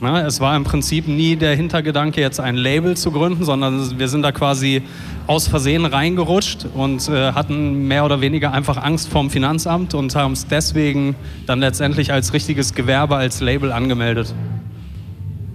Na, 0.03 0.23
es 0.23 0.41
war 0.41 0.57
im 0.57 0.65
Prinzip 0.65 1.09
nie 1.09 1.37
der 1.37 1.55
Hintergedanke, 1.55 2.23
jetzt 2.23 2.41
ein 2.41 2.57
Label 2.57 2.97
zu 2.97 3.11
gründen, 3.11 3.45
sondern 3.45 3.99
wir 3.99 4.09
sind 4.09 4.23
da 4.23 4.33
quasi 4.33 4.83
aus 5.27 5.47
Versehen 5.47 5.85
reingerutscht 5.85 6.65
und 6.73 7.07
äh, 7.11 7.33
hatten 7.33 7.87
mehr 7.87 8.07
oder 8.07 8.23
weniger 8.23 8.53
einfach 8.53 8.79
Angst 8.79 9.11
vorm 9.11 9.29
Finanzamt 9.29 9.93
und 9.93 10.15
haben 10.15 10.33
es 10.33 10.47
deswegen 10.47 11.17
dann 11.45 11.61
letztendlich 11.61 12.15
als 12.15 12.33
richtiges 12.33 12.73
Gewerbe, 12.73 13.17
als 13.17 13.43
Label 13.43 13.73
angemeldet. 13.73 14.35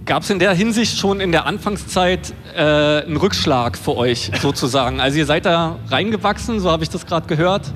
Gab 0.04 0.22
es 0.22 0.30
in 0.30 0.38
der 0.38 0.54
Hinsicht 0.54 0.96
schon 0.96 1.18
in 1.18 1.32
der 1.32 1.46
Anfangszeit 1.46 2.32
äh, 2.54 2.60
einen 3.02 3.16
Rückschlag 3.16 3.76
für 3.76 3.96
euch 3.96 4.30
sozusagen? 4.40 5.00
Also 5.00 5.18
ihr 5.18 5.26
seid 5.26 5.44
da 5.44 5.76
reingewachsen, 5.88 6.60
so 6.60 6.70
habe 6.70 6.84
ich 6.84 6.90
das 6.90 7.04
gerade 7.04 7.26
gehört. 7.26 7.72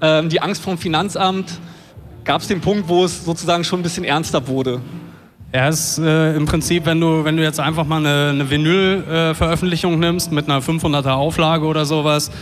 Ähm, 0.00 0.30
die 0.30 0.40
Angst 0.40 0.62
vom 0.62 0.78
Finanzamt, 0.78 1.60
gab 2.24 2.40
es 2.40 2.48
den 2.48 2.62
Punkt, 2.62 2.88
wo 2.88 3.04
es 3.04 3.26
sozusagen 3.26 3.62
schon 3.62 3.80
ein 3.80 3.82
bisschen 3.82 4.04
ernster 4.04 4.48
wurde? 4.48 4.80
Es 5.56 5.98
ist 5.98 5.98
äh, 5.98 6.34
im 6.34 6.46
Prinzip, 6.46 6.84
wenn 6.84 7.00
du, 7.00 7.22
wenn 7.22 7.36
du 7.36 7.42
jetzt 7.44 7.60
einfach 7.60 7.86
mal 7.86 7.98
eine, 7.98 8.30
eine 8.30 8.50
Vinyl-Veröffentlichung 8.50 10.00
nimmst 10.00 10.32
mit 10.32 10.46
einer 10.50 10.60
500er 10.60 11.12
Auflage 11.12 11.66
oder 11.66 11.84
sowas, 11.84 12.32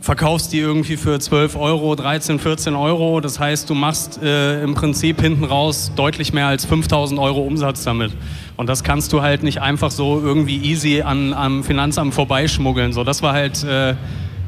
verkaufst 0.00 0.52
die 0.52 0.58
irgendwie 0.58 0.96
für 0.96 1.20
12 1.20 1.54
Euro, 1.54 1.94
13, 1.94 2.40
14 2.40 2.74
Euro. 2.74 3.20
Das 3.20 3.38
heißt, 3.38 3.70
du 3.70 3.74
machst 3.74 4.20
äh, 4.20 4.60
im 4.60 4.74
Prinzip 4.74 5.20
hinten 5.20 5.44
raus 5.44 5.92
deutlich 5.94 6.32
mehr 6.32 6.48
als 6.48 6.64
5000 6.64 7.20
Euro 7.20 7.42
Umsatz 7.42 7.84
damit. 7.84 8.10
Und 8.56 8.68
das 8.68 8.82
kannst 8.82 9.12
du 9.12 9.22
halt 9.22 9.44
nicht 9.44 9.62
einfach 9.62 9.92
so 9.92 10.20
irgendwie 10.20 10.56
easy 10.56 11.02
an, 11.02 11.34
am 11.34 11.62
Finanzamt 11.62 12.12
vorbeischmuggeln. 12.12 12.92
So, 12.92 13.04
das 13.04 13.22
war 13.22 13.34
halt 13.34 13.62
äh, 13.62 13.94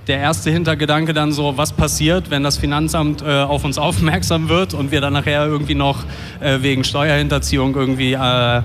der 0.06 0.18
erste 0.18 0.50
Hintergedanke 0.50 1.14
dann 1.14 1.32
so, 1.32 1.56
was 1.56 1.72
passiert, 1.72 2.30
wenn 2.30 2.42
das 2.42 2.58
Finanzamt 2.58 3.22
äh, 3.22 3.42
auf 3.42 3.64
uns 3.64 3.78
aufmerksam 3.78 4.48
wird 4.48 4.74
und 4.74 4.90
wir 4.90 5.00
dann 5.00 5.12
nachher 5.12 5.46
irgendwie 5.46 5.74
noch 5.74 6.04
äh, 6.40 6.58
wegen 6.60 6.84
Steuerhinterziehung 6.84 7.74
irgendwie 7.74 8.12
äh, 8.12 8.62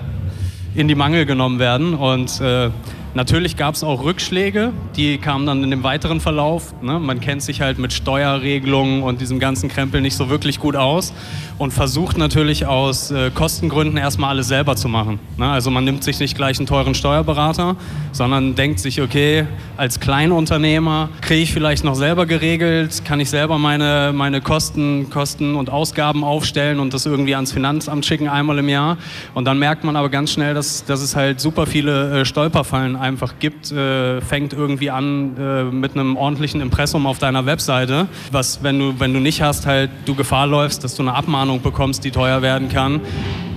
in 0.75 0.87
die 0.87 0.95
Mangel 0.95 1.25
genommen 1.25 1.59
werden. 1.59 1.93
Und 1.93 2.41
äh, 2.41 2.69
Natürlich 3.15 3.57
gab 3.57 3.73
es 3.73 3.83
auch 3.83 4.03
Rückschläge, 4.03 4.71
die 4.95 5.17
kamen 5.17 5.47
dann 5.47 5.63
in 5.63 5.71
dem 5.71 5.83
weiteren 5.83 6.19
Verlauf. 6.19 6.75
Ne? 6.83 6.99
Man 6.99 7.19
kennt 7.19 7.41
sich 7.41 7.59
halt 7.59 7.79
mit 7.79 7.91
Steuerregelungen 7.91 9.01
und 9.01 9.19
diesem 9.19 9.39
ganzen 9.39 9.67
Krempel 9.67 9.99
nicht 10.01 10.15
so 10.15 10.29
wirklich 10.29 10.59
gut 10.59 10.75
aus 10.75 11.11
und 11.59 11.71
versucht 11.71 12.17
natürlich 12.17 12.65
aus 12.65 13.11
äh, 13.11 13.29
Kostengründen 13.31 13.97
erstmal 13.97 14.31
alles 14.31 14.47
selber 14.47 14.77
zu 14.77 14.87
machen. 14.87 15.19
Ne? 15.37 15.45
Also 15.45 15.69
man 15.69 15.83
nimmt 15.83 16.03
sich 16.05 16.19
nicht 16.19 16.35
gleich 16.35 16.57
einen 16.57 16.67
teuren 16.67 16.95
Steuerberater, 16.95 17.75
sondern 18.13 18.55
denkt 18.55 18.79
sich, 18.79 19.01
okay, 19.01 19.45
als 19.75 19.99
Kleinunternehmer 19.99 21.09
kriege 21.21 21.41
ich 21.41 21.51
vielleicht 21.51 21.83
noch 21.83 21.95
selber 21.95 22.25
geregelt, 22.25 23.03
kann 23.03 23.19
ich 23.19 23.29
selber 23.29 23.57
meine, 23.57 24.13
meine 24.15 24.39
Kosten, 24.39 25.09
Kosten 25.09 25.55
und 25.55 25.69
Ausgaben 25.69 26.23
aufstellen 26.23 26.79
und 26.79 26.93
das 26.93 27.05
irgendwie 27.05 27.35
ans 27.35 27.51
Finanzamt 27.51 28.05
schicken 28.05 28.29
einmal 28.29 28.57
im 28.57 28.69
Jahr. 28.69 28.97
Und 29.33 29.43
dann 29.43 29.59
merkt 29.59 29.83
man 29.83 29.97
aber 29.97 30.07
ganz 30.07 30.31
schnell, 30.31 30.53
dass, 30.53 30.85
dass 30.85 31.01
es 31.01 31.17
halt 31.17 31.41
super 31.41 31.65
viele 31.65 32.21
äh, 32.21 32.25
Stolperfallen 32.25 32.95
einfach 32.95 33.33
gibt, 33.39 33.69
äh, 33.73 34.21
fängt 34.21 34.53
irgendwie 34.53 34.91
an 34.91 35.35
äh, 35.37 35.63
mit 35.65 35.93
einem 35.93 36.15
ordentlichen 36.15 36.61
Impressum 36.61 37.05
auf 37.05 37.19
deiner 37.19 37.45
Webseite, 37.45 38.07
was, 38.31 38.63
wenn 38.63 38.79
du, 38.79 38.97
wenn 38.97 39.13
du 39.13 39.19
nicht 39.19 39.41
hast, 39.41 39.65
halt 39.65 39.89
du 40.05 40.15
Gefahr 40.15 40.47
läufst, 40.47 40.85
dass 40.85 40.95
du 40.95 41.03
eine 41.03 41.13
Abmahnung 41.13 41.48
bekommst, 41.57 42.03
die 42.03 42.11
teuer 42.11 42.41
werden 42.41 42.69
kann, 42.69 43.01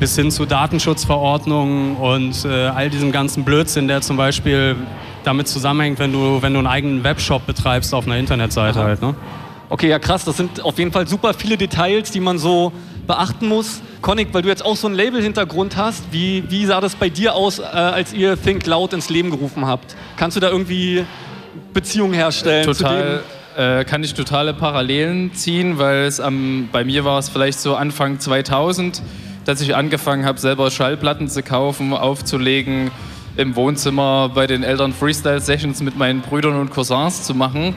bis 0.01 0.17
hin 0.17 0.31
zu 0.31 0.47
Datenschutzverordnungen 0.47 1.97
und 1.97 2.45
äh, 2.45 2.67
all 2.67 2.91
diesem 2.91 3.13
ganzen 3.13 3.45
Blödsinn, 3.45 3.89
der 3.89 4.01
zum 4.01 4.17
Beispiel 4.17 4.77
damit 5.25 5.49
zusammenhängt, 5.49 5.99
wenn 5.99 6.13
du, 6.13 6.43
wenn 6.43 6.53
du 6.53 6.59
einen 6.59 6.67
eigenen 6.67 7.05
Webshop 7.05 7.47
betreibst 7.47 7.95
auf 7.95 8.07
einer 8.07 8.17
Internetseite 8.17 8.81
Aha. 8.81 8.87
halt. 8.87 9.03
Ne? 9.03 9.15
Okay, 9.69 9.89
ja 9.89 9.99
krass, 9.99 10.25
das 10.25 10.37
sind 10.37 10.63
auf 10.65 10.79
jeden 10.79 10.93
Fall 10.93 11.07
super 11.07 11.33
viele 11.35 11.57
Details, 11.57 12.11
die 12.11 12.21
man 12.21 12.39
so 12.39 12.73
beachten 13.07 13.47
muss. 13.49 13.81
Connick, 14.01 14.29
weil 14.33 14.43
du 14.43 14.49
jetzt 14.49 14.65
auch 14.65 14.77
so 14.77 14.87
einen 14.87 14.97
Label-Hintergrund 14.97 15.77
hast, 15.77 16.05
wie, 16.11 16.45
wie 16.49 16.67
sah 16.67 16.81
das 16.81 16.95
bei 16.95 17.09
dir 17.09 17.35
aus, 17.35 17.59
äh, 17.59 17.63
als 17.63 18.13
ihr 18.13 18.41
Think 18.41 18.67
Loud 18.67 18.93
ins 18.93 19.09
Leben 19.09 19.31
gerufen 19.31 19.67
habt? 19.67 19.97
Kannst 20.17 20.37
du 20.37 20.41
da 20.41 20.51
irgendwie 20.51 21.05
Beziehungen 21.73 22.13
herstellen? 22.13 22.65
Total, 22.65 23.23
äh, 23.57 23.85
kann 23.85 24.03
ich 24.03 24.15
totale 24.15 24.55
Parallelen 24.55 25.35
ziehen, 25.35 25.79
weil 25.79 26.05
es 26.05 26.21
am, 26.21 26.69
bei 26.73 26.85
mir 26.85 27.05
war 27.05 27.19
es 27.19 27.29
vielleicht 27.29 27.61
so 27.61 27.75
Anfang 27.75 28.19
2000, 28.21 29.03
dass 29.45 29.61
ich 29.61 29.75
angefangen 29.75 30.25
habe, 30.25 30.39
selber 30.39 30.71
Schallplatten 30.71 31.29
zu 31.29 31.43
kaufen, 31.43 31.93
aufzulegen, 31.93 32.91
im 33.37 33.57
Wohnzimmer 33.57 34.31
bei 34.35 34.47
den 34.47 34.63
Eltern 34.63 34.93
Freestyle-Sessions 34.93 35.83
mit 35.83 35.97
meinen 35.97 36.21
Brüdern 36.21 36.61
und 36.61 36.71
Cousins 36.71 37.23
zu 37.25 37.35
machen. 37.35 37.75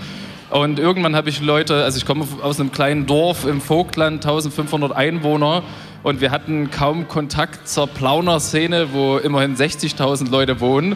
Und 0.49 0.79
irgendwann 0.79 1.15
habe 1.15 1.29
ich 1.29 1.41
Leute, 1.41 1.83
also 1.83 1.97
ich 1.97 2.05
komme 2.05 2.25
aus 2.41 2.59
einem 2.59 2.71
kleinen 2.71 3.05
Dorf 3.05 3.45
im 3.45 3.61
Vogtland, 3.61 4.25
1500 4.25 4.91
Einwohner, 4.91 5.63
und 6.03 6.21
wir 6.21 6.29
hatten 6.29 6.69
kaum 6.69 7.07
Kontakt 7.07 7.67
zur 7.67 7.87
Plauner-Szene, 7.87 8.89
wo 8.93 9.17
immerhin 9.17 9.55
60.000 9.55 10.29
Leute 10.29 10.59
wohnen. 10.59 10.95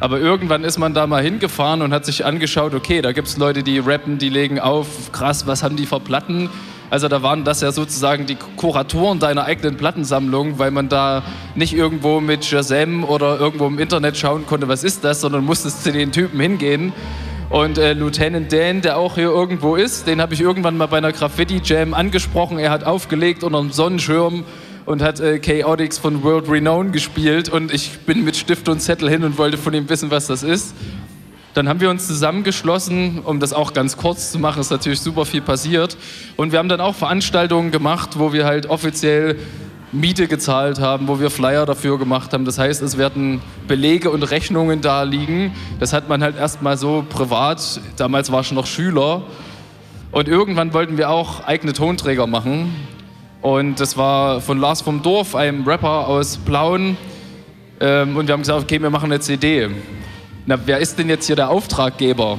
Aber 0.00 0.20
irgendwann 0.20 0.64
ist 0.64 0.78
man 0.78 0.94
da 0.94 1.06
mal 1.06 1.22
hingefahren 1.22 1.82
und 1.82 1.92
hat 1.92 2.04
sich 2.04 2.24
angeschaut, 2.24 2.74
okay, 2.74 3.02
da 3.02 3.12
gibt 3.12 3.28
es 3.28 3.36
Leute, 3.36 3.62
die 3.62 3.78
rappen, 3.78 4.18
die 4.18 4.28
legen 4.28 4.60
auf, 4.60 5.10
krass, 5.12 5.46
was 5.46 5.62
haben 5.62 5.76
die 5.76 5.86
für 5.86 5.98
Platten? 5.98 6.48
Also 6.90 7.08
da 7.08 7.22
waren 7.22 7.44
das 7.44 7.60
ja 7.60 7.72
sozusagen 7.72 8.24
die 8.26 8.36
Kuratoren 8.56 9.18
deiner 9.18 9.44
eigenen 9.44 9.76
Plattensammlung, 9.76 10.58
weil 10.58 10.70
man 10.70 10.88
da 10.88 11.22
nicht 11.54 11.74
irgendwo 11.74 12.20
mit 12.20 12.44
Shazam 12.44 13.04
oder 13.04 13.38
irgendwo 13.38 13.66
im 13.66 13.78
Internet 13.78 14.16
schauen 14.16 14.46
konnte, 14.46 14.68
was 14.68 14.84
ist 14.84 15.04
das, 15.04 15.20
sondern 15.20 15.44
musstest 15.44 15.84
zu 15.84 15.92
den 15.92 16.12
Typen 16.12 16.40
hingehen. 16.40 16.92
Und 17.50 17.78
äh, 17.78 17.94
Lieutenant 17.94 18.52
Dan, 18.52 18.82
der 18.82 18.98
auch 18.98 19.16
hier 19.16 19.30
irgendwo 19.30 19.76
ist, 19.76 20.06
den 20.06 20.20
habe 20.20 20.34
ich 20.34 20.40
irgendwann 20.40 20.76
mal 20.76 20.86
bei 20.86 20.98
einer 20.98 21.12
Graffiti-Jam 21.12 21.94
angesprochen. 21.94 22.58
Er 22.58 22.70
hat 22.70 22.84
aufgelegt 22.84 23.42
unter 23.42 23.58
einem 23.58 23.72
Sonnenschirm 23.72 24.44
und 24.88 25.02
hat 25.02 25.20
äh, 25.20 25.38
Chaotix 25.38 25.98
von 25.98 26.22
World 26.22 26.48
Renown 26.48 26.92
gespielt. 26.92 27.50
Und 27.50 27.74
ich 27.74 27.98
bin 28.06 28.24
mit 28.24 28.36
Stift 28.36 28.70
und 28.70 28.80
Zettel 28.80 29.10
hin 29.10 29.22
und 29.22 29.36
wollte 29.36 29.58
von 29.58 29.74
ihm 29.74 29.86
wissen, 29.90 30.10
was 30.10 30.28
das 30.28 30.42
ist. 30.42 30.74
Dann 31.52 31.68
haben 31.68 31.80
wir 31.80 31.90
uns 31.90 32.06
zusammengeschlossen, 32.06 33.18
um 33.18 33.38
das 33.38 33.52
auch 33.52 33.74
ganz 33.74 33.98
kurz 33.98 34.32
zu 34.32 34.38
machen, 34.38 34.60
ist 34.60 34.70
natürlich 34.70 35.00
super 35.00 35.26
viel 35.26 35.42
passiert. 35.42 35.98
Und 36.36 36.52
wir 36.52 36.58
haben 36.58 36.70
dann 36.70 36.80
auch 36.80 36.94
Veranstaltungen 36.94 37.70
gemacht, 37.70 38.18
wo 38.18 38.32
wir 38.32 38.46
halt 38.46 38.70
offiziell 38.70 39.36
Miete 39.92 40.26
gezahlt 40.26 40.80
haben, 40.80 41.06
wo 41.06 41.20
wir 41.20 41.28
Flyer 41.28 41.66
dafür 41.66 41.98
gemacht 41.98 42.32
haben. 42.32 42.46
Das 42.46 42.58
heißt, 42.58 42.80
es 42.80 42.96
werden 42.96 43.42
Belege 43.66 44.10
und 44.10 44.22
Rechnungen 44.22 44.80
da 44.80 45.02
liegen. 45.02 45.52
Das 45.80 45.92
hat 45.92 46.08
man 46.08 46.22
halt 46.22 46.36
erstmal 46.38 46.78
so 46.78 47.04
privat. 47.06 47.82
Damals 47.98 48.32
war 48.32 48.40
ich 48.40 48.52
noch 48.52 48.66
Schüler. 48.66 49.22
Und 50.12 50.28
irgendwann 50.28 50.72
wollten 50.72 50.96
wir 50.96 51.10
auch 51.10 51.44
eigene 51.44 51.74
Tonträger 51.74 52.26
machen. 52.26 52.74
Und 53.48 53.80
das 53.80 53.96
war 53.96 54.42
von 54.42 54.58
Lars 54.58 54.82
vom 54.82 55.02
Dorf, 55.02 55.34
einem 55.34 55.66
Rapper 55.66 56.06
aus 56.06 56.36
Plauen. 56.36 56.98
Ähm, 57.80 58.14
und 58.14 58.26
wir 58.26 58.34
haben 58.34 58.42
gesagt, 58.42 58.60
okay, 58.60 58.82
wir 58.82 58.90
machen 58.90 59.10
eine 59.10 59.20
CD. 59.20 59.70
Na, 60.44 60.58
wer 60.66 60.80
ist 60.80 60.98
denn 60.98 61.08
jetzt 61.08 61.26
hier 61.26 61.36
der 61.36 61.48
Auftraggeber? 61.48 62.36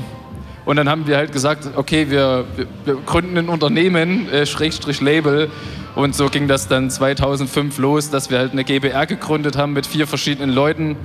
Und 0.65 0.75
dann 0.75 0.87
haben 0.87 1.07
wir 1.07 1.17
halt 1.17 1.31
gesagt, 1.31 1.67
okay, 1.75 2.11
wir, 2.11 2.45
wir, 2.85 2.97
gründen 3.07 3.39
ein 3.39 3.49
Unternehmen, 3.49 4.31
äh, 4.31 4.45
Schrägstrich 4.45 5.01
Label. 5.01 5.49
Und 5.95 6.13
so 6.13 6.27
ging 6.27 6.47
das 6.47 6.67
dann 6.67 6.91
2005 6.91 7.79
los, 7.79 8.11
dass 8.11 8.29
wir 8.29 8.37
halt 8.37 8.51
eine 8.51 8.63
GBR 8.63 9.07
gegründet 9.07 9.57
haben 9.57 9.73
mit 9.73 9.87
vier 9.87 10.05
verschiedenen 10.05 10.51
Leuten, 10.51 10.95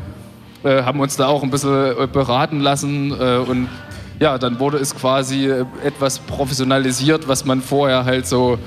äh, 0.64 0.82
haben 0.82 1.00
uns 1.00 1.16
da 1.16 1.28
auch 1.28 1.42
ein 1.42 1.50
bisschen 1.50 1.98
äh, 1.98 2.06
beraten 2.06 2.60
lassen 2.60 3.10
äh, 3.18 3.38
und 3.38 3.68
ja, 4.20 4.36
dann 4.36 4.58
wurde 4.58 4.76
es 4.76 4.94
quasi 4.94 5.46
äh, 5.46 5.64
etwas 5.82 6.18
professionalisiert, 6.18 7.26
was 7.26 7.46
man 7.46 7.62
vorher 7.62 8.04
halt 8.04 8.26
so 8.26 8.58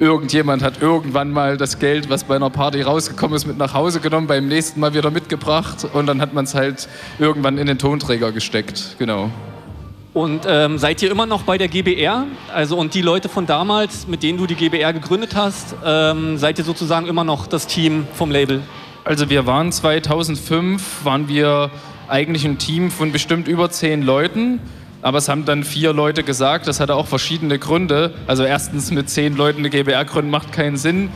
irgendjemand 0.00 0.62
hat 0.62 0.80
irgendwann 0.80 1.30
mal 1.30 1.56
das 1.56 1.78
Geld, 1.78 2.08
was 2.08 2.24
bei 2.24 2.36
einer 2.36 2.50
Party 2.50 2.82
rausgekommen 2.82 3.36
ist, 3.36 3.46
mit 3.46 3.58
nach 3.58 3.74
Hause 3.74 4.00
genommen, 4.00 4.26
beim 4.26 4.48
nächsten 4.48 4.80
Mal 4.80 4.94
wieder 4.94 5.10
mitgebracht 5.10 5.86
und 5.92 6.06
dann 6.06 6.20
hat 6.20 6.34
man 6.34 6.44
es 6.44 6.54
halt 6.54 6.88
irgendwann 7.18 7.58
in 7.58 7.66
den 7.66 7.78
Tonträger 7.78 8.32
gesteckt, 8.32 8.96
genau. 8.98 9.30
Und 10.14 10.46
ähm, 10.48 10.78
seid 10.78 11.02
ihr 11.02 11.10
immer 11.10 11.26
noch 11.26 11.42
bei 11.42 11.58
der 11.58 11.68
GBR? 11.68 12.26
Also 12.52 12.76
und 12.76 12.94
die 12.94 13.02
Leute 13.02 13.28
von 13.28 13.46
damals, 13.46 14.08
mit 14.08 14.22
denen 14.22 14.38
du 14.38 14.46
die 14.46 14.56
GBR 14.56 14.92
gegründet 14.92 15.36
hast, 15.36 15.76
ähm, 15.84 16.38
seid 16.38 16.58
ihr 16.58 16.64
sozusagen 16.64 17.06
immer 17.06 17.24
noch 17.24 17.46
das 17.46 17.66
Team 17.66 18.06
vom 18.14 18.30
Label? 18.30 18.62
Also 19.04 19.30
wir 19.30 19.46
waren 19.46 19.70
2005, 19.70 21.04
waren 21.04 21.28
wir 21.28 21.70
eigentlich 22.08 22.44
ein 22.44 22.58
Team 22.58 22.90
von 22.90 23.12
bestimmt 23.12 23.48
über 23.48 23.70
zehn 23.70 24.02
Leuten. 24.02 24.60
Aber 25.00 25.18
es 25.18 25.28
haben 25.28 25.44
dann 25.44 25.62
vier 25.62 25.92
Leute 25.92 26.24
gesagt, 26.24 26.66
das 26.66 26.80
hatte 26.80 26.94
auch 26.94 27.06
verschiedene 27.06 27.58
Gründe. 27.58 28.14
Also 28.26 28.42
erstens 28.42 28.90
mit 28.90 29.08
zehn 29.08 29.36
Leuten 29.36 29.60
eine 29.60 29.70
GBR 29.70 30.04
gründen 30.04 30.30
macht 30.30 30.52
keinen 30.52 30.76
Sinn. 30.76 31.10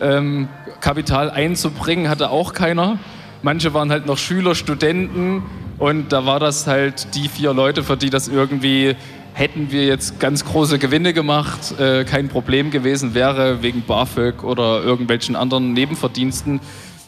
Ähm, 0.00 0.48
Kapital 0.80 1.30
einzubringen 1.30 2.08
hatte 2.08 2.30
auch 2.30 2.52
keiner. 2.52 2.98
Manche 3.42 3.72
waren 3.72 3.90
halt 3.90 4.06
noch 4.06 4.18
Schüler, 4.18 4.54
Studenten 4.54 5.44
und 5.78 6.12
da 6.12 6.26
war 6.26 6.40
das 6.40 6.66
halt 6.66 7.14
die 7.14 7.28
vier 7.28 7.54
Leute, 7.54 7.82
für 7.82 7.96
die 7.96 8.10
das 8.10 8.28
irgendwie 8.28 8.96
hätten 9.32 9.70
wir 9.70 9.86
jetzt 9.86 10.20
ganz 10.20 10.44
große 10.44 10.78
Gewinne 10.78 11.12
gemacht, 11.12 11.78
äh, 11.78 12.04
kein 12.04 12.28
Problem 12.28 12.70
gewesen 12.70 13.14
wäre 13.14 13.62
wegen 13.62 13.82
BAföG 13.82 14.42
oder 14.42 14.82
irgendwelchen 14.82 15.36
anderen 15.36 15.72
Nebenverdiensten, 15.72 16.60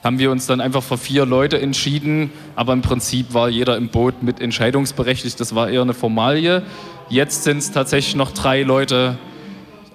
haben 0.03 0.18
wir 0.18 0.30
uns 0.30 0.46
dann 0.46 0.61
einfach 0.61 0.82
für 0.82 0.98
vier 0.98 1.24
Leute 1.26 1.61
entschieden. 1.61 2.30
Aber 2.57 2.72
im 2.72 2.82
Prinzip 2.82 3.34
war 3.34 3.48
jeder 3.48 3.76
im 3.76 3.88
Boot 3.88 4.22
mit 4.22 4.40
entscheidungsberechtigt. 4.40 5.38
Das 5.38 5.55
war 5.55 5.70
eher 5.70 5.82
eine 5.82 5.94
Formalie. 5.94 6.62
Jetzt 7.09 7.44
sind 7.44 7.59
es 7.59 7.70
tatsächlich 7.70 8.16
noch 8.16 8.32
drei 8.32 8.62
Leute. 8.62 9.16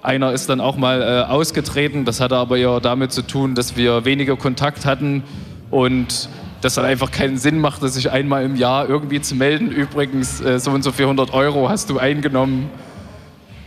Einer 0.02 0.32
ist 0.32 0.48
dann 0.48 0.60
auch 0.60 0.76
mal 0.76 1.02
äh, 1.02 1.30
ausgetreten. 1.30 2.04
Das 2.04 2.20
hatte 2.20 2.36
aber 2.36 2.56
eher 2.56 2.80
damit 2.80 3.12
zu 3.12 3.22
tun, 3.22 3.54
dass 3.54 3.76
wir 3.76 4.04
weniger 4.04 4.36
Kontakt 4.36 4.86
hatten 4.86 5.22
und 5.70 6.28
das 6.60 6.74
dann 6.74 6.86
einfach 6.86 7.10
keinen 7.10 7.36
Sinn 7.36 7.60
machte, 7.60 7.88
sich 7.88 8.10
einmal 8.10 8.44
im 8.44 8.56
Jahr 8.56 8.88
irgendwie 8.88 9.20
zu 9.20 9.34
melden. 9.34 9.70
Übrigens, 9.70 10.40
äh, 10.40 10.58
so 10.58 10.70
und 10.70 10.82
so 10.82 10.90
400 10.90 11.34
Euro 11.34 11.68
hast 11.68 11.90
du 11.90 11.98
eingenommen. 11.98 12.70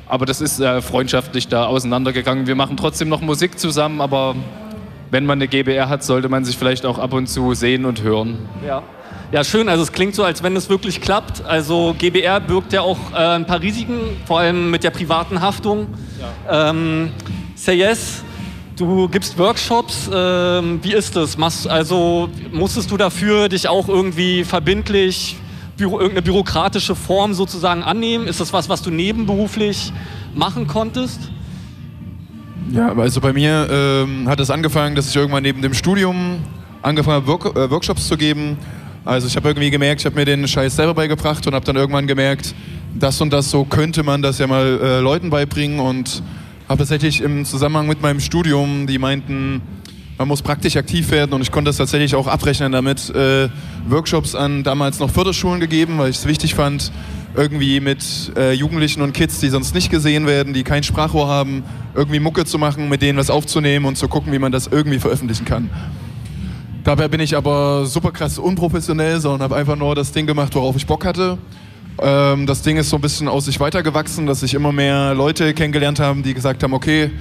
Aber 0.07 0.25
das 0.25 0.41
ist 0.41 0.59
äh, 0.59 0.81
freundschaftlich 0.81 1.47
da 1.47 1.65
auseinandergegangen. 1.65 2.47
Wir 2.47 2.55
machen 2.55 2.75
trotzdem 2.77 3.09
noch 3.09 3.21
Musik 3.21 3.59
zusammen, 3.59 4.01
aber 4.01 4.35
wenn 5.11 5.25
man 5.25 5.37
eine 5.37 5.47
GBR 5.47 5.89
hat, 5.89 6.03
sollte 6.03 6.29
man 6.29 6.45
sich 6.45 6.57
vielleicht 6.57 6.85
auch 6.85 6.97
ab 6.97 7.13
und 7.13 7.27
zu 7.27 7.53
sehen 7.53 7.85
und 7.85 8.01
hören. 8.01 8.39
Ja. 8.65 8.81
Ja, 9.31 9.45
schön. 9.45 9.69
Also 9.69 9.83
es 9.83 9.91
klingt 9.93 10.13
so, 10.13 10.23
als 10.23 10.43
wenn 10.43 10.55
es 10.57 10.69
wirklich 10.69 10.99
klappt. 10.99 11.45
Also 11.45 11.95
GBR 11.97 12.41
birgt 12.41 12.73
ja 12.73 12.81
auch 12.81 12.97
äh, 13.13 13.15
ein 13.15 13.45
paar 13.45 13.61
Risiken, 13.61 13.99
vor 14.25 14.39
allem 14.39 14.71
mit 14.71 14.83
der 14.83 14.89
privaten 14.89 15.39
Haftung. 15.39 15.87
Ähm, 16.49 17.11
Say 17.55 17.75
Yes, 17.75 18.23
du 18.75 19.07
gibst 19.07 19.37
Workshops. 19.37 20.09
Ähm, 20.13 20.79
wie 20.81 20.93
ist 20.93 21.15
das? 21.15 21.37
Machst, 21.37 21.65
also 21.67 22.29
musstest 22.51 22.91
du 22.91 22.97
dafür 22.97 23.47
dich 23.47 23.69
auch 23.69 23.87
irgendwie 23.87 24.43
verbindlich 24.43 25.37
Büro, 25.77 25.99
irgendeine 25.99 26.23
bürokratische 26.23 26.95
Form 26.95 27.33
sozusagen 27.33 27.83
annehmen? 27.83 28.27
Ist 28.27 28.41
das 28.41 28.51
was, 28.51 28.67
was 28.67 28.81
du 28.81 28.91
nebenberuflich 28.91 29.93
machen 30.35 30.67
konntest? 30.67 31.31
Ja, 32.69 32.93
also 32.95 33.19
bei 33.19 33.33
mir 33.33 33.67
ähm, 33.69 34.29
hat 34.29 34.39
es 34.39 34.49
angefangen, 34.49 34.95
dass 34.95 35.09
ich 35.09 35.15
irgendwann 35.15 35.43
neben 35.43 35.61
dem 35.61 35.73
Studium 35.73 36.37
angefangen 36.81 37.15
habe, 37.15 37.27
Work 37.27 37.55
äh, 37.55 37.69
Workshops 37.69 38.07
zu 38.07 38.17
geben. 38.17 38.57
Also 39.03 39.27
ich 39.27 39.35
habe 39.35 39.49
irgendwie 39.49 39.71
gemerkt, 39.71 40.01
ich 40.01 40.05
habe 40.05 40.15
mir 40.15 40.25
den 40.25 40.47
Scheiß 40.47 40.75
selber 40.75 40.93
beigebracht 40.93 41.45
und 41.47 41.55
habe 41.55 41.65
dann 41.65 41.75
irgendwann 41.75 42.05
gemerkt, 42.05 42.53
das 42.97 43.19
und 43.19 43.33
das 43.33 43.49
so 43.49 43.65
könnte 43.65 44.03
man 44.03 44.21
das 44.21 44.37
ja 44.37 44.47
mal 44.47 44.79
äh, 44.81 44.99
Leuten 44.99 45.29
beibringen 45.29 45.79
und 45.79 46.21
habe 46.69 46.79
tatsächlich 46.79 47.21
im 47.21 47.43
Zusammenhang 47.45 47.87
mit 47.87 48.01
meinem 48.01 48.19
Studium, 48.19 48.85
die 48.87 48.99
meinten, 48.99 49.61
man 50.17 50.27
muss 50.27 50.41
praktisch 50.41 50.77
aktiv 50.77 51.09
werden 51.11 51.33
und 51.33 51.41
ich 51.41 51.51
konnte 51.51 51.69
das 51.69 51.77
tatsächlich 51.77 52.15
auch 52.15 52.27
abrechnen 52.27 52.71
damit, 52.71 53.09
äh, 53.09 53.49
Workshops 53.89 54.35
an 54.35 54.63
damals 54.63 54.99
noch 54.99 55.09
Förderschulen 55.09 55.59
gegeben, 55.59 55.97
weil 55.97 56.11
ich 56.11 56.17
es 56.17 56.27
wichtig 56.27 56.53
fand, 56.53 56.91
irgendwie 57.35 57.79
mit 57.79 58.31
äh, 58.35 58.53
Jugendlichen 58.53 59.01
und 59.01 59.13
Kids, 59.13 59.39
die 59.39 59.49
sonst 59.49 59.73
nicht 59.73 59.89
gesehen 59.89 60.27
werden, 60.27 60.53
die 60.53 60.63
kein 60.63 60.83
Sprachrohr 60.83 61.27
haben, 61.27 61.63
irgendwie 61.95 62.19
Mucke 62.19 62.45
zu 62.45 62.57
machen, 62.57 62.89
mit 62.89 63.01
denen 63.01 63.17
was 63.17 63.29
aufzunehmen 63.29 63.85
und 63.85 63.97
zu 63.97 64.07
gucken, 64.07 64.33
wie 64.33 64.39
man 64.39 64.51
das 64.51 64.67
irgendwie 64.67 64.99
veröffentlichen 64.99 65.45
kann. 65.45 65.69
Dabei 66.83 67.07
bin 67.07 67.19
ich 67.19 67.37
aber 67.37 67.85
super 67.85 68.11
krass 68.11 68.39
unprofessionell, 68.39 69.19
sondern 69.19 69.43
habe 69.43 69.55
einfach 69.55 69.75
nur 69.75 69.93
das 69.93 70.11
Ding 70.11 70.25
gemacht, 70.25 70.55
worauf 70.55 70.75
ich 70.75 70.85
Bock 70.87 71.05
hatte. 71.05 71.37
Ähm, 72.01 72.47
das 72.47 72.63
Ding 72.63 72.77
ist 72.77 72.89
so 72.89 72.97
ein 72.97 73.01
bisschen 73.01 73.27
aus 73.27 73.45
sich 73.45 73.59
weitergewachsen, 73.59 74.25
dass 74.25 74.39
sich 74.39 74.53
immer 74.53 74.71
mehr 74.71 75.13
Leute 75.13 75.53
kennengelernt 75.53 75.99
haben, 75.99 76.23
die 76.23 76.33
gesagt 76.33 76.63
haben, 76.63 76.73
okay, 76.73 77.11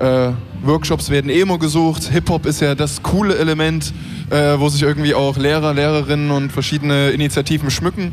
äh, 0.00 0.30
Workshops 0.62 1.10
werden 1.10 1.30
eh 1.30 1.40
immer 1.40 1.58
gesucht. 1.58 2.04
Hip-Hop 2.04 2.46
ist 2.46 2.60
ja 2.60 2.74
das 2.74 3.02
coole 3.02 3.36
Element, 3.38 3.92
äh, 4.30 4.58
wo 4.58 4.68
sich 4.68 4.82
irgendwie 4.82 5.14
auch 5.14 5.36
Lehrer, 5.36 5.74
Lehrerinnen 5.74 6.30
und 6.30 6.52
verschiedene 6.52 7.10
Initiativen 7.10 7.70
schmücken. 7.70 8.12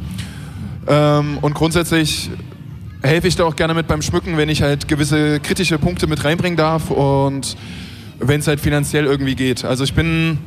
Ähm, 0.88 1.38
und 1.42 1.54
grundsätzlich 1.54 2.30
helfe 3.02 3.28
ich 3.28 3.36
da 3.36 3.46
auch 3.46 3.56
gerne 3.56 3.74
mit 3.74 3.88
beim 3.88 4.02
Schmücken, 4.02 4.38
wenn 4.38 4.50
ich 4.50 4.62
halt 4.62 4.88
gewisse 4.88 5.40
kritische 5.40 5.78
Punkte 5.78 6.08
mit 6.08 6.24
reinbringen 6.24 6.58
darf 6.58 6.90
und 6.92 7.56
wenn 8.20 8.40
es 8.40 8.48
halt 8.48 8.60
finanziell 8.60 9.06
irgendwie 9.06 9.36
geht. 9.36 9.66
Also 9.66 9.84
ich 9.84 9.94
bin 9.94 10.40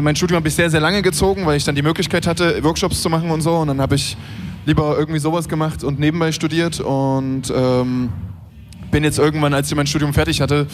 mein 0.00 0.14
Studium 0.14 0.36
habe 0.36 0.48
ich 0.48 0.54
sehr, 0.54 0.70
sehr 0.70 0.80
lange 0.80 1.02
gezogen, 1.02 1.46
weil 1.46 1.56
ich 1.56 1.64
dann 1.64 1.74
die 1.74 1.82
Möglichkeit 1.82 2.26
hatte, 2.26 2.62
Workshops 2.62 3.02
zu 3.02 3.08
machen 3.08 3.30
und 3.30 3.40
so. 3.40 3.56
Und 3.56 3.68
dann 3.68 3.80
habe 3.80 3.94
ich 3.94 4.16
lieber 4.64 4.96
irgendwie 4.96 5.18
sowas 5.18 5.48
gemacht 5.48 5.82
und 5.82 5.98
nebenbei 5.98 6.30
studiert 6.30 6.80
und 6.80 7.52
ähm, 7.54 8.10
bin 8.90 9.02
jetzt 9.02 9.18
irgendwann, 9.18 9.54
als 9.54 9.68
ich 9.68 9.76
mein 9.76 9.86
Studium 9.86 10.12
fertig 10.12 10.40
hatte, 10.40 10.66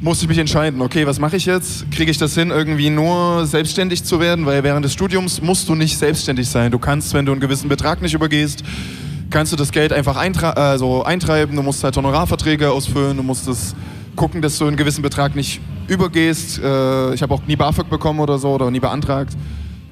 musste 0.00 0.24
ich 0.24 0.28
mich 0.28 0.38
entscheiden, 0.38 0.80
okay, 0.82 1.06
was 1.06 1.18
mache 1.18 1.36
ich 1.36 1.46
jetzt? 1.46 1.90
Kriege 1.90 2.10
ich 2.10 2.18
das 2.18 2.34
hin, 2.34 2.50
irgendwie 2.50 2.90
nur 2.90 3.46
selbstständig 3.46 4.04
zu 4.04 4.20
werden? 4.20 4.46
Weil 4.46 4.62
während 4.62 4.84
des 4.84 4.92
Studiums 4.92 5.40
musst 5.40 5.68
du 5.68 5.74
nicht 5.74 5.96
selbstständig 5.96 6.48
sein. 6.48 6.70
Du 6.70 6.78
kannst, 6.78 7.14
wenn 7.14 7.24
du 7.24 7.32
einen 7.32 7.40
gewissen 7.40 7.68
Betrag 7.68 8.02
nicht 8.02 8.14
übergehst, 8.14 8.62
kannst 9.30 9.52
du 9.52 9.56
das 9.56 9.72
Geld 9.72 9.92
einfach 9.92 10.16
also 10.16 11.02
eintreiben. 11.04 11.56
Du 11.56 11.62
musst 11.62 11.82
halt 11.82 11.96
Honorarverträge 11.96 12.70
ausfüllen, 12.70 13.16
du 13.16 13.22
musst 13.22 13.48
das 13.48 13.74
gucken, 14.14 14.42
dass 14.42 14.58
du 14.58 14.66
einen 14.66 14.76
gewissen 14.76 15.02
Betrag 15.02 15.34
nicht 15.34 15.60
übergehst. 15.88 16.58
Äh, 16.58 17.14
ich 17.14 17.22
habe 17.22 17.34
auch 17.34 17.42
nie 17.46 17.56
BAföG 17.56 17.88
bekommen 17.88 18.20
oder 18.20 18.38
so 18.38 18.50
oder 18.50 18.70
nie 18.70 18.80
beantragt. 18.80 19.36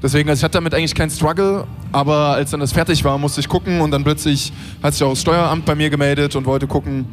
Deswegen, 0.02 0.28
also 0.28 0.40
ich 0.40 0.44
hatte 0.44 0.54
damit 0.54 0.74
eigentlich 0.74 0.94
keinen 0.94 1.10
Struggle, 1.10 1.66
aber 1.92 2.34
als 2.34 2.50
dann 2.50 2.60
das 2.60 2.72
fertig 2.72 3.02
war, 3.04 3.16
musste 3.16 3.40
ich 3.40 3.48
gucken 3.48 3.80
und 3.80 3.90
dann 3.90 4.04
plötzlich 4.04 4.52
hat 4.82 4.92
sich 4.92 5.02
auch 5.02 5.10
das 5.10 5.22
Steueramt 5.22 5.64
bei 5.64 5.74
mir 5.74 5.88
gemeldet 5.88 6.36
und 6.36 6.44
wollte 6.44 6.66
gucken, 6.66 7.06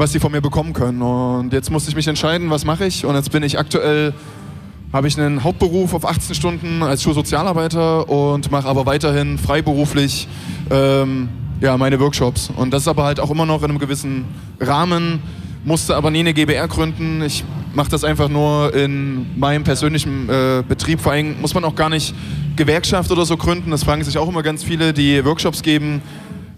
was 0.00 0.12
sie 0.12 0.18
von 0.18 0.32
mir 0.32 0.40
bekommen 0.40 0.72
können. 0.72 1.02
Und 1.02 1.52
jetzt 1.52 1.70
musste 1.70 1.90
ich 1.90 1.94
mich 1.94 2.08
entscheiden, 2.08 2.48
was 2.48 2.64
mache 2.64 2.86
ich. 2.86 3.04
Und 3.04 3.14
jetzt 3.16 3.30
bin 3.32 3.42
ich 3.42 3.58
aktuell, 3.58 4.14
habe 4.94 5.06
ich 5.06 5.20
einen 5.20 5.44
Hauptberuf 5.44 5.92
auf 5.92 6.06
18 6.06 6.34
Stunden 6.34 6.82
als 6.82 7.02
Schulsozialarbeiter 7.02 8.08
und 8.08 8.50
mache 8.50 8.66
aber 8.66 8.86
weiterhin 8.86 9.36
freiberuflich 9.36 10.26
ähm, 10.70 11.28
ja, 11.60 11.76
meine 11.76 12.00
Workshops. 12.00 12.50
Und 12.56 12.72
das 12.72 12.82
ist 12.82 12.88
aber 12.88 13.04
halt 13.04 13.20
auch 13.20 13.30
immer 13.30 13.44
noch 13.44 13.62
in 13.62 13.68
einem 13.68 13.78
gewissen 13.78 14.24
Rahmen, 14.58 15.20
musste 15.64 15.94
aber 15.94 16.10
nie 16.10 16.20
eine 16.20 16.32
GBR 16.32 16.66
gründen. 16.66 17.20
Ich 17.20 17.44
mache 17.74 17.90
das 17.90 18.02
einfach 18.02 18.30
nur 18.30 18.74
in 18.74 19.38
meinem 19.38 19.64
persönlichen 19.64 20.30
äh, 20.30 20.62
Betrieb. 20.66 21.02
Vor 21.02 21.12
allem 21.12 21.38
muss 21.42 21.52
man 21.52 21.62
auch 21.62 21.74
gar 21.74 21.90
nicht 21.90 22.14
Gewerkschaft 22.56 23.10
oder 23.10 23.26
so 23.26 23.36
gründen. 23.36 23.70
Das 23.70 23.84
fragen 23.84 24.02
sich 24.02 24.16
auch 24.16 24.30
immer 24.30 24.42
ganz 24.42 24.64
viele, 24.64 24.94
die 24.94 25.22
Workshops 25.26 25.60
geben. 25.60 26.00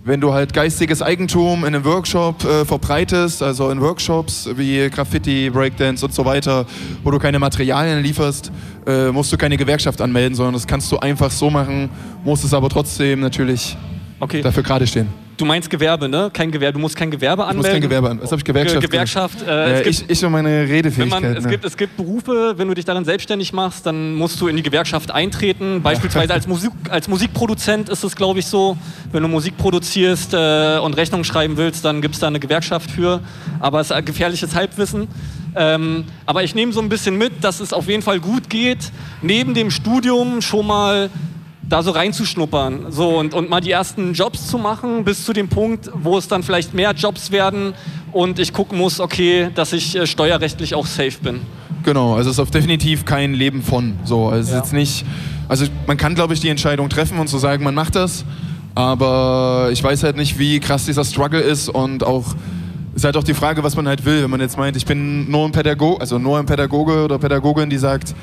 Wenn 0.04 0.20
du 0.20 0.32
halt 0.32 0.52
geistiges 0.52 1.00
Eigentum 1.00 1.60
in 1.60 1.76
einem 1.76 1.84
Workshop 1.84 2.42
äh, 2.42 2.64
verbreitest, 2.64 3.40
also 3.40 3.70
in 3.70 3.80
Workshops 3.80 4.48
wie 4.56 4.90
Graffiti, 4.90 5.48
Breakdance 5.48 6.04
und 6.04 6.12
so 6.12 6.24
weiter, 6.24 6.66
wo 7.04 7.12
du 7.12 7.20
keine 7.20 7.38
Materialien 7.38 8.02
lieferst, 8.02 8.50
äh, 8.84 9.12
musst 9.12 9.32
du 9.32 9.36
keine 9.36 9.56
Gewerkschaft 9.56 10.00
anmelden, 10.00 10.34
sondern 10.34 10.54
das 10.54 10.66
kannst 10.66 10.90
du 10.90 10.98
einfach 10.98 11.30
so 11.30 11.50
machen, 11.50 11.88
musst 12.24 12.42
es 12.42 12.52
aber 12.52 12.68
trotzdem 12.68 13.20
natürlich 13.20 13.76
okay. 14.22 14.42
dafür 14.42 14.62
gerade 14.62 14.86
stehen. 14.86 15.08
Du 15.36 15.46
meinst 15.46 15.70
Gewerbe, 15.70 16.08
ne? 16.08 16.30
Kein 16.32 16.50
Gewerbe, 16.50 16.74
du 16.74 16.78
musst 16.78 16.94
kein 16.94 17.10
Gewerbe 17.10 17.44
anmelden. 17.44 17.60
Ich 17.60 17.66
muss 17.66 17.72
kein 17.72 17.82
Gewerbe 17.82 18.10
an. 18.10 18.20
Was 18.22 18.30
habe 18.30 18.38
ich 18.38 18.44
Gewerkschaft? 18.44 18.80
Ge 18.80 18.88
Gewerkschaft. 18.88 19.42
Äh, 19.42 19.46
ja, 19.46 19.66
es 19.66 19.82
gibt, 19.82 20.10
ich, 20.10 20.10
ich 20.10 20.24
und 20.24 20.32
meine 20.32 20.68
Redefähigkeit. 20.68 21.22
wenn 21.22 21.30
man, 21.30 21.36
es, 21.36 21.44
ne? 21.44 21.50
gibt, 21.50 21.64
es 21.64 21.76
gibt 21.76 21.96
Berufe, 21.96 22.54
wenn 22.56 22.68
du 22.68 22.74
dich 22.74 22.84
darin 22.84 23.04
selbstständig 23.04 23.52
machst, 23.52 23.86
dann 23.86 24.14
musst 24.14 24.40
du 24.40 24.46
in 24.46 24.56
die 24.56 24.62
Gewerkschaft 24.62 25.10
eintreten. 25.10 25.82
Beispielsweise 25.82 26.34
als, 26.34 26.46
Musik, 26.46 26.70
als 26.90 27.08
Musikproduzent 27.08 27.88
ist 27.88 28.04
es, 28.04 28.14
glaube 28.14 28.40
ich, 28.40 28.46
so. 28.46 28.76
Wenn 29.10 29.22
du 29.22 29.28
Musik 29.28 29.56
produzierst 29.56 30.34
äh, 30.34 30.78
und 30.78 30.96
Rechnung 30.96 31.24
schreiben 31.24 31.56
willst, 31.56 31.84
dann 31.84 32.02
gibt 32.02 32.14
es 32.14 32.20
da 32.20 32.28
eine 32.28 32.38
Gewerkschaft 32.38 32.90
für. 32.90 33.20
Aber 33.58 33.80
es 33.80 33.88
ist 33.88 33.92
ein 33.92 34.04
gefährliches 34.04 34.54
Halbwissen. 34.54 35.08
Ähm, 35.56 36.04
aber 36.24 36.44
ich 36.44 36.54
nehme 36.54 36.72
so 36.72 36.80
ein 36.80 36.88
bisschen 36.88 37.16
mit, 37.16 37.42
dass 37.42 37.60
es 37.60 37.72
auf 37.72 37.88
jeden 37.88 38.02
Fall 38.02 38.20
gut 38.20 38.48
geht, 38.48 38.92
neben 39.22 39.54
dem 39.54 39.70
Studium 39.70 40.40
schon 40.40 40.66
mal 40.66 41.10
da 41.72 41.82
so 41.82 41.92
reinzuschnuppern 41.92 42.86
so, 42.90 43.18
und, 43.18 43.32
und 43.32 43.48
mal 43.48 43.60
die 43.62 43.70
ersten 43.70 44.12
Jobs 44.12 44.46
zu 44.46 44.58
machen, 44.58 45.04
bis 45.04 45.24
zu 45.24 45.32
dem 45.32 45.48
Punkt, 45.48 45.90
wo 45.94 46.18
es 46.18 46.28
dann 46.28 46.42
vielleicht 46.42 46.74
mehr 46.74 46.92
Jobs 46.92 47.30
werden 47.30 47.72
und 48.12 48.38
ich 48.38 48.52
gucken 48.52 48.76
muss, 48.76 49.00
okay, 49.00 49.48
dass 49.54 49.72
ich 49.72 49.96
äh, 49.96 50.06
steuerrechtlich 50.06 50.74
auch 50.74 50.86
safe 50.86 51.18
bin. 51.22 51.40
Genau, 51.82 52.14
also 52.14 52.28
es 52.28 52.36
ist 52.36 52.40
auf 52.40 52.50
definitiv 52.50 53.06
kein 53.06 53.32
Leben 53.32 53.62
von. 53.62 53.94
So, 54.04 54.28
also 54.28 54.50
ist 54.50 54.56
jetzt 54.56 54.72
nicht. 54.74 55.06
Also 55.48 55.64
man 55.86 55.96
kann, 55.96 56.14
glaube 56.14 56.34
ich, 56.34 56.40
die 56.40 56.50
Entscheidung 56.50 56.90
treffen 56.90 57.18
und 57.18 57.28
zu 57.28 57.36
so 57.36 57.40
sagen, 57.40 57.64
man 57.64 57.74
macht 57.74 57.96
das. 57.96 58.24
Aber 58.74 59.70
ich 59.72 59.82
weiß 59.82 60.02
halt 60.02 60.16
nicht, 60.16 60.38
wie 60.38 60.60
krass 60.60 60.84
dieser 60.84 61.04
Struggle 61.04 61.40
ist 61.40 61.68
und 61.70 62.04
auch 62.04 62.34
ist 62.94 63.04
halt 63.04 63.16
auch 63.16 63.24
die 63.24 63.34
Frage, 63.34 63.64
was 63.64 63.74
man 63.76 63.88
halt 63.88 64.04
will. 64.04 64.22
Wenn 64.22 64.30
man 64.30 64.40
jetzt 64.40 64.58
meint, 64.58 64.76
ich 64.76 64.84
bin 64.84 65.30
nur 65.30 65.46
ein 65.46 65.52
Pädagoge, 65.52 66.00
also 66.00 66.18
nur 66.18 66.38
ein 66.38 66.46
Pädagoge 66.46 67.04
oder 67.04 67.18
Pädagogin, 67.18 67.70
die 67.70 67.78
sagt, 67.78 68.14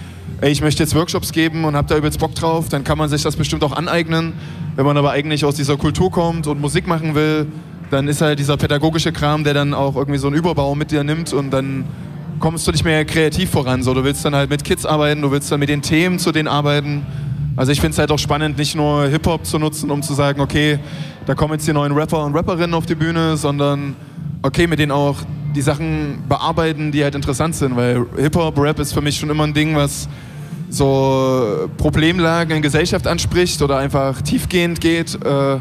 ey, 0.41 0.51
ich 0.51 0.61
möchte 0.61 0.83
jetzt 0.83 0.95
Workshops 0.95 1.31
geben 1.31 1.65
und 1.65 1.75
habe 1.75 1.87
da 1.87 1.97
übelst 1.97 2.19
Bock 2.19 2.33
drauf, 2.33 2.69
dann 2.69 2.83
kann 2.83 2.97
man 2.97 3.09
sich 3.09 3.23
das 3.23 3.35
bestimmt 3.35 3.63
auch 3.63 3.73
aneignen. 3.73 4.33
Wenn 4.75 4.85
man 4.85 4.95
aber 4.97 5.11
eigentlich 5.11 5.43
aus 5.43 5.55
dieser 5.55 5.75
Kultur 5.75 6.11
kommt 6.11 6.47
und 6.47 6.61
Musik 6.61 6.87
machen 6.87 7.13
will, 7.15 7.47
dann 7.91 8.07
ist 8.07 8.21
halt 8.21 8.39
dieser 8.39 8.55
pädagogische 8.55 9.11
Kram, 9.11 9.43
der 9.43 9.53
dann 9.53 9.73
auch 9.73 9.95
irgendwie 9.95 10.19
so 10.19 10.27
einen 10.27 10.37
Überbau 10.37 10.75
mit 10.75 10.91
dir 10.91 11.03
nimmt 11.03 11.33
und 11.33 11.51
dann 11.51 11.85
kommst 12.39 12.65
du 12.67 12.71
nicht 12.71 12.85
mehr 12.85 13.03
kreativ 13.03 13.49
voran. 13.49 13.83
So, 13.83 13.93
du 13.93 14.03
willst 14.03 14.23
dann 14.23 14.35
halt 14.35 14.49
mit 14.49 14.63
Kids 14.63 14.85
arbeiten, 14.85 15.21
du 15.21 15.31
willst 15.31 15.51
dann 15.51 15.59
mit 15.59 15.69
den 15.69 15.81
Themen 15.81 16.19
zu 16.19 16.31
denen 16.31 16.47
arbeiten. 16.47 17.05
Also 17.57 17.73
ich 17.73 17.81
finde 17.81 17.93
es 17.93 17.99
halt 17.99 18.11
auch 18.11 18.19
spannend, 18.19 18.57
nicht 18.57 18.75
nur 18.75 19.07
Hip-Hop 19.07 19.45
zu 19.45 19.59
nutzen, 19.59 19.91
um 19.91 20.01
zu 20.01 20.13
sagen, 20.13 20.39
okay, 20.39 20.79
da 21.25 21.35
kommen 21.35 21.53
jetzt 21.53 21.67
die 21.67 21.73
neuen 21.73 21.91
Rapper 21.91 22.23
und 22.23 22.33
Rapperinnen 22.33 22.73
auf 22.73 22.85
die 22.85 22.95
Bühne, 22.95 23.35
sondern 23.35 23.95
okay, 24.41 24.67
mit 24.67 24.79
denen 24.79 24.93
auch 24.93 25.17
die 25.53 25.61
Sachen 25.61 26.23
bearbeiten, 26.29 26.91
die 26.91 27.03
halt 27.03 27.15
interessant 27.15 27.55
sind, 27.55 27.75
weil 27.75 28.05
Hip-Hop, 28.15 28.57
Rap 28.57 28.79
ist 28.79 28.93
für 28.93 29.01
mich 29.01 29.17
schon 29.17 29.29
immer 29.29 29.43
ein 29.43 29.53
Ding, 29.53 29.75
was 29.75 30.07
so 30.69 31.69
Problemlagen 31.77 32.57
in 32.57 32.61
Gesellschaft 32.61 33.07
anspricht 33.07 33.61
oder 33.61 33.77
einfach 33.77 34.21
tiefgehend 34.21 34.79
geht. 34.81 35.15
Äh, 35.23 35.57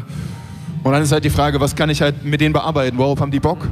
Und 0.81 0.93
dann 0.93 1.01
ist 1.03 1.11
halt 1.11 1.25
die 1.25 1.29
Frage, 1.29 1.59
was 1.59 1.75
kann 1.75 1.89
ich 1.89 2.01
halt 2.01 2.23
mit 2.23 2.39
denen 2.39 2.53
bearbeiten? 2.53 2.97
Worauf 2.97 3.19
haben 3.19 3.31
die 3.31 3.39
Bock? 3.41 3.67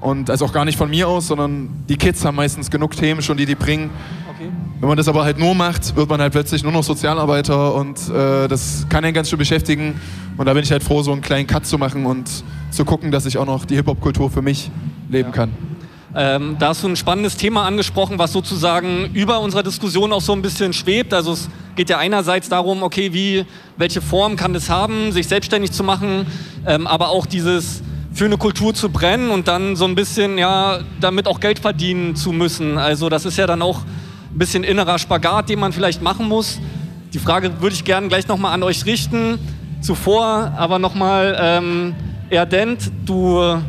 Und 0.00 0.30
also 0.30 0.44
auch 0.44 0.52
gar 0.52 0.64
nicht 0.64 0.78
von 0.78 0.88
mir 0.90 1.08
aus, 1.08 1.26
sondern 1.26 1.68
die 1.88 1.96
Kids 1.96 2.24
haben 2.24 2.36
meistens 2.36 2.70
genug 2.70 2.94
Themen 2.94 3.22
schon, 3.22 3.36
die 3.36 3.46
die 3.46 3.54
bringen. 3.54 3.90
Wenn 4.78 4.88
man 4.88 4.98
das 4.98 5.08
aber 5.08 5.24
halt 5.24 5.38
nur 5.38 5.54
macht, 5.54 5.96
wird 5.96 6.08
man 6.08 6.20
halt 6.20 6.32
plötzlich 6.32 6.62
nur 6.62 6.70
noch 6.70 6.84
Sozialarbeiter 6.84 7.74
und 7.74 7.98
äh, 8.10 8.46
das 8.46 8.86
kann 8.90 9.02
einen 9.04 9.14
ganz 9.14 9.30
schön 9.30 9.38
beschäftigen. 9.38 9.98
Und 10.36 10.46
da 10.46 10.52
bin 10.52 10.62
ich 10.62 10.70
halt 10.70 10.82
froh, 10.82 11.02
so 11.02 11.12
einen 11.12 11.22
kleinen 11.22 11.46
Cut 11.46 11.64
zu 11.64 11.78
machen 11.78 12.04
und 12.04 12.28
zu 12.70 12.84
gucken, 12.84 13.10
dass 13.10 13.24
ich 13.24 13.38
auch 13.38 13.46
noch 13.46 13.64
die 13.64 13.76
Hip-Hop-Kultur 13.76 14.30
für 14.30 14.42
mich 14.42 14.70
leben 15.08 15.32
kann. 15.32 15.50
Ähm, 16.16 16.56
da 16.60 16.68
hast 16.68 16.84
du 16.84 16.88
ein 16.88 16.94
spannendes 16.94 17.36
Thema 17.36 17.64
angesprochen, 17.64 18.18
was 18.18 18.32
sozusagen 18.32 19.10
über 19.14 19.40
unserer 19.40 19.64
Diskussion 19.64 20.12
auch 20.12 20.20
so 20.20 20.32
ein 20.32 20.42
bisschen 20.42 20.72
schwebt. 20.72 21.12
Also 21.12 21.32
es 21.32 21.48
geht 21.74 21.90
ja 21.90 21.98
einerseits 21.98 22.48
darum, 22.48 22.84
okay, 22.84 23.12
wie, 23.12 23.44
welche 23.76 24.00
Form 24.00 24.36
kann 24.36 24.54
es 24.54 24.70
haben, 24.70 25.10
sich 25.10 25.26
selbstständig 25.26 25.72
zu 25.72 25.82
machen, 25.82 26.26
ähm, 26.66 26.86
aber 26.86 27.08
auch 27.08 27.26
dieses 27.26 27.82
für 28.12 28.26
eine 28.26 28.36
Kultur 28.36 28.72
zu 28.74 28.90
brennen 28.90 29.30
und 29.30 29.48
dann 29.48 29.74
so 29.74 29.86
ein 29.86 29.96
bisschen, 29.96 30.38
ja, 30.38 30.78
damit 31.00 31.26
auch 31.26 31.40
Geld 31.40 31.58
verdienen 31.58 32.14
zu 32.14 32.30
müssen. 32.30 32.78
Also 32.78 33.08
das 33.08 33.24
ist 33.24 33.36
ja 33.36 33.48
dann 33.48 33.60
auch 33.60 33.80
ein 33.80 34.38
bisschen 34.38 34.62
innerer 34.62 35.00
Spagat, 35.00 35.48
den 35.48 35.58
man 35.58 35.72
vielleicht 35.72 36.00
machen 36.00 36.28
muss. 36.28 36.60
Die 37.12 37.18
Frage 37.18 37.60
würde 37.60 37.74
ich 37.74 37.84
gerne 37.84 38.06
gleich 38.06 38.28
nochmal 38.28 38.52
an 38.52 38.62
euch 38.62 38.86
richten. 38.86 39.40
Zuvor 39.80 40.52
aber 40.56 40.78
nochmal, 40.78 41.36
ähm, 41.40 41.94
Erdent, 42.30 42.90
du 43.04 43.60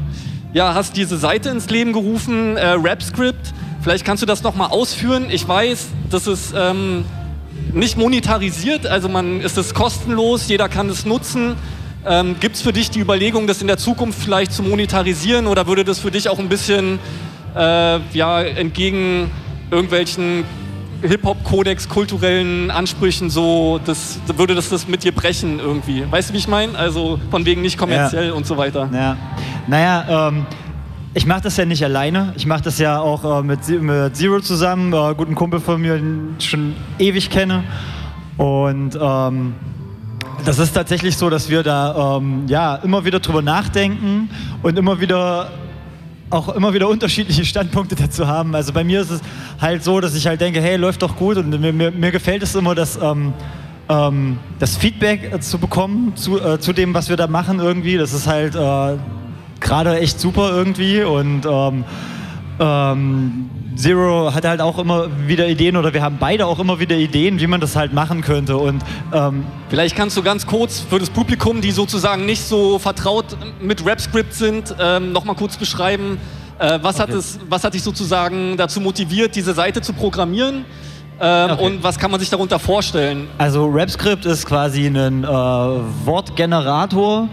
ja, 0.56 0.74
hast 0.74 0.96
diese 0.96 1.18
Seite 1.18 1.50
ins 1.50 1.70
Leben 1.70 1.92
gerufen, 1.92 2.56
äh, 2.56 2.66
RapScript. 2.66 3.54
Vielleicht 3.82 4.06
kannst 4.06 4.24
du 4.24 4.26
das 4.26 4.42
nochmal 4.42 4.70
ausführen. 4.70 5.28
Ich 5.30 5.46
weiß, 5.46 5.88
das 6.10 6.28
ist 6.28 6.54
ähm, 6.58 7.04
nicht 7.74 7.98
monetarisiert, 7.98 8.88
also 8.88 9.10
man 9.10 9.42
ist 9.42 9.58
es 9.58 9.74
kostenlos, 9.74 10.48
jeder 10.48 10.70
kann 10.70 10.88
es 10.88 11.06
nutzen. 11.06 11.58
Ähm, 12.06 12.38
Gibt 12.40 12.56
es 12.56 12.62
für 12.62 12.72
dich 12.72 12.90
die 12.90 13.02
Überlegung, 13.02 13.48
das 13.48 13.60
in 13.60 13.68
der 13.68 13.78
Zukunft 13.78 14.18
vielleicht 14.18 14.54
zu 14.54 14.64
monetarisieren 14.64 15.48
oder 15.48 15.68
würde 15.68 15.84
das 15.84 16.00
für 16.00 16.10
dich 16.10 16.30
auch 16.30 16.40
ein 16.40 16.48
bisschen 16.48 17.00
äh, 17.54 18.00
ja, 18.14 18.42
entgegen 18.42 19.30
irgendwelchen 19.72 20.46
Hip-Hop-Kodex, 21.08 21.88
kulturellen 21.90 22.72
Ansprüchen 22.72 23.30
so, 23.30 23.80
das, 23.86 24.20
würde 24.36 24.56
das 24.56 24.70
das 24.70 24.88
mit 24.88 25.04
dir 25.04 25.12
brechen 25.12 25.60
irgendwie? 25.60 26.04
Weißt 26.10 26.30
du, 26.30 26.34
wie 26.34 26.38
ich 26.38 26.48
meine? 26.48 26.78
Also 26.78 27.20
von 27.32 27.46
wegen 27.46 27.62
nicht 27.62 27.78
kommerziell 27.78 28.28
Ja. 28.28 28.34
und 28.34 28.46
so 28.46 28.58
weiter. 28.58 28.90
Ja. 28.94 29.18
Naja, 29.68 30.30
ähm, 30.30 30.46
ich 31.14 31.26
mache 31.26 31.42
das 31.42 31.58
ja 31.58 31.66
nicht 31.66 31.84
alleine. 31.84 32.34
Ich 32.36 32.46
mache 32.46 32.64
das 32.64 32.78
ja 32.80 33.00
auch 33.00 33.40
äh, 33.40 33.44
mit, 33.44 33.68
mit 33.82 34.16
Zero 34.16 34.40
zusammen, 34.42 34.92
äh, 34.94 35.14
guten 35.16 35.36
Kumpel 35.36 35.60
von 35.60 35.80
mir, 35.82 35.96
den 35.96 36.36
ich 36.40 36.50
schon 36.50 36.74
ewig 37.00 37.30
kenne. 37.30 37.64
Und 38.38 38.98
ähm, 39.02 39.54
das 40.44 40.60
ist 40.60 40.74
tatsächlich 40.74 41.16
so, 41.18 41.30
dass 41.30 41.50
wir 41.50 41.64
da 41.64 42.18
ähm, 42.18 42.44
ja, 42.48 42.76
immer 42.76 43.06
wieder 43.06 43.20
drüber 43.20 43.42
nachdenken 43.42 44.30
und 44.62 44.78
immer 44.78 45.00
wieder 45.00 45.50
auch 46.30 46.50
immer 46.50 46.74
wieder 46.74 46.90
unterschiedliche 46.90 47.46
Standpunkte 47.46 47.96
dazu 47.96 48.28
haben. 48.28 48.56
Also 48.56 48.74
bei 48.74 48.84
mir 48.84 49.02
ist 49.02 49.12
es 49.12 49.22
halt 49.60 49.84
so, 49.84 50.00
dass 50.00 50.16
ich 50.16 50.28
halt 50.28 50.42
denke, 50.42 50.62
hey, 50.62 50.76
läuft 50.76 51.02
doch 51.02 51.16
gut 51.16 51.38
und 51.38 51.50
mir, 51.50 51.72
mir, 51.72 51.92
mir 51.92 52.12
gefällt 52.12 52.44
es 52.44 52.56
immer, 52.56 52.76
dass 52.76 52.98
ähm, 53.02 53.34
ähm, 53.90 54.40
das 54.60 54.78
Feedback 54.78 55.32
äh, 55.32 55.40
zu 55.40 55.60
bekommen 55.60 56.16
zu, 56.16 56.40
äh, 56.40 56.60
zu 56.60 56.74
dem, 56.74 56.94
was 56.94 57.10
wir 57.10 57.18
da 57.18 57.28
machen 57.28 57.60
irgendwie. 57.60 57.98
Das 57.98 58.14
ist 58.14 58.28
halt 58.28 58.56
äh, 58.56 58.98
gerade 59.60 60.00
echt 60.00 60.20
super 60.20 60.52
irgendwie 60.52 61.04
und 61.04 61.46
ähm, 61.46 61.84
ähm, 62.60 63.50
Zero 63.76 64.34
hat 64.34 64.46
halt 64.46 64.62
auch 64.62 64.78
immer 64.80 65.08
wieder 65.28 65.48
Ideen 65.48 65.78
oder 65.78 65.94
wir 65.94 66.02
haben 66.02 66.18
beide 66.20 66.46
auch 66.46 66.60
immer 66.60 66.80
wieder 66.80 66.96
Ideen, 66.96 67.40
wie 67.40 67.48
man 67.48 67.62
das 67.62 67.76
halt 67.76 67.94
machen 67.94 68.22
könnte 68.22 68.58
und 68.58 68.84
ähm, 69.14 69.46
Vielleicht 69.70 69.96
kannst 69.96 70.16
du 70.16 70.24
ganz 70.24 70.46
kurz 70.46 70.80
für 70.80 71.00
das 71.00 71.10
Publikum, 71.10 71.62
die 71.62 71.72
sozusagen 71.72 72.26
nicht 72.26 72.44
so 72.44 72.80
vertraut 72.80 73.26
mit 73.62 73.86
Rap-Script 73.86 74.34
sind, 74.34 74.76
ähm, 74.80 75.12
nochmal 75.12 75.36
kurz 75.36 75.58
beschreiben, 75.58 76.18
äh, 76.60 76.80
was, 76.82 77.00
hat 77.00 77.10
Okay. 77.10 77.18
es, 77.18 77.40
was 77.50 77.64
hat 77.64 77.74
dich 77.74 77.84
sozusagen 77.84 78.56
dazu 78.58 78.80
motiviert, 78.80 79.36
diese 79.36 79.54
Seite 79.54 79.82
zu 79.82 79.94
programmieren 79.94 80.66
ähm, 81.20 81.52
und 81.60 81.84
was 81.84 82.00
kann 82.00 82.12
man 82.12 82.20
sich 82.20 82.30
darunter 82.30 82.60
vorstellen? 82.60 83.28
Also 83.38 83.68
RapScript 83.68 84.26
ist 84.26 84.46
quasi 84.46 84.88
ein 84.88 85.24
äh, 85.24 85.28
Wortgenerator. 85.28 87.28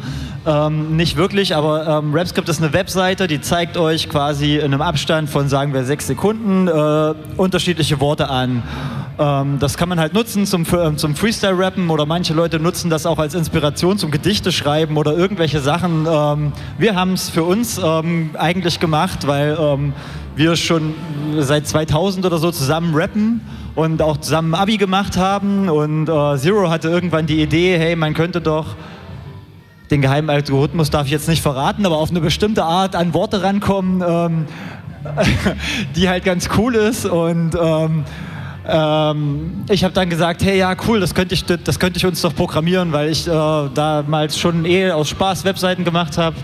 Ähm, 0.44 0.96
nicht 0.96 1.16
wirklich, 1.16 1.54
aber 1.54 1.86
ähm, 1.86 2.12
RapScript 2.12 2.48
ist 2.48 2.60
eine 2.60 2.72
Webseite, 2.72 3.28
die 3.28 3.40
zeigt 3.40 3.76
euch 3.76 4.08
quasi 4.08 4.56
in 4.56 4.64
einem 4.64 4.82
Abstand 4.82 5.30
von, 5.30 5.48
sagen 5.48 5.72
wir, 5.72 5.84
sechs 5.84 6.08
Sekunden 6.08 6.66
äh, 6.66 7.14
unterschiedliche 7.36 8.00
Worte 8.00 8.28
an. 8.28 8.64
Ähm, 9.20 9.58
das 9.60 9.76
kann 9.76 9.88
man 9.88 10.00
halt 10.00 10.14
nutzen 10.14 10.44
zum, 10.46 10.66
ähm, 10.72 10.98
zum 10.98 11.14
Freestyle-Rappen 11.14 11.90
oder 11.90 12.06
manche 12.06 12.34
Leute 12.34 12.58
nutzen 12.58 12.90
das 12.90 13.06
auch 13.06 13.20
als 13.20 13.34
Inspiration 13.34 13.98
zum 13.98 14.10
Gedichte 14.10 14.50
schreiben 14.50 14.96
oder 14.96 15.16
irgendwelche 15.16 15.60
Sachen. 15.60 16.08
Ähm, 16.10 16.52
wir 16.76 16.96
haben 16.96 17.12
es 17.12 17.30
für 17.30 17.44
uns 17.44 17.80
ähm, 17.82 18.30
eigentlich 18.36 18.80
gemacht, 18.80 19.28
weil 19.28 19.56
ähm, 19.60 19.92
wir 20.34 20.56
schon 20.56 20.94
seit 21.38 21.68
2000 21.68 22.26
oder 22.26 22.38
so 22.38 22.50
zusammen 22.50 22.94
rappen 22.96 23.42
und 23.76 24.02
auch 24.02 24.16
zusammen 24.16 24.54
Abi 24.54 24.76
gemacht 24.76 25.16
haben 25.16 25.68
und 25.68 26.08
äh, 26.08 26.36
Zero 26.36 26.68
hatte 26.68 26.88
irgendwann 26.88 27.26
die 27.26 27.40
Idee, 27.40 27.78
hey, 27.78 27.94
man 27.94 28.12
könnte 28.14 28.40
doch 28.40 28.74
den 29.92 30.00
geheimen 30.00 30.30
Algorithmus 30.30 30.90
darf 30.90 31.06
ich 31.06 31.12
jetzt 31.12 31.28
nicht 31.28 31.42
verraten, 31.42 31.84
aber 31.86 31.98
auf 31.98 32.10
eine 32.10 32.20
bestimmte 32.20 32.64
Art 32.64 32.96
an 32.96 33.14
Worte 33.14 33.42
rankommen, 33.42 34.02
ähm, 34.04 34.46
die 35.96 36.08
halt 36.08 36.24
ganz 36.24 36.48
cool 36.56 36.74
ist 36.74 37.04
und 37.04 37.54
ähm, 37.60 38.04
ähm, 38.66 39.64
ich 39.68 39.84
habe 39.84 39.92
dann 39.92 40.08
gesagt, 40.08 40.42
hey 40.42 40.58
ja 40.58 40.74
cool, 40.86 41.00
das 41.00 41.14
könnte 41.14 41.34
ich, 41.34 41.44
das 41.44 41.78
könnte 41.78 41.98
ich 41.98 42.06
uns 42.06 42.22
doch 42.22 42.34
programmieren, 42.34 42.92
weil 42.92 43.10
ich 43.10 43.28
äh, 43.28 43.30
damals 43.30 44.38
schon 44.38 44.64
eh 44.64 44.90
aus 44.90 45.10
Spaß 45.10 45.44
Webseiten 45.44 45.84
gemacht 45.84 46.16
habe. 46.16 46.36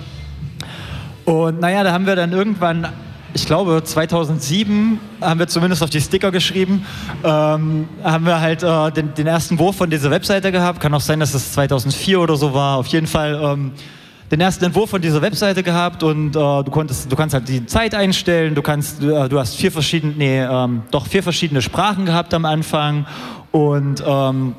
Und 1.24 1.60
naja, 1.60 1.84
da 1.84 1.92
haben 1.92 2.06
wir 2.06 2.16
dann 2.16 2.32
irgendwann, 2.32 2.88
ich 3.34 3.46
glaube 3.46 3.82
2007, 3.82 4.98
haben 5.20 5.38
wir 5.38 5.48
zumindest 5.48 5.82
auf 5.82 5.90
die 5.90 6.00
Sticker 6.00 6.30
geschrieben, 6.30 6.84
ähm, 7.22 7.88
haben 8.02 8.26
wir 8.26 8.40
halt 8.40 8.62
äh, 8.62 8.90
den, 8.92 9.14
den 9.14 9.26
ersten 9.26 9.58
Wurf 9.58 9.76
von 9.76 9.90
dieser 9.90 10.10
Webseite 10.10 10.50
gehabt. 10.52 10.80
Kann 10.80 10.94
auch 10.94 11.00
sein, 11.00 11.20
dass 11.20 11.34
es 11.34 11.52
2004 11.52 12.20
oder 12.20 12.36
so 12.36 12.54
war. 12.54 12.78
Auf 12.78 12.86
jeden 12.88 13.06
Fall 13.06 13.40
ähm, 13.42 13.72
den 14.30 14.40
ersten 14.40 14.64
Entwurf 14.64 14.90
von 14.90 15.00
dieser 15.00 15.22
Webseite 15.22 15.62
gehabt 15.62 16.02
und 16.02 16.30
äh, 16.30 16.32
du 16.32 16.70
konntest, 16.70 17.10
du 17.10 17.16
kannst 17.16 17.34
halt 17.34 17.48
die 17.48 17.64
Zeit 17.66 17.94
einstellen. 17.94 18.54
Du 18.54 18.62
kannst, 18.62 19.02
äh, 19.02 19.28
du 19.28 19.38
hast 19.38 19.56
vier 19.56 19.72
verschiedene, 19.72 20.14
nee, 20.16 20.40
ähm, 20.40 20.82
doch 20.90 21.06
vier 21.06 21.22
verschiedene 21.22 21.62
Sprachen 21.62 22.06
gehabt 22.06 22.34
am 22.34 22.44
Anfang 22.44 23.06
und 23.52 24.02
ähm, 24.06 24.54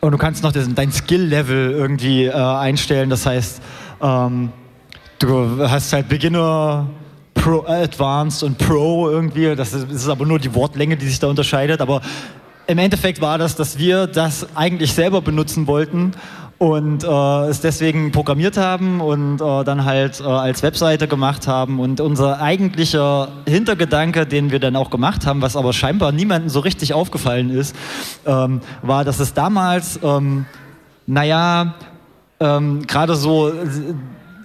und 0.00 0.12
du 0.12 0.18
kannst 0.18 0.42
noch 0.42 0.52
dein 0.52 0.92
Skill-Level 0.92 1.72
irgendwie 1.72 2.26
äh, 2.26 2.32
einstellen. 2.32 3.10
Das 3.10 3.26
heißt, 3.26 3.60
ähm, 4.00 4.52
du 5.18 5.68
hast 5.68 5.92
halt 5.92 6.08
Beginner, 6.08 6.86
Pro, 7.46 7.64
äh, 7.68 7.84
Advanced 7.84 8.42
und 8.42 8.58
Pro 8.58 9.08
irgendwie. 9.08 9.54
Das 9.54 9.72
ist, 9.72 9.88
ist 9.92 10.08
aber 10.08 10.26
nur 10.26 10.40
die 10.40 10.52
Wortlänge, 10.52 10.96
die 10.96 11.06
sich 11.06 11.20
da 11.20 11.28
unterscheidet. 11.28 11.80
Aber 11.80 12.00
im 12.66 12.78
Endeffekt 12.78 13.20
war 13.20 13.38
das, 13.38 13.54
dass 13.54 13.78
wir 13.78 14.08
das 14.08 14.48
eigentlich 14.56 14.92
selber 14.92 15.22
benutzen 15.22 15.68
wollten 15.68 16.10
und 16.58 17.04
äh, 17.04 17.46
es 17.46 17.60
deswegen 17.60 18.10
programmiert 18.10 18.56
haben 18.56 19.00
und 19.00 19.40
äh, 19.40 19.62
dann 19.62 19.84
halt 19.84 20.20
äh, 20.20 20.24
als 20.24 20.64
Webseite 20.64 21.06
gemacht 21.06 21.46
haben. 21.46 21.78
Und 21.78 22.00
unser 22.00 22.40
eigentlicher 22.40 23.28
Hintergedanke, 23.46 24.26
den 24.26 24.50
wir 24.50 24.58
dann 24.58 24.74
auch 24.74 24.90
gemacht 24.90 25.24
haben, 25.24 25.40
was 25.40 25.54
aber 25.54 25.72
scheinbar 25.72 26.10
niemandem 26.10 26.48
so 26.48 26.58
richtig 26.58 26.94
aufgefallen 26.94 27.50
ist, 27.50 27.76
ähm, 28.26 28.60
war, 28.82 29.04
dass 29.04 29.20
es 29.20 29.34
damals, 29.34 30.00
ähm, 30.02 30.46
naja, 31.06 31.74
ähm, 32.40 32.84
gerade 32.88 33.14
so 33.14 33.50
äh, 33.50 33.52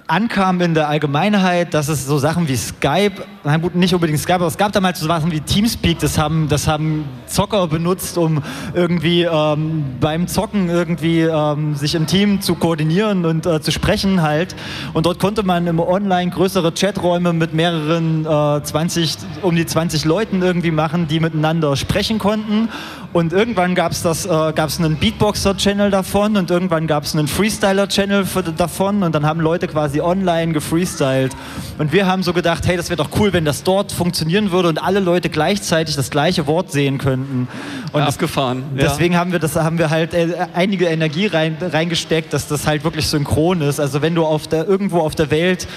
ankam 0.07 0.61
in 0.61 0.73
der 0.73 0.89
Allgemeinheit, 0.89 1.73
dass 1.73 1.87
es 1.87 2.05
so 2.05 2.17
Sachen 2.17 2.47
wie 2.47 2.55
Skype, 2.55 3.23
na 3.43 3.57
gut, 3.57 3.75
nicht 3.75 3.93
unbedingt 3.93 4.19
Skype, 4.19 4.35
aber 4.35 4.47
es 4.47 4.57
gab 4.57 4.71
damals 4.71 4.99
so 4.99 5.07
Sachen 5.07 5.31
wie 5.31 5.39
Teamspeak, 5.39 5.99
das 5.99 6.17
haben, 6.17 6.47
das 6.49 6.67
haben 6.67 7.05
Zocker 7.27 7.67
benutzt, 7.67 8.17
um 8.17 8.43
irgendwie 8.73 9.23
ähm, 9.23 9.83
beim 9.99 10.27
Zocken 10.27 10.69
irgendwie 10.69 11.21
ähm, 11.21 11.75
sich 11.75 11.95
im 11.95 12.07
Team 12.07 12.41
zu 12.41 12.55
koordinieren 12.55 13.25
und 13.25 13.45
äh, 13.45 13.61
zu 13.61 13.71
sprechen 13.71 14.21
halt. 14.21 14.55
Und 14.93 15.05
dort 15.05 15.19
konnte 15.19 15.43
man 15.43 15.67
im 15.67 15.79
Online 15.79 16.31
größere 16.31 16.73
Chaträume 16.73 17.33
mit 17.33 17.53
mehreren 17.53 18.25
äh, 18.25 18.63
20, 18.63 19.17
um 19.41 19.55
die 19.55 19.65
20 19.65 20.05
Leuten 20.05 20.41
irgendwie 20.41 20.71
machen, 20.71 21.07
die 21.07 21.19
miteinander 21.19 21.75
sprechen 21.75 22.19
konnten. 22.19 22.69
Und 23.13 23.33
irgendwann 23.33 23.75
gab 23.75 23.91
es 23.91 24.01
das, 24.01 24.25
äh, 24.25 24.29
gab's 24.29 24.79
einen 24.79 24.95
Beatboxer-Channel 24.95 25.91
davon 25.91 26.37
und 26.37 26.49
irgendwann 26.49 26.87
gab 26.87 27.03
es 27.03 27.13
einen 27.13 27.27
Freestyler-Channel 27.27 28.25
davon 28.55 29.03
und 29.03 29.13
dann 29.13 29.25
haben 29.25 29.41
Leute 29.41 29.67
quasi 29.67 29.99
online 29.99 30.53
gefreestylt. 30.53 31.35
Und 31.77 31.91
wir 31.91 32.07
haben 32.07 32.23
so 32.23 32.31
gedacht, 32.31 32.65
hey, 32.65 32.77
das 32.77 32.89
wäre 32.89 32.97
doch 32.97 33.09
cool, 33.19 33.33
wenn 33.33 33.43
das 33.43 33.63
dort 33.63 33.91
funktionieren 33.91 34.51
würde 34.51 34.69
und 34.69 34.81
alle 34.81 35.01
Leute 35.01 35.29
gleichzeitig 35.29 35.95
das 35.95 36.09
gleiche 36.09 36.47
Wort 36.47 36.71
sehen 36.71 36.99
könnten. 36.99 37.49
Und 37.91 38.01
Abgefahren. 38.01 38.63
ja. 38.75 38.83
Deswegen 38.83 39.17
haben 39.17 39.33
wir 39.33 39.39
das 39.39 39.55
haben 39.57 39.77
wir 39.77 39.89
halt 39.89 40.13
äh, 40.13 40.47
einige 40.53 40.85
Energie 40.85 41.27
rein, 41.27 41.57
reingesteckt, 41.59 42.31
dass 42.31 42.47
das 42.47 42.65
halt 42.65 42.85
wirklich 42.85 43.07
synchron 43.07 43.61
ist. 43.61 43.81
Also 43.81 44.01
wenn 44.01 44.15
du 44.15 44.25
auf 44.25 44.47
der, 44.47 44.67
irgendwo 44.67 44.99
auf 44.99 45.15
der 45.15 45.31
Welt 45.31 45.67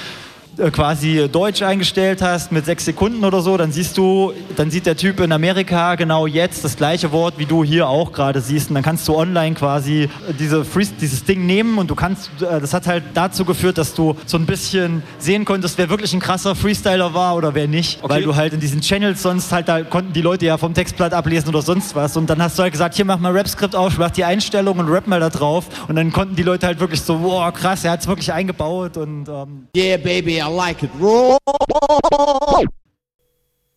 quasi 0.72 1.28
Deutsch 1.30 1.62
eingestellt 1.62 2.22
hast 2.22 2.52
mit 2.52 2.64
sechs 2.64 2.84
Sekunden 2.84 3.24
oder 3.24 3.40
so, 3.40 3.56
dann 3.56 3.72
siehst 3.72 3.96
du, 3.96 4.32
dann 4.56 4.70
sieht 4.70 4.86
der 4.86 4.96
Typ 4.96 5.20
in 5.20 5.32
Amerika 5.32 5.94
genau 5.94 6.26
jetzt 6.26 6.64
das 6.64 6.76
gleiche 6.76 7.12
Wort, 7.12 7.34
wie 7.38 7.46
du 7.46 7.64
hier 7.64 7.88
auch 7.88 8.12
gerade 8.12 8.40
siehst. 8.40 8.68
Und 8.68 8.74
dann 8.74 8.84
kannst 8.84 9.06
du 9.08 9.16
online 9.16 9.54
quasi 9.54 10.02
äh, 10.02 10.08
diese 10.38 10.64
Free, 10.64 10.86
dieses 11.00 11.24
Ding 11.24 11.46
nehmen 11.46 11.78
und 11.78 11.90
du 11.90 11.94
kannst, 11.94 12.30
äh, 12.40 12.60
das 12.60 12.74
hat 12.74 12.86
halt 12.86 13.02
dazu 13.14 13.44
geführt, 13.44 13.78
dass 13.78 13.94
du 13.94 14.16
so 14.26 14.36
ein 14.36 14.46
bisschen 14.46 15.02
sehen 15.18 15.44
konntest, 15.44 15.78
wer 15.78 15.88
wirklich 15.88 16.12
ein 16.14 16.20
krasser 16.20 16.54
Freestyler 16.54 17.14
war 17.14 17.36
oder 17.36 17.54
wer 17.54 17.68
nicht. 17.68 18.00
Weil 18.02 18.22
du 18.22 18.36
halt 18.36 18.52
in 18.52 18.60
diesen 18.60 18.80
Channels 18.80 19.22
sonst 19.22 19.50
halt, 19.52 19.68
da 19.68 19.82
konnten 19.82 20.12
die 20.12 20.22
Leute 20.22 20.46
ja 20.46 20.58
vom 20.58 20.74
Textblatt 20.74 21.12
ablesen 21.12 21.48
oder 21.48 21.62
sonst 21.62 21.94
was. 21.94 22.16
Und 22.16 22.28
dann 22.30 22.42
hast 22.42 22.58
du 22.58 22.62
halt 22.62 22.72
gesagt, 22.72 22.94
hier 22.94 23.04
mach 23.04 23.18
mal 23.18 23.32
Rap-Skript 23.32 23.74
auf, 23.74 23.98
mach 23.98 24.10
die 24.10 24.24
Einstellung 24.24 24.78
und 24.78 24.88
rap 24.88 25.06
mal 25.06 25.20
da 25.20 25.30
drauf. 25.30 25.66
Und 25.88 25.96
dann 25.96 26.12
konnten 26.12 26.36
die 26.36 26.42
Leute 26.42 26.66
halt 26.66 26.80
wirklich 26.80 27.00
so, 27.00 27.18
boah, 27.18 27.52
krass, 27.52 27.84
er 27.84 27.92
hat 27.92 28.00
es 28.00 28.06
wirklich 28.06 28.32
eingebaut 28.32 28.96
und 28.96 29.28
ähm, 29.28 29.66
Yeah, 29.76 29.96
baby, 29.96 30.40
I 30.44 30.48
like 30.48 30.82
it. 30.82 30.90
Raw. 30.96 31.38